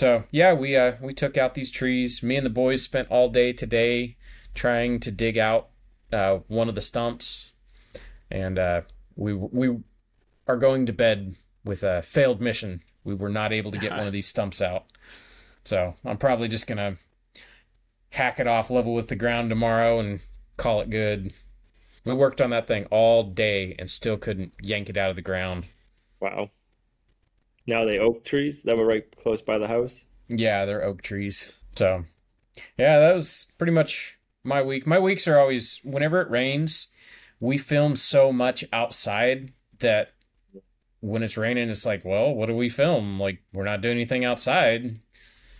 so 0.00 0.24
yeah, 0.30 0.54
we 0.54 0.76
uh 0.76 0.94
we 1.02 1.12
took 1.12 1.36
out 1.36 1.52
these 1.52 1.70
trees. 1.70 2.22
Me 2.22 2.36
and 2.36 2.46
the 2.46 2.50
boys 2.50 2.80
spent 2.80 3.10
all 3.10 3.28
day 3.28 3.52
today 3.52 4.16
trying 4.54 4.98
to 5.00 5.10
dig 5.10 5.36
out 5.36 5.68
uh, 6.10 6.38
one 6.48 6.70
of 6.70 6.74
the 6.74 6.80
stumps, 6.80 7.52
and 8.30 8.58
uh, 8.58 8.80
we 9.14 9.34
we 9.34 9.76
are 10.48 10.56
going 10.56 10.86
to 10.86 10.94
bed 10.94 11.36
with 11.66 11.82
a 11.82 12.00
failed 12.00 12.40
mission. 12.40 12.82
We 13.04 13.14
were 13.14 13.28
not 13.28 13.52
able 13.52 13.70
to 13.72 13.78
get 13.78 13.92
one 13.92 14.06
of 14.06 14.12
these 14.14 14.26
stumps 14.26 14.62
out, 14.62 14.86
so 15.64 15.94
I'm 16.02 16.16
probably 16.16 16.48
just 16.48 16.66
gonna 16.66 16.96
hack 18.08 18.40
it 18.40 18.46
off 18.46 18.70
level 18.70 18.94
with 18.94 19.08
the 19.08 19.16
ground 19.16 19.50
tomorrow 19.50 20.00
and 20.00 20.20
call 20.56 20.80
it 20.80 20.88
good. 20.88 21.34
We 22.06 22.14
worked 22.14 22.40
on 22.40 22.48
that 22.50 22.66
thing 22.66 22.86
all 22.86 23.22
day 23.22 23.76
and 23.78 23.90
still 23.90 24.16
couldn't 24.16 24.54
yank 24.62 24.88
it 24.88 24.96
out 24.96 25.10
of 25.10 25.16
the 25.16 25.22
ground. 25.22 25.66
Wow. 26.20 26.50
Now 27.70 27.84
they 27.84 27.98
oak 27.98 28.24
trees 28.24 28.62
that 28.64 28.76
were 28.76 28.84
right 28.84 29.04
close 29.16 29.40
by 29.40 29.56
the 29.58 29.68
house. 29.68 30.04
Yeah, 30.28 30.64
they're 30.64 30.84
oak 30.84 31.02
trees. 31.02 31.58
So, 31.76 32.04
yeah, 32.76 32.98
that 32.98 33.14
was 33.14 33.46
pretty 33.58 33.72
much 33.72 34.18
my 34.44 34.60
week. 34.60 34.86
My 34.86 34.98
weeks 34.98 35.26
are 35.28 35.38
always 35.38 35.80
whenever 35.84 36.20
it 36.20 36.30
rains, 36.30 36.88
we 37.38 37.56
film 37.58 37.96
so 37.96 38.32
much 38.32 38.64
outside 38.72 39.52
that 39.78 40.12
when 41.00 41.22
it's 41.22 41.36
raining, 41.38 41.70
it's 41.70 41.86
like, 41.86 42.04
well, 42.04 42.34
what 42.34 42.46
do 42.46 42.54
we 42.56 42.68
film? 42.68 43.18
Like, 43.18 43.38
we're 43.54 43.64
not 43.64 43.80
doing 43.80 43.96
anything 43.96 44.24
outside. 44.24 44.98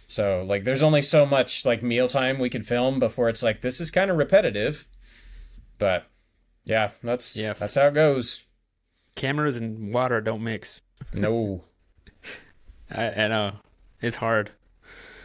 So, 0.09 0.44
like, 0.46 0.64
there's 0.64 0.83
only 0.83 1.03
so 1.03 1.25
much 1.25 1.64
like 1.64 1.83
mealtime 1.83 2.38
we 2.38 2.51
can 2.51 2.62
film 2.62 2.99
before 2.99 3.29
it's 3.29 3.42
like 3.42 3.62
this 3.62 3.81
is 3.81 3.90
kind 3.90 4.11
of 4.11 4.16
repetitive. 4.18 4.87
But 5.79 6.07
yeah, 6.64 6.90
that's 7.03 7.37
Yeah. 7.37 7.53
that's 7.55 7.77
how 7.77 7.87
it 7.87 7.94
goes. 7.94 8.44
Cameras 9.16 9.57
and 9.57 9.94
water 9.94 10.20
don't 10.20 10.42
mix. 10.42 10.83
No. 11.14 11.64
I, 12.90 13.11
I 13.24 13.29
know. 13.29 13.53
It's 14.00 14.16
hard. 14.16 14.50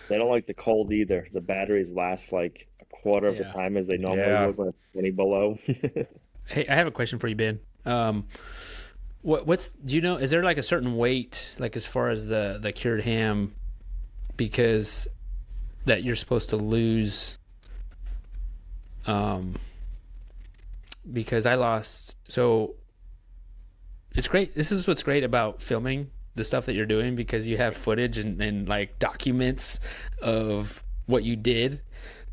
They 0.10 0.18
don't 0.18 0.30
like 0.30 0.46
the 0.46 0.54
cold 0.54 0.92
either. 0.92 1.28
The 1.34 1.42
batteries 1.42 1.92
last 1.92 2.32
like 2.32 2.68
a 2.82 2.86
quarter 2.86 3.28
of 3.28 3.38
the 3.38 3.46
time 3.46 3.76
as 3.78 3.86
they 3.88 3.98
normally 3.98 4.28
Yeah. 4.28 4.46
would 4.48 4.58
when 4.58 4.68
it's 4.70 4.78
20 4.94 5.12
below. 5.12 5.58
Hey, 6.48 6.68
I 6.68 6.76
have 6.76 6.86
a 6.86 6.92
question 6.92 7.18
for 7.18 7.28
you, 7.28 7.34
Ben. 7.36 7.60
Um, 7.86 8.28
what 9.24 9.48
what's 9.48 9.72
do 9.72 9.96
you 9.96 10.02
know? 10.02 10.18
Is 10.18 10.30
there 10.30 10.44
like 10.44 10.60
a 10.60 10.64
certain 10.64 10.96
weight, 10.96 11.56
like 11.58 11.76
as 11.76 11.88
far 11.88 12.10
as 12.10 12.28
the 12.28 12.60
the 12.62 12.72
cured 12.72 13.02
ham, 13.02 13.56
because 14.38 15.08
that 15.86 16.04
you're 16.04 16.16
supposed 16.16 16.50
to 16.52 16.58
lose? 16.58 17.40
Um, 19.08 19.56
because 21.12 21.48
I 21.48 21.56
lost. 21.56 22.16
So 22.30 22.76
it's 24.14 24.28
great. 24.28 24.54
This 24.54 24.72
is 24.72 24.88
what's 24.88 25.02
great 25.02 25.24
about 25.24 25.64
filming 25.64 26.12
the 26.36 26.44
stuff 26.44 26.66
that 26.66 26.76
you're 26.76 26.86
doing 26.86 27.16
because 27.16 27.48
you 27.48 27.58
have 27.58 27.76
footage 27.76 28.18
and, 28.18 28.42
and 28.42 28.68
like 28.68 29.00
documents 29.00 29.80
of 30.22 30.84
what 31.06 31.24
you 31.24 31.36
did. 31.36 31.82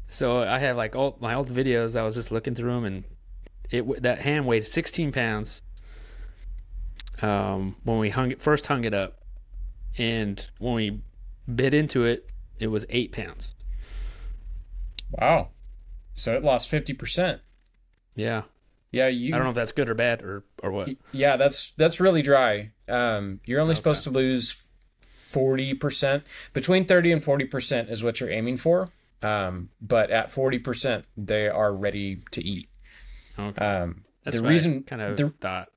So 0.08 0.42
I 0.42 0.58
have 0.58 0.76
like 0.76 0.94
all 0.94 1.16
my 1.20 1.34
old 1.34 1.50
videos. 1.50 1.98
I 1.98 2.02
was 2.02 2.14
just 2.14 2.30
looking 2.30 2.54
through 2.54 2.72
them, 2.74 2.84
and 2.84 3.04
it 3.70 4.02
that 4.02 4.18
ham 4.18 4.44
weighed 4.44 4.68
16 4.68 5.12
pounds. 5.12 5.62
Um, 7.20 7.76
when 7.84 7.98
we 7.98 8.10
hung 8.10 8.32
it 8.32 8.42
first 8.42 8.66
hung 8.66 8.84
it 8.84 8.92
up, 8.92 9.22
and 9.96 10.44
when 10.58 10.74
we 10.74 11.00
bit 11.52 11.72
into 11.72 12.04
it, 12.04 12.28
it 12.58 12.66
was 12.68 12.84
eight 12.90 13.12
pounds. 13.12 13.54
Wow. 15.10 15.48
So 16.14 16.34
it 16.34 16.42
lost 16.42 16.70
50%. 16.70 17.40
Yeah, 18.14 18.42
Yeah, 18.92 19.08
you 19.08 19.34
I 19.34 19.38
don't 19.38 19.44
know 19.44 19.50
if 19.50 19.56
that's 19.56 19.72
good 19.72 19.88
or 19.88 19.94
bad 19.94 20.22
or 20.22 20.44
or 20.62 20.70
what. 20.70 20.90
Yeah, 21.12 21.36
that's 21.36 21.70
that's 21.78 21.98
really 21.98 22.22
dry. 22.22 22.70
Um, 22.88 23.40
you're 23.46 23.60
only 23.60 23.74
supposed 23.74 24.04
to 24.04 24.10
lose 24.10 24.66
forty 25.28 25.72
percent. 25.74 26.24
Between 26.52 26.84
thirty 26.84 27.10
and 27.10 27.22
forty 27.24 27.46
percent 27.46 27.88
is 27.88 28.04
what 28.04 28.20
you're 28.20 28.30
aiming 28.30 28.58
for. 28.58 28.90
Um, 29.22 29.70
but 29.80 30.10
at 30.10 30.30
forty 30.30 30.58
percent, 30.58 31.06
they 31.16 31.48
are 31.48 31.72
ready 31.72 32.22
to 32.32 32.44
eat. 32.44 32.68
Okay, 33.38 33.64
Um, 33.64 34.04
that's 34.24 34.36
the 34.36 34.42
reason 34.42 34.82
kind 34.82 35.00
of 35.00 35.16
the, 35.16 35.30
thought. 35.40 35.68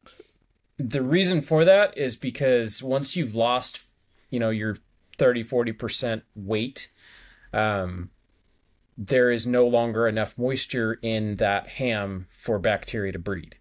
the 0.77 1.01
reason 1.01 1.39
for 1.41 1.63
that 1.63 1.97
is 1.97 2.15
because 2.17 2.83
once 2.83 3.15
you've 3.15 3.33
lost, 3.33 3.87
you 4.29 4.39
know, 4.41 4.49
your 4.49 4.77
30 5.17 5.43
40 5.43 5.71
percent 5.71 6.23
weight, 6.35 6.89
um, 7.53 8.09
there 8.97 9.29
is 9.31 9.45
no 9.45 9.67
longer 9.67 10.07
enough 10.07 10.37
moisture 10.37 10.97
in 11.01 11.35
that 11.35 11.67
ham 11.67 12.27
for 12.31 12.59
bacteria 12.59 13.11
to 13.11 13.19
breed. 13.19 13.57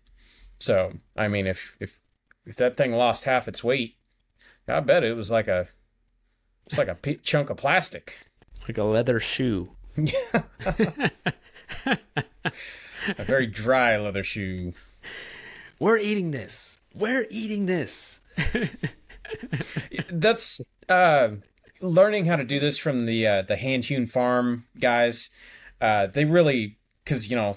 So, 0.58 0.94
I 1.16 1.28
mean, 1.28 1.46
if 1.46 1.76
if 1.80 2.00
if 2.46 2.56
that 2.56 2.76
thing 2.76 2.92
lost 2.92 3.24
half 3.24 3.48
its 3.48 3.64
weight, 3.64 3.96
I 4.68 4.80
bet 4.80 5.04
it 5.04 5.16
was 5.16 5.30
like 5.30 5.48
a 5.48 5.68
it's 6.66 6.78
like 6.78 6.88
a 6.88 6.94
p- 6.94 7.16
chunk 7.16 7.50
of 7.50 7.56
plastic. 7.56 8.18
Like 8.66 8.78
a 8.78 8.84
leather 8.84 9.20
shoe. 9.20 9.70
A 13.18 13.24
very 13.24 13.46
dry 13.46 13.98
leather 13.98 14.24
shoe. 14.24 14.72
We're 15.78 15.98
eating 15.98 16.30
this. 16.30 16.80
We're 16.94 17.26
eating 17.28 17.66
this. 17.66 18.20
that's 20.10 20.60
uh, 20.88 21.28
learning 21.84 22.24
how 22.26 22.36
to 22.36 22.44
do 22.44 22.58
this 22.58 22.78
from 22.78 23.06
the 23.06 23.26
uh, 23.26 23.42
the 23.42 23.56
hand 23.56 23.84
hewn 23.86 24.06
farm 24.06 24.66
guys. 24.80 25.30
Uh, 25.80 26.06
they 26.06 26.24
really 26.24 26.78
because 27.04 27.30
you 27.30 27.36
know 27.36 27.56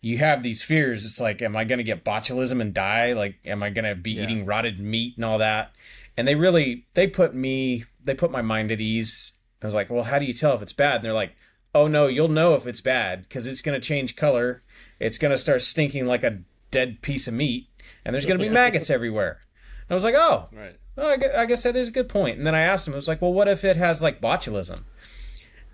you 0.00 0.18
have 0.18 0.42
these 0.42 0.62
fears. 0.62 1.04
It's 1.04 1.20
like, 1.20 1.42
am 1.42 1.56
I 1.56 1.64
going 1.64 1.78
to 1.78 1.84
get 1.84 2.04
botulism 2.04 2.60
and 2.60 2.72
die? 2.72 3.12
Like, 3.12 3.36
am 3.44 3.62
I 3.62 3.70
going 3.70 3.84
to 3.84 3.94
be 3.94 4.12
Yeah. 4.12 4.22
eating 4.24 4.44
rotted 4.46 4.80
meat 4.80 5.14
and 5.16 5.24
all 5.24 5.38
that? 5.38 5.74
And 6.16 6.26
they 6.26 6.34
really 6.34 6.86
they 6.94 7.06
put 7.06 7.34
me 7.34 7.84
they 8.02 8.14
put 8.14 8.30
my 8.30 8.42
mind 8.42 8.70
at 8.72 8.80
ease. 8.80 9.32
I 9.62 9.66
was 9.66 9.74
like, 9.74 9.90
well, 9.90 10.04
how 10.04 10.18
do 10.18 10.24
you 10.24 10.32
tell 10.32 10.54
if 10.54 10.62
it's 10.62 10.72
bad? 10.72 10.96
And 10.96 11.04
they're 11.04 11.12
like, 11.12 11.34
oh 11.74 11.86
no, 11.86 12.06
you'll 12.06 12.28
know 12.28 12.54
if 12.54 12.66
it's 12.66 12.80
bad 12.80 13.22
because 13.22 13.46
it's 13.46 13.60
going 13.62 13.78
to 13.78 13.86
change 13.86 14.16
color. 14.16 14.62
It's 14.98 15.18
going 15.18 15.30
to 15.32 15.38
start 15.38 15.62
stinking 15.62 16.06
like 16.06 16.24
a 16.24 16.40
dead 16.70 17.02
piece 17.02 17.28
of 17.28 17.34
meat. 17.34 17.68
and 18.04 18.14
there's 18.14 18.24
going 18.26 18.38
to 18.38 18.44
be 18.44 18.48
maggots 18.48 18.88
everywhere. 18.90 19.40
And 19.82 19.90
I 19.90 19.94
was 19.94 20.04
like, 20.04 20.14
oh, 20.16 20.48
Right. 20.52 20.76
Well, 21.00 21.10
I 21.10 21.16
gue- 21.16 21.34
I 21.34 21.46
guess 21.46 21.62
that 21.62 21.76
is 21.76 21.88
a 21.88 21.92
good 21.92 22.08
point. 22.08 22.38
And 22.38 22.46
then 22.46 22.54
I 22.54 22.60
asked 22.60 22.86
him, 22.86 22.92
I 22.92 22.96
was 22.96 23.08
like, 23.08 23.22
well, 23.22 23.32
what 23.32 23.48
if 23.48 23.64
it 23.64 23.76
has 23.76 24.02
like 24.02 24.20
botulism? 24.20 24.84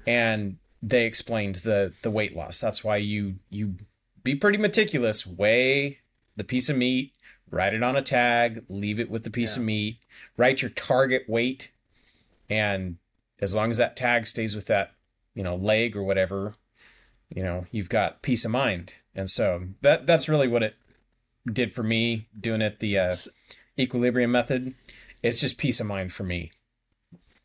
And 0.07 0.59
they 0.83 1.05
explained 1.05 1.57
the 1.57 1.93
the 2.03 2.11
weight 2.11 2.37
loss. 2.37 2.61
That's 2.61 2.85
why 2.85 2.97
you 2.99 3.37
you 3.51 3.75
be 4.23 4.35
pretty 4.35 4.59
meticulous. 4.59 5.27
Weigh 5.27 5.99
the 6.37 6.45
piece 6.45 6.69
of 6.69 6.77
meat, 6.77 7.13
write 7.51 7.75
it 7.75 7.83
on 7.83 7.97
a 7.97 8.03
tag, 8.03 8.65
leave 8.69 9.01
it 9.01 9.11
with 9.11 9.25
the 9.25 9.31
piece 9.31 9.57
of 9.57 9.63
meat, 9.63 9.99
write 10.37 10.63
your 10.63 10.71
target 10.71 11.25
weight, 11.29 11.73
and 12.49 12.99
as 13.41 13.55
long 13.55 13.71
as 13.71 13.77
that 13.79 13.97
tag 13.97 14.27
stays 14.27 14.55
with 14.55 14.67
that, 14.67 14.93
you 15.35 15.43
know, 15.43 15.57
leg 15.57 15.97
or 15.97 16.03
whatever, 16.03 16.55
you 17.29 17.43
know, 17.43 17.67
you've 17.71 17.89
got 17.89 18.23
peace 18.23 18.45
of 18.45 18.51
mind. 18.51 18.95
And 19.15 19.29
so 19.31 19.65
that 19.83 20.07
that's 20.07 20.29
really 20.29 20.49
what 20.49 20.63
it 20.63 20.77
did 21.51 21.73
for 21.73 21.83
me 21.83 22.29
doing 22.39 22.61
it 22.61 22.81
the 22.81 22.99
uh, 22.99 23.17
equilibrium 23.79 24.33
method. 24.33 24.75
It's 25.23 25.41
just 25.41 25.59
peace 25.59 25.81
of 25.81 25.87
mind 25.87 26.13
for 26.13 26.25
me. 26.25 26.53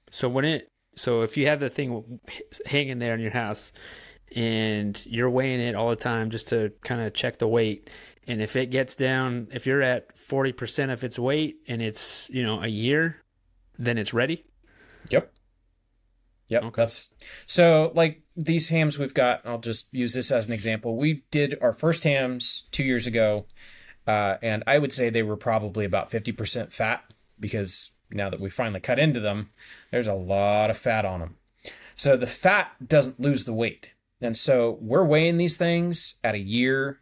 So 0.10 0.28
when 0.30 0.46
it 0.46 0.68
so 0.96 1.22
if 1.22 1.38
you 1.38 1.48
have 1.48 1.60
the 1.60 1.70
thing 1.70 2.20
hanging 2.66 3.00
there 3.00 3.14
in 3.14 3.22
your 3.22 3.32
house 3.32 3.72
and 4.36 5.00
you're 5.06 5.30
weighing 5.30 5.62
it 5.62 5.76
all 5.76 5.90
the 5.90 5.96
time 5.96 6.30
just 6.30 6.50
to 6.50 6.72
kind 6.84 7.02
of 7.02 7.14
check 7.14 7.40
the 7.40 7.48
weight 7.48 7.90
and 8.28 8.42
if 8.42 8.56
it 8.56 8.68
gets 8.68 8.94
down 8.94 9.48
if 9.52 9.66
you're 9.66 9.82
at 9.82 10.16
40% 10.18 10.92
of 10.92 11.04
its 11.04 11.18
weight 11.18 11.58
and 11.68 11.82
it's, 11.82 12.30
you 12.30 12.44
know, 12.44 12.62
a 12.62 12.68
year, 12.68 13.18
then 13.78 13.98
it's 13.98 14.14
ready. 14.14 14.46
Yep. 15.10 15.34
Yep. 16.50 16.64
Okay. 16.66 16.82
That's 16.82 17.16
so 17.46 17.92
like 17.96 18.22
these 18.36 18.70
hams 18.70 19.00
we've 19.00 19.14
got, 19.14 19.42
I'll 19.46 19.60
just 19.60 19.94
use 19.94 20.14
this 20.14 20.32
as 20.32 20.48
an 20.48 20.54
example. 20.54 20.98
We 20.98 21.24
did 21.32 21.58
our 21.62 21.74
first 21.74 22.04
hams 22.04 22.68
two 22.72 22.84
years 22.84 23.08
ago, 23.08 23.46
uh, 24.06 24.36
and 24.42 24.64
I 24.68 24.78
would 24.78 24.92
say 24.92 25.10
they 25.10 25.24
were 25.24 25.38
probably 25.38 25.86
about 25.86 26.12
50% 26.12 26.72
fat 26.74 27.04
because 27.42 27.92
now 28.10 28.30
that 28.30 28.40
we 28.40 28.50
finally 28.50 28.80
cut 28.80 29.00
into 29.00 29.20
them, 29.20 29.50
there's 29.92 30.08
a 30.08 30.14
lot 30.14 30.70
of 30.70 30.78
fat 30.78 31.04
on 31.04 31.20
them. 31.20 31.36
So 31.96 32.16
the 32.16 32.28
fat 32.28 32.88
doesn't 32.88 33.20
lose 33.20 33.44
the 33.44 33.54
weight. 33.54 33.92
And 34.22 34.38
so 34.38 34.78
we're 34.80 35.04
weighing 35.04 35.38
these 35.38 35.58
things 35.58 36.16
at 36.24 36.36
a 36.36 36.40
year 36.40 37.02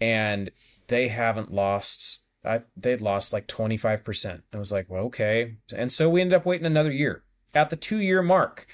and 0.00 0.50
they 0.88 1.08
haven't 1.08 1.52
lost 1.52 2.22
I, 2.44 2.62
they'd 2.76 3.00
lost 3.00 3.32
like 3.32 3.46
25%. 3.46 4.42
I 4.52 4.58
was 4.58 4.72
like, 4.72 4.88
well, 4.88 5.04
okay. 5.04 5.56
And 5.74 5.92
so 5.92 6.08
we 6.08 6.20
ended 6.20 6.34
up 6.34 6.46
waiting 6.46 6.66
another 6.66 6.92
year. 6.92 7.24
At 7.54 7.70
the 7.70 7.76
two 7.76 7.98
year 7.98 8.22
mark, 8.22 8.66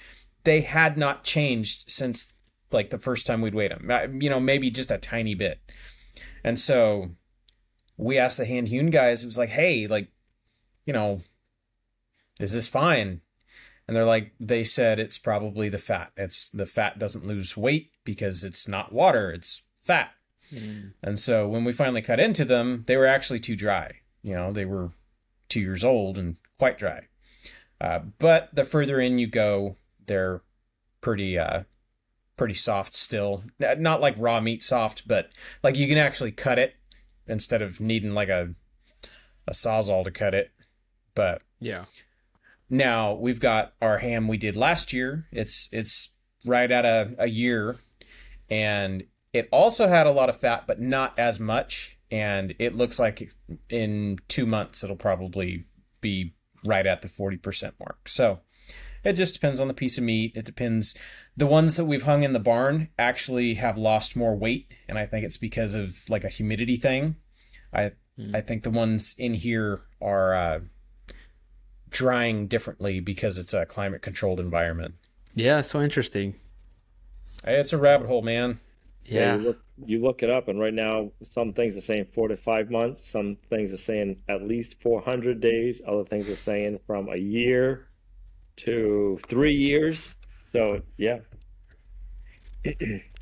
they 0.44 0.60
had 0.60 0.96
not 0.96 1.24
changed 1.24 1.90
since 1.90 2.34
like 2.70 2.90
the 2.90 2.98
first 2.98 3.26
time 3.26 3.40
we'd 3.40 3.54
weighed 3.54 3.70
them. 3.72 4.20
You 4.20 4.30
know, 4.30 4.40
maybe 4.40 4.70
just 4.70 4.90
a 4.90 4.98
tiny 4.98 5.34
bit. 5.34 5.60
And 6.42 6.58
so 6.58 7.10
we 7.96 8.18
asked 8.18 8.36
the 8.36 8.44
hand 8.44 8.68
hewn 8.68 8.90
guys, 8.90 9.24
it 9.24 9.28
was 9.28 9.38
like, 9.38 9.50
hey, 9.50 9.86
like, 9.86 10.10
you 10.84 10.92
know, 10.92 11.22
is 12.38 12.52
this 12.52 12.66
fine? 12.66 13.20
And 13.86 13.96
they're 13.96 14.04
like, 14.04 14.32
they 14.40 14.64
said 14.64 14.98
it's 14.98 15.18
probably 15.18 15.68
the 15.68 15.78
fat. 15.78 16.12
It's 16.16 16.48
the 16.48 16.66
fat 16.66 16.98
doesn't 16.98 17.26
lose 17.26 17.56
weight 17.56 17.90
because 18.04 18.42
it's 18.44 18.66
not 18.66 18.92
water, 18.92 19.30
it's 19.30 19.62
fat. 19.82 20.12
And 21.02 21.18
so 21.18 21.48
when 21.48 21.64
we 21.64 21.72
finally 21.72 22.02
cut 22.02 22.20
into 22.20 22.44
them, 22.44 22.84
they 22.86 22.96
were 22.96 23.06
actually 23.06 23.40
too 23.40 23.56
dry. 23.56 23.92
You 24.22 24.34
know, 24.34 24.52
they 24.52 24.64
were 24.64 24.90
two 25.48 25.60
years 25.60 25.84
old 25.84 26.16
and 26.18 26.36
quite 26.58 26.78
dry. 26.78 27.08
Uh, 27.80 28.00
but 28.18 28.54
the 28.54 28.64
further 28.64 29.00
in 29.00 29.18
you 29.18 29.26
go, 29.26 29.76
they're 30.06 30.42
pretty 31.00 31.38
uh, 31.38 31.64
pretty 32.36 32.54
soft 32.54 32.94
still. 32.94 33.44
Not 33.58 34.00
like 34.00 34.14
raw 34.16 34.40
meat 34.40 34.62
soft, 34.62 35.06
but 35.06 35.28
like 35.62 35.76
you 35.76 35.86
can 35.88 35.98
actually 35.98 36.32
cut 36.32 36.58
it 36.58 36.76
instead 37.26 37.60
of 37.60 37.80
needing 37.80 38.14
like 38.14 38.28
a 38.28 38.54
a 39.46 39.52
sawzall 39.52 40.04
to 40.04 40.10
cut 40.10 40.34
it. 40.34 40.52
But 41.14 41.42
Yeah. 41.60 41.84
now 42.70 43.14
we've 43.14 43.40
got 43.40 43.74
our 43.80 43.98
ham 43.98 44.28
we 44.28 44.36
did 44.36 44.56
last 44.56 44.92
year. 44.92 45.26
It's 45.32 45.68
it's 45.72 46.12
right 46.44 46.70
at 46.70 46.84
a, 46.84 47.14
a 47.18 47.28
year, 47.28 47.76
and 48.50 49.04
it 49.32 49.48
also 49.50 49.88
had 49.88 50.06
a 50.06 50.12
lot 50.12 50.28
of 50.28 50.38
fat, 50.38 50.66
but 50.66 50.80
not 50.80 51.18
as 51.18 51.40
much. 51.40 51.98
And 52.10 52.54
it 52.58 52.74
looks 52.76 52.98
like 52.98 53.32
in 53.68 54.18
two 54.28 54.46
months 54.46 54.84
it'll 54.84 54.96
probably 54.96 55.64
be 56.00 56.34
right 56.64 56.86
at 56.86 57.02
the 57.02 57.08
forty 57.08 57.36
percent 57.36 57.74
mark. 57.80 58.08
So 58.08 58.40
it 59.02 59.14
just 59.14 59.34
depends 59.34 59.60
on 59.60 59.68
the 59.68 59.74
piece 59.74 59.98
of 59.98 60.04
meat. 60.04 60.32
It 60.34 60.44
depends. 60.44 60.96
The 61.36 61.46
ones 61.46 61.76
that 61.76 61.84
we've 61.84 62.04
hung 62.04 62.22
in 62.22 62.32
the 62.32 62.38
barn 62.38 62.88
actually 62.98 63.54
have 63.54 63.76
lost 63.76 64.16
more 64.16 64.36
weight, 64.36 64.72
and 64.88 64.98
I 64.98 65.06
think 65.06 65.24
it's 65.24 65.36
because 65.36 65.74
of 65.74 65.96
like 66.08 66.24
a 66.24 66.28
humidity 66.28 66.76
thing. 66.76 67.16
I 67.72 67.92
I 68.32 68.40
think 68.42 68.62
the 68.62 68.70
ones 68.70 69.14
in 69.18 69.34
here 69.34 69.80
are 70.00 70.34
uh, 70.34 70.60
drying 71.94 72.46
differently 72.48 72.98
because 73.00 73.38
it's 73.38 73.54
a 73.54 73.64
climate 73.64 74.02
controlled 74.02 74.40
environment. 74.40 74.94
Yeah, 75.34 75.60
so 75.62 75.80
interesting. 75.80 76.34
Hey, 77.44 77.60
It's 77.60 77.72
a 77.72 77.78
rabbit 77.78 78.08
hole, 78.08 78.20
man. 78.22 78.60
Yeah. 79.04 79.36
you, 79.36 79.42
look, 79.42 79.58
you 79.86 80.02
look 80.02 80.22
it 80.22 80.30
up, 80.30 80.48
and 80.48 80.58
right 80.58 80.74
now, 80.74 81.12
some 81.22 81.52
things 81.52 81.76
are 81.76 81.80
saying 81.80 82.06
four 82.12 82.28
to 82.28 82.36
five 82.36 82.70
months. 82.70 83.08
Some 83.08 83.36
things 83.48 83.72
are 83.72 83.76
saying 83.78 84.20
at 84.28 84.42
least 84.42 84.80
400 84.82 85.40
days. 85.40 85.80
Other 85.86 86.04
things 86.04 86.28
are 86.28 86.36
saying 86.36 86.80
from 86.86 87.08
a 87.08 87.16
year 87.16 87.86
to 88.58 89.18
three 89.26 89.54
years. 89.54 90.14
So, 90.52 90.82
yeah. 90.96 91.18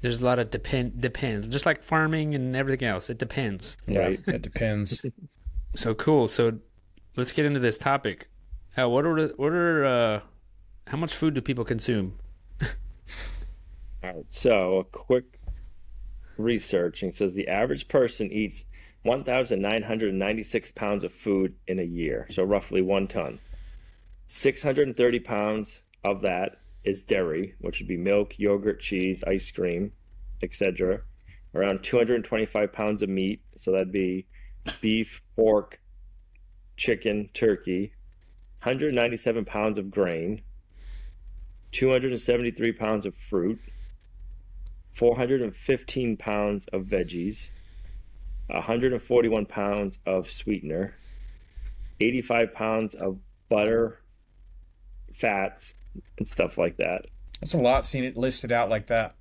There's 0.03 0.21
a 0.21 0.25
lot 0.25 0.39
of 0.39 0.51
depend 0.51 1.01
depends. 1.01 1.47
Just 1.49 1.67
like 1.67 1.83
farming 1.83 2.35
and 2.35 2.55
everything 2.55 2.87
else, 2.89 3.11
it 3.11 3.19
depends. 3.19 3.77
Yeah, 3.87 4.01
Right. 4.01 4.21
it 4.27 4.43
depends. 4.43 5.05
So 5.75 5.95
cool. 5.95 6.29
So 6.29 6.59
let's 7.17 7.33
get 7.33 7.47
into 7.47 7.59
this 7.59 7.79
topic. 7.79 8.29
Uh, 8.81 8.89
what 8.89 9.05
are 9.05 9.29
what 9.37 9.53
are 9.53 9.85
uh, 9.85 10.21
how 10.87 10.97
much 10.97 11.15
food 11.15 11.35
do 11.35 11.41
people 11.41 11.65
consume? 11.65 12.19
All 12.63 12.69
right. 14.03 14.27
So, 14.31 14.79
a 14.79 14.85
quick 14.85 15.39
researching 16.39 17.13
says 17.13 17.35
the 17.35 17.49
average 17.49 17.89
person 17.89 18.33
eats 18.33 18.65
1,996 19.03 20.71
pounds 20.73 21.05
of 21.05 21.13
food 21.13 21.55
in 21.67 21.79
a 21.79 21.85
year. 21.85 22.27
So, 22.31 22.43
roughly 22.45 22.81
one 22.81 23.09
ton. 23.09 23.41
630 24.29 25.21
pounds 25.21 25.83
of 26.03 26.23
that 26.23 26.57
is 26.83 27.03
dairy, 27.03 27.55
which 27.61 27.79
would 27.79 27.89
be 27.89 27.99
milk, 27.99 28.39
yogurt, 28.39 28.81
cheese, 28.81 29.23
ice 29.27 29.51
cream, 29.51 29.93
etc. 30.43 31.03
Around 31.55 31.83
225 31.83 32.73
pounds 32.73 33.03
of 33.03 33.11
meat. 33.11 33.43
So, 33.57 33.73
that'd 33.73 33.93
be 33.93 34.27
beef, 34.81 35.21
pork, 35.37 35.81
chicken, 36.77 37.29
turkey. 37.35 37.93
197 38.63 39.45
pounds 39.45 39.79
of 39.79 39.91
grain. 39.91 40.43
273 41.73 42.73
pounds 42.73 43.07
of 43.07 43.15
fruit. 43.15 43.61
415 44.93 46.17
pounds 46.19 46.67
of 46.67 46.83
veggies, 46.83 47.51
141 48.49 49.47
pounds 49.47 49.99
of 50.05 50.31
sweetener, 50.31 50.95
85 52.01 52.53
pounds 52.53 52.95
of 52.95 53.19
butter, 53.49 54.03
fats, 55.13 55.75
and 56.19 56.29
stuff 56.29 56.59
like 56.59 56.77
that. 56.77 57.07
That's 57.41 57.55
a 57.55 57.59
lot 57.59 57.85
seeing 57.85 58.05
it 58.05 58.17
listed 58.17 58.53
out 58.53 58.69
like 58.69 58.89
that. 58.89 59.15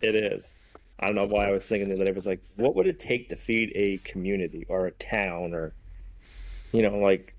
It 0.00 0.14
is. 0.14 0.56
I 1.00 1.06
don't 1.06 1.14
know 1.14 1.24
why 1.24 1.48
I 1.48 1.52
was 1.52 1.64
thinking 1.64 1.88
that 1.88 2.06
it 2.06 2.14
was 2.14 2.26
like, 2.26 2.42
what 2.56 2.76
would 2.76 2.86
it 2.86 3.00
take 3.00 3.30
to 3.30 3.36
feed 3.36 3.72
a 3.74 3.96
community 4.08 4.66
or 4.68 4.86
a 4.86 4.92
town 4.92 5.54
or, 5.54 5.72
you 6.70 6.82
know, 6.82 6.98
like, 6.98 7.34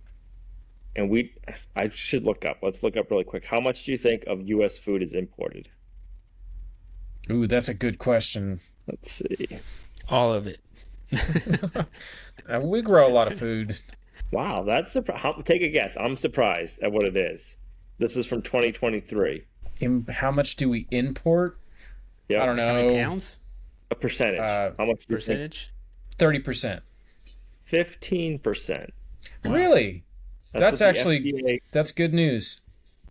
and 0.95 1.09
we, 1.09 1.33
I 1.75 1.89
should 1.89 2.25
look 2.25 2.45
up. 2.45 2.57
Let's 2.61 2.83
look 2.83 2.97
up 2.97 3.09
really 3.09 3.23
quick. 3.23 3.45
How 3.45 3.59
much 3.59 3.83
do 3.85 3.91
you 3.91 3.97
think 3.97 4.23
of 4.27 4.47
U.S. 4.49 4.77
food 4.77 5.01
is 5.01 5.13
imported? 5.13 5.69
Ooh, 7.31 7.47
that's 7.47 7.69
a 7.69 7.73
good 7.73 7.97
question. 7.97 8.59
Let's 8.87 9.11
see. 9.11 9.47
All 10.09 10.33
of 10.33 10.47
it. 10.47 10.59
Uh, 12.49 12.59
we 12.59 12.81
grow 12.81 13.07
a 13.07 13.13
lot 13.13 13.31
of 13.31 13.39
food. 13.39 13.79
Wow, 14.31 14.63
that's 14.63 14.93
surpri- 14.93 15.45
Take 15.45 15.61
a 15.61 15.69
guess. 15.69 15.95
I'm 15.97 16.17
surprised 16.17 16.79
at 16.81 16.91
what 16.91 17.05
it 17.05 17.15
is. 17.15 17.55
This 17.99 18.17
is 18.17 18.25
from 18.25 18.41
2023. 18.41 19.43
In, 19.79 20.05
how 20.11 20.29
much 20.31 20.57
do 20.57 20.67
we 20.67 20.87
import? 20.91 21.57
Yeah, 22.27 22.43
I 22.43 22.45
don't 22.45 22.57
know. 22.57 22.65
How 22.65 22.73
many 22.73 22.95
know. 22.95 23.03
pounds? 23.03 23.37
A 23.91 23.95
percentage. 23.95 24.39
Uh, 24.39 24.71
How 24.77 24.85
much 24.85 25.05
do 25.05 25.13
you 25.13 25.19
think? 25.19 25.19
Percentage? 25.19 25.73
Thirty 26.17 26.39
percent. 26.39 26.83
Fifteen 27.63 28.39
percent. 28.39 28.93
Really? 29.45 30.03
That's 30.59 30.79
what 30.79 30.93
the 30.93 30.99
actually- 30.99 31.33
FDA 31.33 31.61
That's 31.71 31.91
good 31.91 32.13
news. 32.13 32.61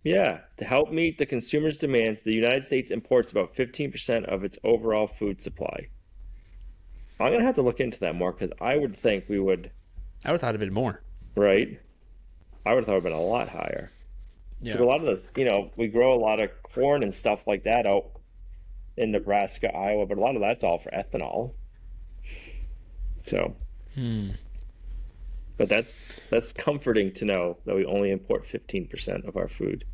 Yeah, 0.03 0.41
to 0.57 0.65
help 0.65 0.91
meet 0.91 1.17
the 1.17 1.25
consumer's 1.25 1.77
demands, 1.77 2.21
the 2.21 2.35
United 2.35 2.63
States 2.65 2.89
imports 2.91 3.31
about 3.31 3.53
15% 3.55 4.25
of 4.25 4.43
its 4.43 4.57
overall 4.63 5.07
food 5.07 5.39
supply. 5.39 5.87
I'm 7.19 7.29
going 7.29 7.39
to 7.39 7.45
have 7.45 7.55
to 7.55 7.61
look 7.61 7.79
into 7.79 7.99
that 8.01 8.13
more 8.15 8.33
because 8.33 8.51
I 8.59 8.75
would 8.75 8.97
think 8.97 9.29
we 9.29 9.39
would, 9.39 9.71
I 10.25 10.29
would 10.31 10.33
have 10.35 10.41
thought 10.41 10.55
of 10.55 10.61
it 10.61 10.73
more. 10.73 11.01
right? 11.35 11.79
I 12.65 12.73
would 12.73 12.79
have 12.79 12.85
thought 12.85 12.91
it 12.93 13.03
would 13.03 13.11
have 13.11 13.13
been 13.13 13.13
a 13.13 13.21
lot 13.21 13.49
higher. 13.49 13.91
Yeah. 14.61 14.73
'Cause 14.73 14.81
a 14.81 14.85
lot 14.85 14.99
of 14.99 15.05
this, 15.05 15.29
you 15.37 15.45
know, 15.45 15.71
we 15.77 15.87
grow 15.87 16.13
a 16.13 16.19
lot 16.19 16.39
of 16.41 16.49
corn 16.63 17.01
and 17.03 17.13
stuff 17.13 17.47
like 17.47 17.63
that 17.63 17.85
out 17.85 18.11
in 18.97 19.11
Nebraska, 19.11 19.73
Iowa, 19.73 20.05
but 20.05 20.17
a 20.17 20.21
lot 20.21 20.35
of 20.35 20.41
that's 20.41 20.63
all 20.65 20.79
for 20.79 20.89
ethanol. 20.91 21.53
So, 23.27 23.55
Hmm. 23.95 24.31
But 25.57 25.69
that's 25.69 26.05
that's 26.29 26.51
comforting 26.51 27.13
to 27.13 27.25
know 27.25 27.57
that 27.65 27.75
we 27.75 27.85
only 27.85 28.11
import 28.11 28.43
15% 28.43 29.27
of 29.27 29.37
our 29.37 29.47
food. 29.47 29.85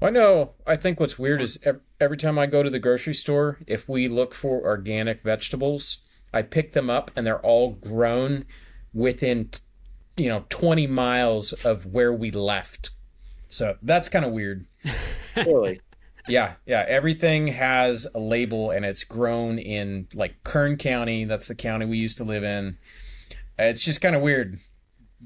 I 0.00 0.10
know. 0.10 0.52
I 0.66 0.76
think 0.76 1.00
what's 1.00 1.18
weird 1.18 1.40
is 1.40 1.58
ev- 1.64 1.80
every 2.00 2.16
time 2.16 2.38
I 2.38 2.46
go 2.46 2.62
to 2.62 2.70
the 2.70 2.78
grocery 2.78 3.14
store, 3.14 3.58
if 3.66 3.88
we 3.88 4.08
look 4.08 4.34
for 4.34 4.62
organic 4.62 5.22
vegetables, 5.22 6.06
I 6.32 6.42
pick 6.42 6.72
them 6.72 6.90
up 6.90 7.10
and 7.14 7.26
they're 7.26 7.40
all 7.40 7.72
grown 7.72 8.44
within, 8.92 9.50
you 10.16 10.28
know, 10.28 10.44
20 10.48 10.86
miles 10.88 11.52
of 11.52 11.86
where 11.86 12.12
we 12.12 12.30
left. 12.30 12.90
So 13.48 13.76
that's 13.82 14.08
kind 14.08 14.24
of 14.24 14.32
weird. 14.32 14.66
Really? 15.36 15.80
Yeah, 16.28 16.54
yeah. 16.64 16.84
Everything 16.86 17.48
has 17.48 18.06
a 18.14 18.20
label 18.20 18.70
and 18.70 18.84
it's 18.84 19.02
grown 19.02 19.58
in 19.58 20.06
like 20.14 20.44
Kern 20.44 20.76
County. 20.76 21.24
That's 21.24 21.48
the 21.48 21.56
county 21.56 21.86
we 21.86 21.98
used 21.98 22.16
to 22.18 22.24
live 22.24 22.44
in. 22.44 22.78
Uh, 23.58 23.64
it's 23.64 23.84
just 23.84 24.00
kind 24.00 24.16
of 24.16 24.22
weird 24.22 24.58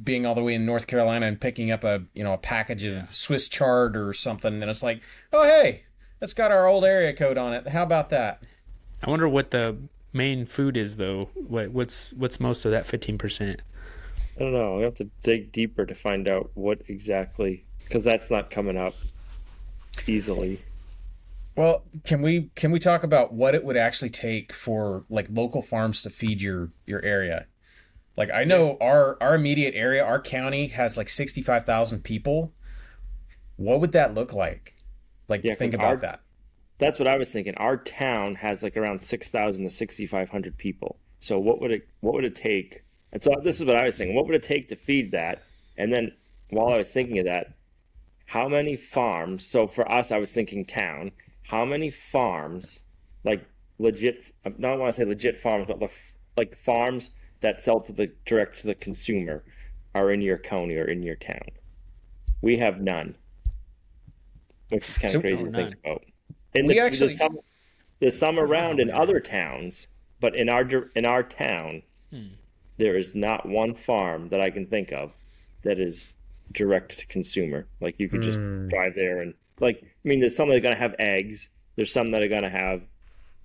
being 0.02 0.26
all 0.26 0.34
the 0.34 0.42
way 0.42 0.54
in 0.54 0.64
North 0.66 0.86
Carolina 0.86 1.26
and 1.26 1.40
picking 1.40 1.70
up 1.70 1.84
a 1.84 2.02
you 2.14 2.22
know 2.22 2.34
a 2.34 2.38
package 2.38 2.84
of 2.84 3.14
Swiss 3.14 3.48
chard 3.48 3.96
or 3.96 4.12
something, 4.12 4.62
and 4.62 4.70
it's 4.70 4.82
like, 4.82 5.02
oh 5.32 5.44
hey, 5.44 5.84
that's 6.20 6.34
got 6.34 6.50
our 6.50 6.66
old 6.66 6.84
area 6.84 7.12
code 7.12 7.38
on 7.38 7.52
it. 7.52 7.68
How 7.68 7.82
about 7.82 8.10
that? 8.10 8.42
I 9.02 9.10
wonder 9.10 9.28
what 9.28 9.50
the 9.50 9.76
main 10.12 10.46
food 10.46 10.76
is 10.76 10.96
though. 10.96 11.30
What 11.34 11.70
what's 11.70 12.12
what's 12.12 12.40
most 12.40 12.64
of 12.64 12.70
that 12.70 12.86
fifteen 12.86 13.18
percent? 13.18 13.62
I 14.36 14.40
don't 14.40 14.52
know. 14.52 14.76
We 14.76 14.84
have 14.84 14.94
to 14.96 15.10
dig 15.22 15.50
deeper 15.50 15.84
to 15.84 15.94
find 15.94 16.28
out 16.28 16.50
what 16.54 16.82
exactly, 16.88 17.64
because 17.84 18.04
that's 18.04 18.30
not 18.30 18.50
coming 18.50 18.76
up 18.76 18.94
easily. 20.06 20.60
Well, 21.56 21.82
can 22.04 22.22
we 22.22 22.50
can 22.54 22.70
we 22.70 22.78
talk 22.78 23.02
about 23.02 23.32
what 23.32 23.56
it 23.56 23.64
would 23.64 23.76
actually 23.76 24.10
take 24.10 24.52
for 24.52 25.04
like 25.08 25.26
local 25.28 25.60
farms 25.60 26.02
to 26.02 26.10
feed 26.10 26.40
your 26.40 26.70
your 26.86 27.04
area? 27.04 27.46
Like 28.18 28.32
I 28.32 28.42
know 28.42 28.76
our 28.80 29.16
our 29.20 29.36
immediate 29.36 29.76
area, 29.76 30.04
our 30.04 30.20
county 30.20 30.66
has 30.66 30.96
like 30.96 31.08
65,000 31.08 32.02
people. 32.02 32.52
What 33.54 33.80
would 33.80 33.92
that 33.92 34.12
look 34.12 34.32
like? 34.32 34.74
Like 35.28 35.42
Yeah, 35.44 35.54
think 35.54 35.72
about 35.72 35.86
our- 35.86 35.96
that. 35.98 36.20
That's 36.78 36.98
what 36.98 37.06
I 37.06 37.16
was 37.16 37.30
thinking. 37.30 37.54
Our 37.56 37.76
town 37.76 38.36
has 38.36 38.62
like 38.62 38.76
around 38.76 39.02
6,000 39.02 39.62
to 39.62 39.70
6,500 39.70 40.58
people. 40.58 40.98
So 41.20 41.38
what 41.38 41.60
would 41.60 41.70
it 41.70 41.88
what 42.00 42.12
would 42.14 42.24
it 42.24 42.34
take? 42.34 42.82
And 43.12 43.22
so 43.22 43.36
this 43.42 43.60
is 43.60 43.66
what 43.66 43.76
I 43.76 43.84
was 43.84 43.96
thinking. 43.96 44.16
What 44.16 44.26
would 44.26 44.34
it 44.34 44.42
take 44.42 44.68
to 44.70 44.76
feed 44.76 45.12
that? 45.12 45.44
And 45.76 45.92
then 45.92 46.12
while 46.50 46.72
I 46.72 46.76
was 46.76 46.90
thinking 46.90 47.20
of 47.20 47.24
that, 47.26 47.54
how 48.26 48.48
many 48.48 48.74
farms? 48.74 49.46
So 49.46 49.68
for 49.68 49.90
us, 49.90 50.10
I 50.10 50.18
was 50.18 50.32
thinking 50.32 50.64
town. 50.64 51.12
How 51.44 51.64
many 51.64 51.88
farms, 51.88 52.80
like 53.22 53.46
legit? 53.78 54.24
I 54.44 54.48
don't 54.48 54.80
want 54.80 54.92
to 54.92 55.00
say 55.00 55.04
legit 55.06 55.38
farms, 55.38 55.66
but 55.68 55.78
the, 55.78 55.88
like 56.36 56.56
farms 56.56 57.10
that 57.40 57.60
sell 57.60 57.80
to 57.80 57.92
the 57.92 58.12
direct 58.24 58.58
to 58.60 58.66
the 58.66 58.74
consumer, 58.74 59.44
are 59.94 60.10
in 60.10 60.20
your 60.20 60.38
county 60.38 60.76
or 60.76 60.84
in 60.84 61.02
your 61.02 61.16
town. 61.16 61.48
We 62.40 62.58
have 62.58 62.80
none, 62.80 63.16
which 64.68 64.88
is 64.88 64.98
kind 64.98 65.14
of 65.14 65.20
crazy 65.22 65.42
Oh, 65.42 65.46
to 65.46 65.52
think 65.52 65.74
about. 65.84 66.04
And 66.54 66.66
We 66.66 66.74
the, 66.74 66.80
actually- 66.80 67.08
there's 67.08 67.18
some 67.18 67.38
there's 68.00 68.18
some 68.18 68.38
around 68.38 68.78
in 68.78 68.90
other 68.90 69.18
towns, 69.20 69.88
but 70.20 70.36
in 70.36 70.48
our 70.48 70.62
in 70.94 71.04
our 71.04 71.22
town, 71.22 71.82
hmm. 72.10 72.28
there 72.76 72.96
is 72.96 73.14
not 73.14 73.48
one 73.48 73.74
farm 73.74 74.28
that 74.28 74.40
I 74.40 74.50
can 74.50 74.66
think 74.66 74.92
of 74.92 75.12
that 75.62 75.78
is 75.78 76.14
direct 76.52 76.98
to 76.98 77.06
consumer. 77.06 77.66
Like 77.80 77.96
you 77.98 78.08
could 78.08 78.22
just 78.22 78.38
hmm. 78.38 78.68
drive 78.68 78.94
there 78.94 79.20
and 79.20 79.34
like 79.60 79.82
I 79.82 80.08
mean, 80.08 80.20
there's 80.20 80.36
some 80.36 80.48
that 80.48 80.56
are 80.56 80.60
gonna 80.60 80.76
have 80.76 80.94
eggs. 80.98 81.48
There's 81.76 81.92
some 81.92 82.12
that 82.12 82.22
are 82.22 82.28
gonna 82.28 82.50
have 82.50 82.82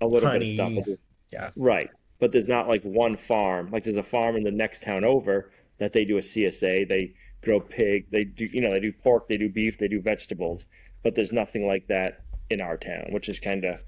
a 0.00 0.06
little 0.06 0.28
Honey. 0.28 0.56
bit 0.56 0.60
of 0.60 0.84
stuff. 0.84 0.98
Yeah. 1.30 1.50
Right. 1.56 1.90
But 2.20 2.32
there's 2.32 2.48
not 2.48 2.68
like 2.68 2.82
one 2.82 3.16
farm. 3.16 3.70
Like 3.70 3.84
there's 3.84 3.96
a 3.96 4.02
farm 4.02 4.36
in 4.36 4.44
the 4.44 4.50
next 4.50 4.82
town 4.82 5.04
over 5.04 5.50
that 5.78 5.92
they 5.92 6.04
do 6.04 6.16
a 6.16 6.20
CSA. 6.20 6.88
They 6.88 7.14
grow 7.42 7.60
pig. 7.60 8.06
They 8.10 8.24
do 8.24 8.44
you 8.46 8.60
know 8.60 8.70
they 8.72 8.80
do 8.80 8.92
pork. 8.92 9.28
They 9.28 9.36
do 9.36 9.48
beef. 9.48 9.78
They 9.78 9.88
do 9.88 10.00
vegetables. 10.00 10.66
But 11.02 11.14
there's 11.14 11.32
nothing 11.32 11.66
like 11.66 11.88
that 11.88 12.20
in 12.48 12.60
our 12.60 12.76
town, 12.76 13.06
which 13.10 13.28
is 13.28 13.38
kind 13.38 13.64
of 13.64 13.80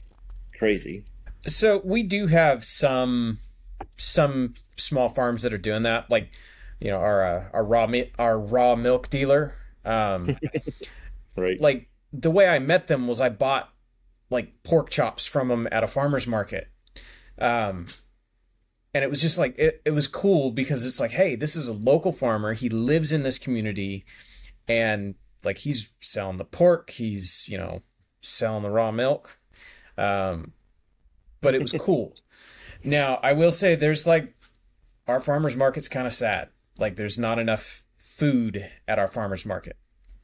crazy. 0.59 1.05
So 1.47 1.81
we 1.85 2.03
do 2.03 2.27
have 2.27 2.65
some 2.65 3.39
some 3.97 4.55
small 4.77 5.09
farms 5.09 5.43
that 5.43 5.53
are 5.55 5.59
doing 5.59 5.83
that, 5.85 6.11
like 6.11 6.31
you 6.81 6.91
know 6.91 6.99
our 6.99 7.25
uh, 7.25 7.45
our 7.53 7.65
raw 7.65 7.87
meat, 7.87 8.13
our 8.19 8.39
raw 8.39 8.75
milk 8.75 9.09
dealer. 9.09 9.55
Um, 9.85 10.37
Right. 11.37 11.61
like 11.61 11.89
the 12.15 12.31
way 12.31 12.49
I 12.49 12.59
met 12.59 12.87
them 12.87 13.07
was 13.07 13.21
I 13.21 13.29
bought 13.29 13.71
like 14.31 14.63
pork 14.63 14.89
chops 14.89 15.27
from 15.27 15.49
them 15.49 15.69
at 15.71 15.85
a 15.85 15.87
farmer's 15.87 16.27
market. 16.27 16.69
Um, 17.39 17.87
and 18.97 19.05
it 19.05 19.11
was 19.11 19.21
just 19.21 19.39
like 19.39 19.55
it, 19.59 19.83
it 19.85 19.91
was 19.91 20.09
cool 20.09 20.51
because 20.51 20.87
it's 20.87 20.99
like, 20.99 21.11
hey, 21.11 21.37
this 21.37 21.55
is 21.55 21.69
a 21.69 21.73
local 21.75 22.13
farmer. 22.13 22.55
He 22.55 22.71
lives 22.71 23.13
in 23.13 23.25
this 23.25 23.39
community 23.39 24.07
and 24.67 25.17
like 25.45 25.59
he's 25.59 25.91
selling 26.01 26.39
the 26.39 26.47
pork, 26.47 26.89
he's, 26.89 27.47
you 27.47 27.59
know, 27.59 27.83
selling 28.23 28.63
the 28.63 28.71
raw 28.71 28.91
milk. 28.91 29.39
Um, 29.99 30.53
but 31.43 31.55
it 31.55 31.61
was 31.61 31.73
cool. 31.79 32.15
now, 32.85 33.21
I 33.23 33.35
will 33.35 33.51
say 33.51 33.75
there's 33.75 34.07
like 34.07 34.35
our 35.07 35.21
farmers 35.21 35.57
market's 35.57 35.89
kind 35.89 36.07
of 36.07 36.15
sad. 36.15 36.49
Like 36.79 36.97
there's 36.97 37.19
not 37.19 37.39
enough 37.39 37.85
food 37.97 38.71
at 38.89 38.99
our 38.99 39.09
farmers 39.09 39.45
market 39.45 39.77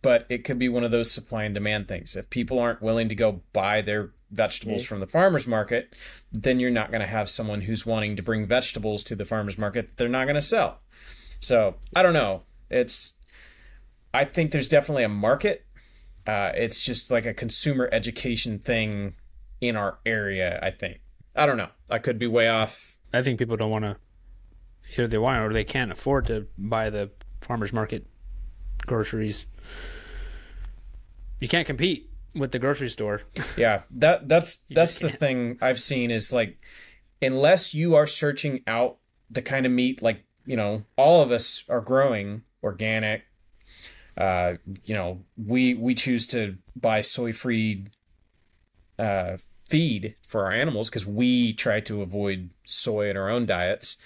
but 0.02 0.26
it 0.28 0.44
could 0.44 0.58
be 0.58 0.68
one 0.68 0.84
of 0.84 0.90
those 0.90 1.10
supply 1.10 1.44
and 1.44 1.54
demand 1.54 1.88
things. 1.88 2.16
If 2.16 2.28
people 2.28 2.58
aren't 2.58 2.82
willing 2.82 3.08
to 3.08 3.14
go 3.14 3.42
buy 3.52 3.80
their 3.80 4.10
vegetables 4.30 4.84
from 4.84 5.00
the 5.00 5.06
farmers 5.06 5.46
market, 5.46 5.94
then 6.32 6.58
you're 6.58 6.70
not 6.70 6.90
going 6.90 7.00
to 7.00 7.06
have 7.06 7.30
someone 7.30 7.62
who's 7.62 7.86
wanting 7.86 8.16
to 8.16 8.22
bring 8.22 8.46
vegetables 8.46 9.04
to 9.04 9.14
the 9.14 9.24
farmers 9.24 9.56
market 9.56 9.86
that 9.86 9.96
they're 9.96 10.08
not 10.08 10.24
going 10.24 10.34
to 10.34 10.42
sell. 10.42 10.80
So 11.38 11.76
I 11.94 12.02
don't 12.02 12.14
know. 12.14 12.42
It's 12.70 13.12
I 14.12 14.24
think 14.24 14.50
there's 14.50 14.68
definitely 14.68 15.04
a 15.04 15.08
market. 15.08 15.64
Uh, 16.26 16.52
it's 16.54 16.82
just 16.82 17.10
like 17.10 17.26
a 17.26 17.34
consumer 17.34 17.88
education 17.92 18.58
thing 18.58 19.14
in 19.60 19.76
our 19.76 19.98
area. 20.06 20.58
I 20.62 20.70
think. 20.70 21.00
I 21.36 21.46
don't 21.46 21.56
know. 21.56 21.70
I 21.90 21.98
could 21.98 22.18
be 22.18 22.26
way 22.26 22.48
off. 22.48 22.96
I 23.12 23.22
think 23.22 23.38
people 23.38 23.56
don't 23.56 23.70
want 23.70 23.84
to 23.84 23.96
either 24.92 25.08
they 25.08 25.18
want 25.18 25.40
or 25.40 25.52
they 25.52 25.64
can't 25.64 25.92
afford 25.92 26.26
to 26.26 26.46
buy 26.58 26.90
the 26.90 27.10
farmers 27.40 27.72
market 27.72 28.06
groceries. 28.86 29.46
You 31.40 31.48
can't 31.48 31.66
compete 31.66 32.10
with 32.34 32.52
the 32.52 32.58
grocery 32.58 32.88
store. 32.88 33.22
Yeah, 33.56 33.82
that 33.90 34.28
that's 34.28 34.64
that's 34.70 34.98
the 34.98 35.10
thing 35.10 35.58
I've 35.60 35.80
seen 35.80 36.10
is 36.10 36.32
like 36.32 36.58
unless 37.20 37.74
you 37.74 37.94
are 37.94 38.06
searching 38.06 38.62
out 38.66 38.98
the 39.30 39.42
kind 39.42 39.66
of 39.66 39.72
meat 39.72 40.02
like, 40.02 40.24
you 40.46 40.56
know, 40.56 40.84
all 40.96 41.22
of 41.22 41.30
us 41.30 41.64
are 41.68 41.80
growing 41.80 42.42
organic. 42.62 43.24
Uh, 44.16 44.54
you 44.84 44.94
know, 44.94 45.24
we 45.36 45.74
we 45.74 45.94
choose 45.94 46.26
to 46.28 46.56
buy 46.76 47.00
soy-free 47.00 47.86
uh 48.98 49.36
feed 49.68 50.14
for 50.22 50.44
our 50.44 50.52
animals 50.52 50.90
because 50.90 51.06
we 51.06 51.54
try 51.54 51.80
to 51.80 52.02
avoid 52.02 52.50
soy 52.64 53.08
in 53.08 53.16
our 53.16 53.30
own 53.30 53.46
diets. 53.46 53.96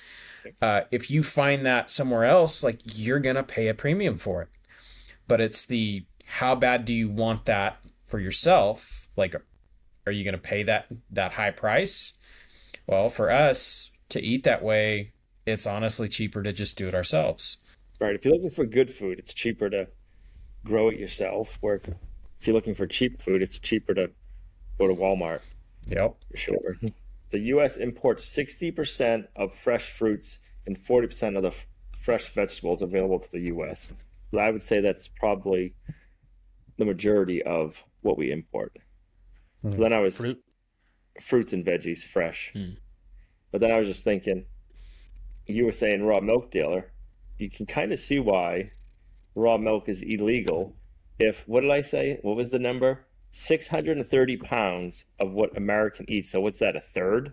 Uh, 0.62 0.82
if 0.92 1.10
you 1.10 1.24
find 1.24 1.66
that 1.66 1.90
somewhere 1.90 2.24
else, 2.24 2.62
like 2.62 2.80
you're 2.94 3.18
gonna 3.18 3.42
pay 3.42 3.66
a 3.66 3.74
premium 3.74 4.16
for 4.16 4.42
it. 4.42 4.48
But 5.28 5.40
it's 5.40 5.66
the 5.66 6.04
how 6.24 6.54
bad 6.54 6.84
do 6.84 6.92
you 6.92 7.08
want 7.08 7.44
that 7.46 7.78
for 8.06 8.18
yourself? 8.20 9.08
Like, 9.16 9.34
are 10.06 10.12
you 10.12 10.24
gonna 10.24 10.38
pay 10.38 10.62
that 10.64 10.86
that 11.10 11.32
high 11.32 11.50
price? 11.50 12.14
Well, 12.86 13.08
for 13.08 13.30
us 13.30 13.90
to 14.10 14.22
eat 14.22 14.44
that 14.44 14.62
way, 14.62 15.12
it's 15.44 15.66
honestly 15.66 16.08
cheaper 16.08 16.42
to 16.42 16.52
just 16.52 16.78
do 16.78 16.86
it 16.88 16.94
ourselves. 16.94 17.58
Right. 18.00 18.14
If 18.14 18.24
you're 18.24 18.34
looking 18.34 18.50
for 18.50 18.66
good 18.66 18.92
food, 18.94 19.18
it's 19.18 19.34
cheaper 19.34 19.70
to 19.70 19.88
grow 20.64 20.88
it 20.88 20.98
yourself. 20.98 21.58
Where 21.60 21.76
if, 21.76 21.88
if 21.88 22.46
you're 22.46 22.54
looking 22.54 22.74
for 22.74 22.86
cheap 22.86 23.22
food, 23.22 23.42
it's 23.42 23.58
cheaper 23.58 23.94
to 23.94 24.10
go 24.78 24.86
to 24.86 24.94
Walmart 24.94 25.40
Yep. 25.88 26.16
for 26.30 26.36
sure. 26.36 26.76
The 27.30 27.38
U.S. 27.38 27.76
imports 27.76 28.26
60% 28.36 29.26
of 29.34 29.54
fresh 29.54 29.90
fruits 29.92 30.38
and 30.66 30.78
40% 30.78 31.36
of 31.36 31.42
the 31.42 31.48
f- 31.48 31.66
fresh 31.98 32.32
vegetables 32.34 32.82
available 32.82 33.18
to 33.18 33.30
the 33.32 33.40
U.S. 33.40 33.92
So 34.30 34.38
I 34.38 34.50
would 34.50 34.62
say 34.62 34.80
that's 34.80 35.08
probably 35.08 35.74
the 36.76 36.84
majority 36.84 37.42
of 37.42 37.84
what 38.02 38.18
we 38.18 38.30
import. 38.32 38.76
So 39.62 39.70
then 39.78 39.92
I 39.92 40.00
was 40.00 40.16
Fruit. 40.18 40.42
fruits 41.20 41.52
and 41.52 41.64
veggies 41.64 42.04
fresh. 42.04 42.50
Hmm. 42.52 42.74
But 43.50 43.60
then 43.60 43.72
I 43.72 43.78
was 43.78 43.86
just 43.88 44.04
thinking, 44.04 44.44
you 45.46 45.64
were 45.64 45.72
saying 45.72 46.04
raw 46.04 46.20
milk 46.20 46.50
dealer. 46.50 46.92
You 47.38 47.50
can 47.50 47.66
kind 47.66 47.92
of 47.92 47.98
see 47.98 48.18
why 48.20 48.72
raw 49.34 49.56
milk 49.56 49.88
is 49.88 50.02
illegal. 50.02 50.76
If 51.18 51.42
what 51.48 51.62
did 51.62 51.70
I 51.70 51.80
say? 51.80 52.18
What 52.22 52.36
was 52.36 52.50
the 52.50 52.58
number? 52.58 53.06
630 53.32 54.36
pounds 54.38 55.04
of 55.18 55.32
what 55.32 55.56
American 55.56 56.04
eats. 56.08 56.30
So 56.30 56.40
what's 56.40 56.58
that? 56.60 56.76
A 56.76 56.80
third 56.80 57.32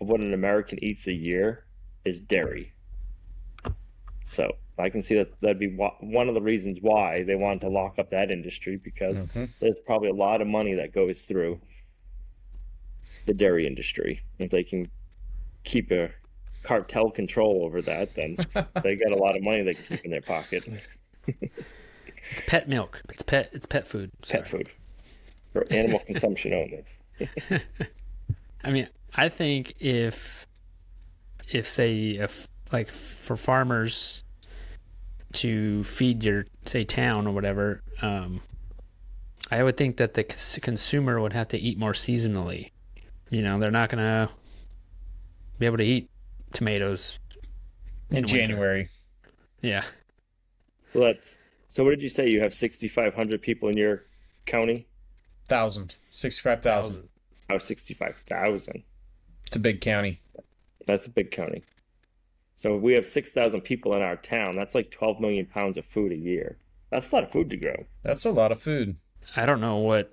of 0.00 0.08
what 0.08 0.20
an 0.20 0.34
American 0.34 0.82
eats 0.84 1.06
a 1.06 1.12
year 1.12 1.64
is 2.04 2.20
dairy. 2.20 2.72
So 4.26 4.52
I 4.80 4.90
can 4.90 5.02
see 5.02 5.14
that 5.16 5.30
that'd 5.40 5.58
be 5.58 5.68
one 6.00 6.28
of 6.28 6.34
the 6.34 6.40
reasons 6.40 6.78
why 6.80 7.22
they 7.24 7.34
wanted 7.36 7.60
to 7.62 7.68
lock 7.68 7.98
up 7.98 8.10
that 8.10 8.30
industry 8.30 8.76
because 8.76 9.24
Mhm. 9.24 9.50
there's 9.60 9.78
probably 9.80 10.08
a 10.10 10.14
lot 10.14 10.40
of 10.40 10.46
money 10.48 10.74
that 10.74 10.92
goes 10.92 11.22
through 11.22 11.60
the 13.26 13.34
dairy 13.34 13.66
industry 13.66 14.22
if 14.38 14.50
they 14.50 14.64
can 14.64 14.90
keep 15.64 15.90
a 15.90 16.10
cartel 16.62 17.10
control 17.10 17.62
over 17.64 17.80
that, 17.82 18.14
then 18.14 18.36
they 18.82 18.96
got 18.96 19.12
a 19.12 19.16
lot 19.16 19.36
of 19.36 19.42
money 19.42 19.62
they 19.62 19.74
can 19.74 19.84
keep 19.96 20.04
in 20.04 20.10
their 20.10 20.22
pocket. 20.22 20.64
It's 22.32 22.42
pet 22.46 22.68
milk. 22.68 23.00
It's 23.08 23.22
pet. 23.22 23.48
It's 23.52 23.64
pet 23.66 23.86
food. 23.88 24.10
Pet 24.28 24.46
food 24.46 24.68
for 25.54 25.64
animal 25.72 26.00
consumption 26.00 26.52
only. 26.52 26.84
I 28.62 28.70
mean, 28.70 28.88
I 29.14 29.30
think 29.30 29.74
if 29.80 30.46
if 31.48 31.66
say 31.66 32.10
if 32.10 32.46
like 32.70 32.88
for 32.90 33.36
farmers 33.38 34.22
to 35.34 35.84
feed 35.84 36.22
your 36.22 36.46
say 36.66 36.84
town 36.84 37.26
or 37.26 37.32
whatever, 37.32 37.82
um, 38.02 38.40
I 39.50 39.62
would 39.62 39.76
think 39.76 39.96
that 39.98 40.14
the 40.14 40.24
cons- 40.24 40.58
consumer 40.62 41.20
would 41.20 41.32
have 41.32 41.48
to 41.48 41.58
eat 41.58 41.78
more 41.78 41.92
seasonally. 41.92 42.70
You 43.30 43.42
know, 43.42 43.58
they're 43.58 43.70
not 43.70 43.90
gonna 43.90 44.30
be 45.58 45.66
able 45.66 45.78
to 45.78 45.84
eat 45.84 46.10
tomatoes 46.52 47.18
in 48.10 48.16
winter. 48.16 48.36
January. 48.36 48.88
Yeah, 49.62 49.84
So 50.92 51.00
that's 51.00 51.36
so. 51.68 51.84
What 51.84 51.90
did 51.90 52.02
you 52.02 52.08
say? 52.08 52.28
You 52.28 52.40
have 52.40 52.54
sixty 52.54 52.88
five 52.88 53.14
hundred 53.14 53.42
people 53.42 53.68
in 53.68 53.76
your 53.76 54.04
county. 54.46 54.86
Thousand. 55.48 55.96
Sixty-five 56.10 56.62
thousand. 56.62 57.08
Oh, 57.50 57.58
sixty 57.58 57.92
five 57.94 58.16
thousand. 58.26 58.84
It's 59.46 59.56
a 59.56 59.60
big 59.60 59.80
county. 59.80 60.20
That's 60.86 61.06
a 61.06 61.10
big 61.10 61.30
county. 61.30 61.62
So 62.60 62.76
if 62.76 62.82
we 62.82 62.92
have 62.92 63.06
six 63.06 63.30
thousand 63.30 63.62
people 63.62 63.94
in 63.94 64.02
our 64.02 64.16
town. 64.16 64.54
That's 64.54 64.74
like 64.74 64.90
twelve 64.90 65.18
million 65.18 65.46
pounds 65.46 65.78
of 65.78 65.86
food 65.86 66.12
a 66.12 66.16
year. 66.16 66.58
That's 66.90 67.10
a 67.10 67.14
lot 67.14 67.24
of 67.24 67.30
food 67.30 67.48
to 67.48 67.56
grow. 67.56 67.86
That's 68.02 68.26
a 68.26 68.30
lot 68.30 68.52
of 68.52 68.60
food. 68.60 68.96
I 69.34 69.46
don't 69.46 69.62
know 69.62 69.78
what 69.78 70.12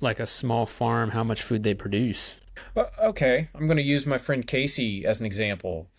like 0.00 0.18
a 0.18 0.26
small 0.26 0.64
farm 0.64 1.10
how 1.10 1.22
much 1.22 1.42
food 1.42 1.64
they 1.64 1.74
produce. 1.74 2.36
Well, 2.74 2.90
okay, 2.98 3.50
I'm 3.54 3.66
going 3.66 3.76
to 3.76 3.82
use 3.82 4.06
my 4.06 4.16
friend 4.16 4.46
Casey 4.46 5.04
as 5.04 5.20
an 5.20 5.26
example. 5.26 5.90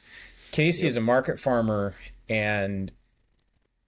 Casey 0.51 0.87
is 0.87 0.97
a 0.97 1.01
market 1.01 1.39
farmer, 1.39 1.93
and 2.27 2.91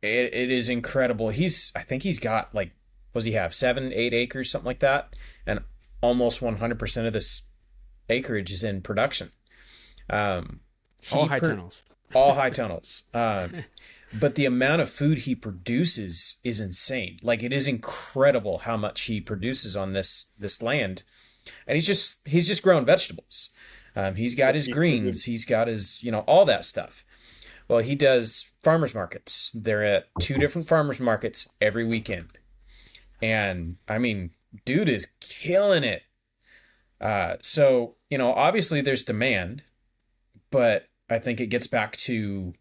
it, 0.03 0.32
it 0.32 0.51
is 0.51 0.70
incredible. 0.70 1.30
He's, 1.30 1.72
I 1.76 1.82
think 1.82 2.03
he's 2.03 2.20
got 2.20 2.53
like, 2.53 2.72
what 3.12 3.20
does 3.20 3.26
he 3.26 3.32
have? 3.32 3.53
Seven, 3.53 3.91
eight 3.93 4.14
acres, 4.14 4.51
something 4.51 4.68
like 4.68 4.80
that, 4.80 5.16
and 5.45 5.62
almost 6.01 6.39
100% 6.39 7.08
of 7.08 7.14
this 7.14 7.43
acreage 8.10 8.51
is 8.51 8.64
in 8.64 8.82
production. 8.82 9.32
Um, 10.10 10.60
All 11.12 11.28
high 11.28 11.39
per- 11.39 11.49
tunnels. 11.49 11.82
All 12.16 12.34
high 12.34 12.49
tunnels. 12.49 13.03
Um, 13.13 13.66
but 14.20 14.36
the 14.36 14.45
amount 14.45 14.82
of 14.82 14.89
food 14.89 15.20
he 15.20 15.36
produces 15.36 16.38
is 16.43 16.59
insane. 16.59 17.18
Like 17.22 17.43
it 17.43 17.51
is 17.51 17.68
incredible 17.68 18.59
how 18.59 18.78
much 18.78 19.01
he 19.01 19.20
produces 19.20 19.76
on 19.76 19.93
this 19.93 20.30
this 20.38 20.61
land, 20.61 21.03
and 21.68 21.76
he's 21.76 21.88
just 21.88 22.22
he's 22.26 22.47
just 22.47 22.63
growing 22.63 22.86
vegetables. 22.86 23.49
Um, 23.95 24.16
he's 24.16 24.36
got 24.36 24.55
his 24.55 24.68
greens. 24.68 25.24
He's 25.26 25.45
got 25.45 25.68
his 25.68 26.01
you 26.03 26.11
know 26.11 26.20
all 26.22 26.45
that 26.45 26.63
stuff. 26.63 27.03
Well, 27.68 27.80
he 27.80 27.95
does 27.95 28.51
farmers 28.61 28.93
markets. 28.93 29.51
They're 29.51 29.84
at 29.84 30.07
two 30.20 30.38
different 30.38 30.68
farmers 30.68 30.99
markets 30.99 31.49
every 31.59 31.86
weekend, 31.86 32.39
and 33.22 33.78
I 33.88 33.97
mean, 33.97 34.32
dude 34.66 34.89
is 34.89 35.07
killing 35.20 35.84
it. 35.84 36.03
Uh, 37.01 37.36
so 37.41 37.95
you 38.09 38.18
know, 38.18 38.32
obviously 38.34 38.82
there's 38.82 39.03
demand, 39.03 39.63
but 40.51 40.88
I 41.10 41.20
think 41.20 41.39
it 41.39 41.47
gets 41.47 41.68
back 41.68 41.97
to, 41.97 42.53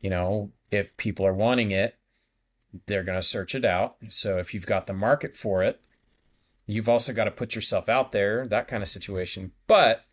you 0.00 0.10
know, 0.10 0.50
if 0.70 0.96
people 0.96 1.26
are 1.26 1.34
wanting 1.34 1.70
it, 1.70 1.96
they're 2.86 3.04
going 3.04 3.18
to 3.18 3.22
search 3.22 3.54
it 3.54 3.64
out. 3.64 3.96
So 4.08 4.38
if 4.38 4.54
you've 4.54 4.66
got 4.66 4.86
the 4.86 4.92
market 4.92 5.34
for 5.34 5.62
it, 5.62 5.80
you've 6.66 6.88
also 6.88 7.12
got 7.12 7.24
to 7.24 7.30
put 7.30 7.54
yourself 7.54 7.88
out 7.88 8.12
there, 8.12 8.46
that 8.46 8.68
kind 8.68 8.82
of 8.82 8.88
situation. 8.88 9.52
But 9.66 10.04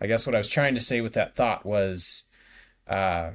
I 0.00 0.06
guess 0.06 0.26
what 0.26 0.34
I 0.34 0.38
was 0.38 0.48
trying 0.48 0.74
to 0.74 0.80
say 0.80 1.00
with 1.00 1.12
that 1.14 1.36
thought 1.36 1.64
was 1.64 2.24
uh, 2.88 3.30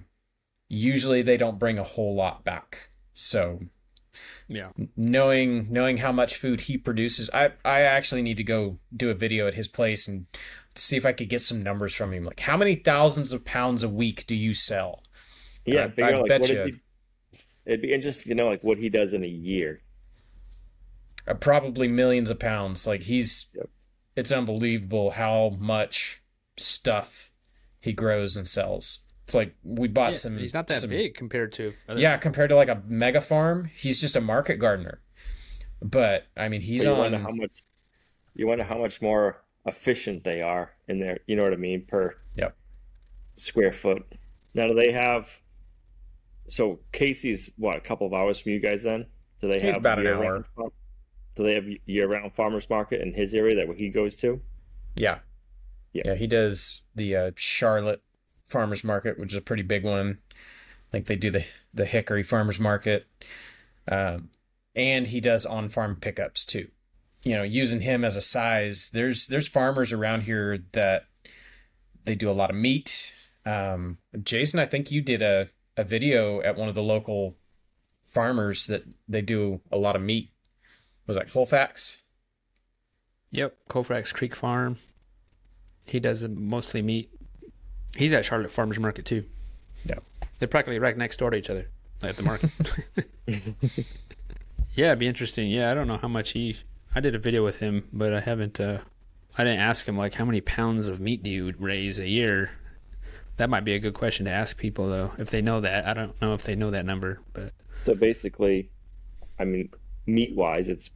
usually 0.68 1.22
they 1.22 1.38
don't 1.38 1.60
bring 1.60 1.80
a 1.80 1.84
whole 1.84 2.16
lot 2.16 2.43
back. 2.43 2.91
So 3.14 3.62
Yeah. 4.47 4.72
knowing 4.95 5.72
knowing 5.72 5.97
how 5.97 6.12
much 6.12 6.36
food 6.36 6.62
he 6.62 6.78
produces 6.78 7.30
i 7.34 7.52
i 7.64 7.82
actually 7.82 8.22
need 8.22 8.38
to 8.38 8.43
go 8.43 8.80
do 8.95 9.10
a 9.10 9.14
video 9.14 9.47
at 9.47 9.54
his 9.54 9.68
place 9.68 10.08
and 10.08 10.26
see 10.76 10.95
if 10.97 11.05
i 11.05 11.11
could 11.11 11.30
get 11.30 11.41
some 11.41 11.61
numbers 11.63 11.93
from 11.93 12.13
him 12.13 12.24
like 12.24 12.39
how 12.41 12.55
many 12.57 12.76
thousands 12.76 13.32
of 13.34 13.43
pounds 13.45 13.84
a 13.84 13.89
week 13.89 14.26
do 14.28 14.36
you 14.36 14.53
sell 14.53 15.03
Yeah, 15.65 15.86
I- 15.86 15.89
figure 15.89 16.05
I 16.05 16.13
out 16.13 16.22
like 16.22 16.30
bet 16.30 16.41
what 16.41 16.49
you. 16.49 16.55
it'd 16.61 16.74
be, 16.74 16.82
it'd 17.65 17.82
be 17.82 17.93
interesting 17.93 18.30
to 18.30 18.36
know 18.36 18.47
like 18.49 18.63
what 18.63 18.78
he 18.78 18.89
does 18.89 19.13
in 19.13 19.24
a 19.24 19.28
year. 19.28 19.80
uh, 21.28 21.34
probably 21.36 21.88
millions 21.88 22.30
of 22.30 22.39
pounds 22.39 22.88
like 22.88 23.03
he's 23.03 23.47
Yep. 23.55 23.70
it's 24.15 24.32
unbelievable 24.32 25.11
how 25.11 25.55
much 25.59 26.22
stuff 26.57 27.32
he 27.80 27.93
grows 27.93 28.36
and 28.38 28.47
sells 28.47 29.05
it's 29.26 29.36
like 29.36 29.55
we 29.63 29.88
bought 29.88 30.11
Yeah, 30.13 30.17
some 30.17 30.38
he's 30.38 30.53
not 30.53 30.67
that 30.67 30.82
some- 30.82 30.89
big 30.89 31.13
compared 31.13 31.53
to 31.53 31.74
other 31.88 31.99
yeah 31.99 32.17
compared 32.17 32.49
to 32.49 32.55
like 32.55 32.70
a 32.70 32.82
mega 32.88 33.22
farm 33.22 33.70
he's 33.76 34.01
just 34.01 34.15
a 34.15 34.22
market 34.22 34.57
gardener 34.57 35.01
but 35.82 36.26
i 36.36 36.49
mean 36.49 36.61
he's 36.61 36.84
But 36.84 36.89
you 36.89 36.93
on 36.95 36.99
wonder 36.99 37.17
how 37.20 37.32
much 37.32 37.63
you 38.36 38.47
wonder 38.47 38.63
how 38.63 38.78
much 38.78 39.01
more 39.01 39.41
efficient 39.66 40.24
they 40.24 40.41
are 40.41 40.72
in 40.88 40.99
their 40.99 41.20
you 41.28 41.36
know 41.36 41.43
what 41.43 41.53
I 41.53 41.57
mean 41.57 41.86
per 41.86 42.16
Yep. 42.36 42.55
square 43.36 43.72
foot. 43.74 44.03
Now 44.53 44.68
do 44.68 44.74
they 44.74 44.91
have 44.91 45.30
so 46.47 46.80
Casey's 46.91 47.51
what 47.57 47.78
a 47.78 47.82
couple 47.82 48.07
of 48.07 48.14
hours 48.14 48.39
from 48.39 48.51
you 48.53 48.60
guys 48.60 48.84
then? 48.84 49.05
Do 49.41 49.47
they 49.47 49.55
He's 49.55 49.64
have 49.64 49.76
about 49.76 49.99
an 49.99 50.05
year-round 50.05 50.45
farm- 50.55 50.72
Do 51.36 51.43
they 51.43 51.53
have 51.53 51.66
year 51.86 52.07
round 52.07 52.34
farmers 52.34 52.70
market 52.70 53.01
in 53.01 53.14
his 53.14 53.34
area 53.34 53.55
that 53.66 53.76
he 53.78 53.89
goes 53.89 54.18
to? 54.18 54.41
Yeah. 54.95 55.20
Yeah. 55.93 56.03
Yeah, 56.07 56.16
he 56.16 56.28
does 56.28 56.82
the 56.95 57.16
uh, 57.16 57.32
Charlotte 57.36 58.01
Farmers 58.45 58.84
Market, 58.84 59.18
which 59.20 59.32
is 59.32 59.38
a 59.38 59.41
pretty 59.41 59.64
big 59.64 59.84
one. 59.84 60.20
I 60.32 60.91
think 60.91 61.05
they 61.07 61.16
do 61.16 61.30
the 61.32 61.45
the 61.74 61.86
Hickory 61.86 62.24
Farmers 62.24 62.60
Market. 62.60 63.07
Um, 63.88 64.30
and 64.76 65.07
he 65.07 65.20
does 65.22 65.45
on-farm 65.45 65.97
pickups 66.01 66.45
too. 66.45 66.70
You 67.24 67.36
know, 67.36 67.43
using 67.43 67.82
him 67.82 68.05
as 68.05 68.15
a 68.15 68.22
size, 68.22 68.89
there's 68.93 69.28
there's 69.28 69.47
farmers 69.47 69.91
around 69.91 70.22
here 70.22 70.59
that 70.72 71.05
they 72.05 72.15
do 72.15 72.30
a 72.30 72.34
lot 72.34 72.49
of 72.49 72.55
meat. 72.55 73.13
Um, 73.45 73.97
Jason, 74.24 74.59
I 74.59 74.65
think 74.65 74.91
you 74.91 75.01
did 75.01 75.22
a, 75.22 75.49
a 75.76 75.84
video 75.84 76.41
at 76.41 76.55
one 76.55 76.70
of 76.70 76.76
the 76.76 76.84
local 76.84 77.36
farmers 78.05 78.67
that 78.67 78.84
they 79.07 79.22
do 79.22 79.61
a 79.72 79.78
lot 79.78 79.95
of 79.95 80.01
meat. 80.01 80.32
Was 81.07 81.17
that 81.17 81.32
Colfax? 81.32 81.99
Yep, 83.32 83.57
Colfax 83.67 84.11
Creek 84.11 84.36
Farm. 84.36 84.78
He 85.86 85.99
does 85.99 86.28
mostly 86.28 86.82
meat. 86.82 87.11
He's 87.95 88.13
at 88.13 88.26
Charlotte 88.26 88.51
Farmers 88.51 88.80
Market 88.80 89.05
too. 89.05 89.26
Yeah. 89.84 89.99
They're 90.38 90.47
practically 90.47 90.80
right 90.80 90.97
next 90.97 91.17
door 91.17 91.30
to 91.30 91.38
each 91.38 91.49
other 91.49 91.70
at 92.01 92.15
the 92.17 92.24
market. 92.24 92.51
yeah, 94.74 94.88
it'd 94.88 94.99
be 94.99 95.07
interesting. 95.07 95.49
Yeah, 95.49 95.72
I 95.72 95.74
don't 95.74 95.88
know 95.88 95.97
how 95.97 96.07
much 96.07 96.32
he. 96.32 96.57
I 97.00 97.02
did 97.02 97.16
a 97.16 97.20
video 97.20 97.45
with 97.45 97.60
him, 97.60 97.88
but 97.93 98.14
I 98.14 98.20
haven't. 98.20 98.60
uh 98.60 98.80
I 99.38 99.45
didn't 99.45 99.62
ask 99.62 99.88
him 99.88 99.97
like 99.97 100.16
how 100.16 100.26
many 100.26 100.41
pounds 100.41 100.89
of 100.89 101.00
meat 101.00 101.24
do 101.24 101.30
you 101.30 101.54
raise 101.58 101.97
a 101.97 102.10
year. 102.10 102.50
That 103.38 103.50
might 103.50 103.64
be 103.64 103.74
a 103.74 103.80
good 103.80 103.93
question 103.93 104.26
to 104.26 104.32
ask 104.32 104.58
people 104.58 104.89
though, 104.89 105.14
if 105.18 105.30
they 105.30 105.41
know 105.41 105.62
that. 105.62 105.88
I 105.88 105.93
don't 105.93 106.22
know 106.22 106.34
if 106.34 106.43
they 106.43 106.56
know 106.56 106.72
that 106.72 106.86
number, 106.86 107.22
but 107.32 107.54
So 107.86 107.95
basically, 107.95 108.70
I 109.39 109.45
mean, 109.45 109.70
meat 110.08 110.36
wise, 110.36 110.68
it's 110.68 110.89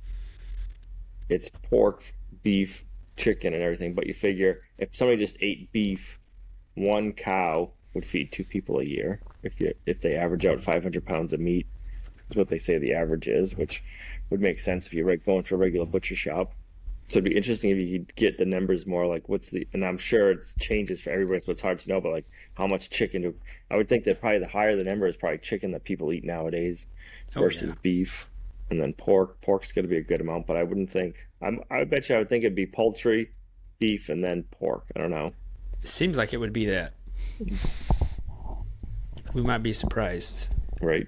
it's 1.30 1.47
pork, 1.47 2.04
beef, 2.41 2.84
chicken, 3.16 3.54
and 3.54 3.64
everything. 3.64 3.93
But 3.93 4.06
you 4.06 4.14
figure 4.14 4.60
if 4.78 4.93
somebody 4.93 5.20
just 5.20 5.38
ate 5.39 5.72
beef, 5.72 6.20
one 6.74 7.14
cow 7.14 7.72
would 7.93 8.06
feed 8.06 8.34
two 8.34 8.43
people 8.43 8.80
a 8.80 8.84
year. 8.84 9.22
If 9.41 9.62
you 9.62 9.74
if 9.86 10.01
they 10.01 10.16
average 10.18 10.45
out 10.45 10.60
500 10.60 11.06
pounds 11.06 11.32
of 11.32 11.39
meat, 11.39 11.66
is 12.34 12.38
what 12.38 12.49
they 12.49 12.57
say 12.57 12.77
the 12.77 12.93
average 12.93 13.27
is, 13.27 13.55
which 13.55 13.84
would 14.29 14.41
make 14.41 14.59
sense 14.59 14.86
if 14.88 14.93
you're 14.93 15.09
like 15.09 15.25
going 15.25 15.43
to 15.43 15.55
a 15.55 15.57
regular 15.57 15.86
butcher 15.86 16.15
shop. 16.15 16.53
So 17.07 17.17
it'd 17.17 17.25
be 17.29 17.36
interesting 17.36 17.69
if 17.71 17.77
you 17.77 17.99
could 17.99 18.15
get 18.15 18.38
the 18.38 18.45
numbers 18.45 18.86
more 18.88 19.05
like 19.05 19.27
what's 19.27 19.49
the 19.49 19.67
and 19.73 19.86
I'm 19.86 19.97
sure 19.97 20.31
it 20.31 20.53
changes 20.59 21.01
for 21.01 21.09
everybody, 21.09 21.41
so 21.41 21.51
it's 21.51 21.61
hard 21.61 21.79
to 21.79 21.89
know. 21.89 21.99
But 21.99 22.13
like 22.13 22.25
how 22.55 22.65
much 22.65 22.89
chicken 22.89 23.21
do 23.23 23.36
I 23.69 23.75
would 23.75 23.89
think 23.89 24.05
that 24.05 24.21
probably 24.21 24.39
the 24.39 24.47
higher 24.47 24.75
the 24.77 24.86
number 24.86 25.05
is 25.07 25.17
probably 25.17 25.39
chicken 25.39 25.71
that 25.71 25.84
people 25.84 26.13
eat 26.13 26.23
nowadays 26.23 26.86
Oh, 27.36 27.41
versus 27.41 27.69
yeah. 27.69 27.75
beef, 27.81 28.29
and 28.69 28.79
then 28.81 28.93
pork. 28.93 29.41
Pork's 29.41 29.71
going 29.71 29.84
to 29.84 29.89
be 29.89 29.97
a 29.97 30.01
good 30.01 30.21
amount, 30.21 30.47
but 30.47 30.55
I 30.55 30.63
wouldn't 30.63 30.89
think. 30.89 31.15
I'm. 31.41 31.59
I 31.69 31.84
bet 31.84 32.07
you 32.07 32.15
I 32.15 32.19
would 32.19 32.29
think 32.29 32.43
it'd 32.45 32.55
be 32.55 32.65
poultry, 32.67 33.31
beef, 33.79 34.07
and 34.07 34.23
then 34.23 34.43
pork. 34.51 34.86
I 34.95 34.99
don't 34.99 35.11
know. 35.11 35.34
it 35.84 35.89
seems 35.89 36.15
like 36.15 36.31
it 36.34 36.38
would 36.38 36.53
be 36.53 36.67
that. 36.67 36.93
We 39.34 39.41
might 39.41 39.63
be 39.63 39.73
surprised. 39.73 40.47
Right. 40.81 41.07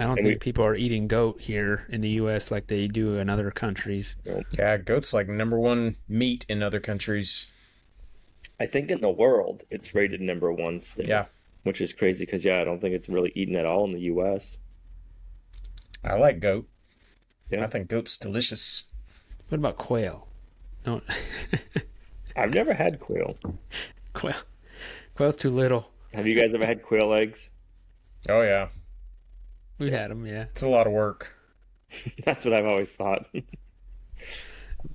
I 0.00 0.04
don't 0.04 0.18
And 0.18 0.26
think 0.26 0.34
we- 0.36 0.38
people 0.38 0.64
are 0.64 0.74
eating 0.74 1.06
goat 1.08 1.40
here 1.42 1.86
in 1.90 2.00
the 2.00 2.08
U.S. 2.10 2.50
like 2.50 2.66
they 2.66 2.88
do 2.88 3.18
in 3.18 3.28
other 3.28 3.50
countries. 3.50 4.16
Yeah, 4.58 4.76
goat's 4.78 5.12
like 5.12 5.28
number 5.28 5.58
one 5.58 5.96
meat 6.08 6.46
in 6.48 6.62
other 6.62 6.80
countries. 6.80 7.48
I 8.58 8.66
think 8.66 8.90
in 8.90 9.00
the 9.02 9.10
world 9.10 9.62
it's 9.70 9.94
rated 9.94 10.20
number 10.20 10.50
one 10.52 10.80
still. 10.80 11.06
Yeah, 11.06 11.26
Which 11.62 11.80
is 11.80 11.92
crazy 11.92 12.24
because 12.24 12.44
yeah, 12.44 12.60
I 12.60 12.64
don't 12.64 12.80
think 12.80 12.94
it's 12.94 13.08
really 13.08 13.30
eaten 13.34 13.56
at 13.56 13.66
all 13.66 13.84
in 13.84 13.92
the 13.92 14.00
U.S. 14.00 14.56
I 16.02 16.14
like 16.14 16.40
goat. 16.40 16.66
Yeah. 17.50 17.64
I 17.64 17.66
think 17.66 17.88
goat's 17.88 18.16
delicious. 18.16 18.84
What 19.48 19.58
about 19.58 19.76
quail? 19.76 20.28
No, 20.86 21.02
I've 22.36 22.54
never 22.54 22.72
had 22.72 23.00
quail. 23.00 23.36
quail. 24.14 24.36
Quail's 25.14 25.36
too 25.36 25.50
little. 25.50 25.90
Have 26.14 26.26
you 26.26 26.34
guys 26.34 26.54
ever 26.54 26.64
had 26.64 26.82
quail 26.82 27.12
eggs? 27.12 27.50
Oh 28.30 28.40
yeah, 28.42 28.68
We've 29.80 29.90
had 29.90 30.10
them, 30.12 30.24
yeah. 30.26 30.42
it's 30.42 30.62
a 30.62 30.68
lot 30.68 30.86
of 30.86 30.92
work. 30.92 31.34
That's 32.24 32.44
what 32.44 32.54
I've 32.54 32.66
always 32.66 32.90
thought. 32.92 33.26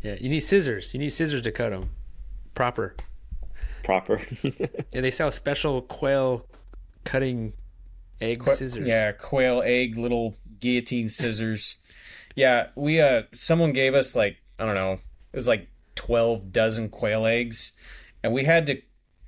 Yeah, 0.01 0.15
you 0.19 0.29
need 0.29 0.39
scissors. 0.39 0.93
You 0.93 0.99
need 0.99 1.09
scissors 1.09 1.41
to 1.41 1.51
cut 1.51 1.71
them 1.71 1.89
proper. 2.53 2.95
Proper. 3.83 4.21
Yeah, 4.93 5.01
they 5.01 5.11
sell 5.11 5.31
special 5.31 5.81
quail 5.81 6.45
cutting 7.03 7.53
egg 8.21 8.39
Qu- 8.39 8.53
scissors. 8.55 8.87
Yeah, 8.87 9.11
quail 9.11 9.61
egg, 9.65 9.97
little 9.97 10.35
guillotine 10.59 11.09
scissors. 11.09 11.77
yeah, 12.35 12.67
we 12.75 13.01
uh, 13.01 13.23
someone 13.33 13.73
gave 13.73 13.93
us 13.93 14.15
like 14.15 14.37
I 14.57 14.65
don't 14.65 14.75
know, 14.75 14.93
it 14.93 15.35
was 15.35 15.47
like 15.49 15.67
twelve 15.95 16.51
dozen 16.53 16.87
quail 16.89 17.25
eggs, 17.25 17.73
and 18.23 18.31
we 18.33 18.45
had 18.45 18.65
to 18.67 18.81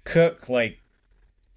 cook 0.06 0.48
like 0.48 0.80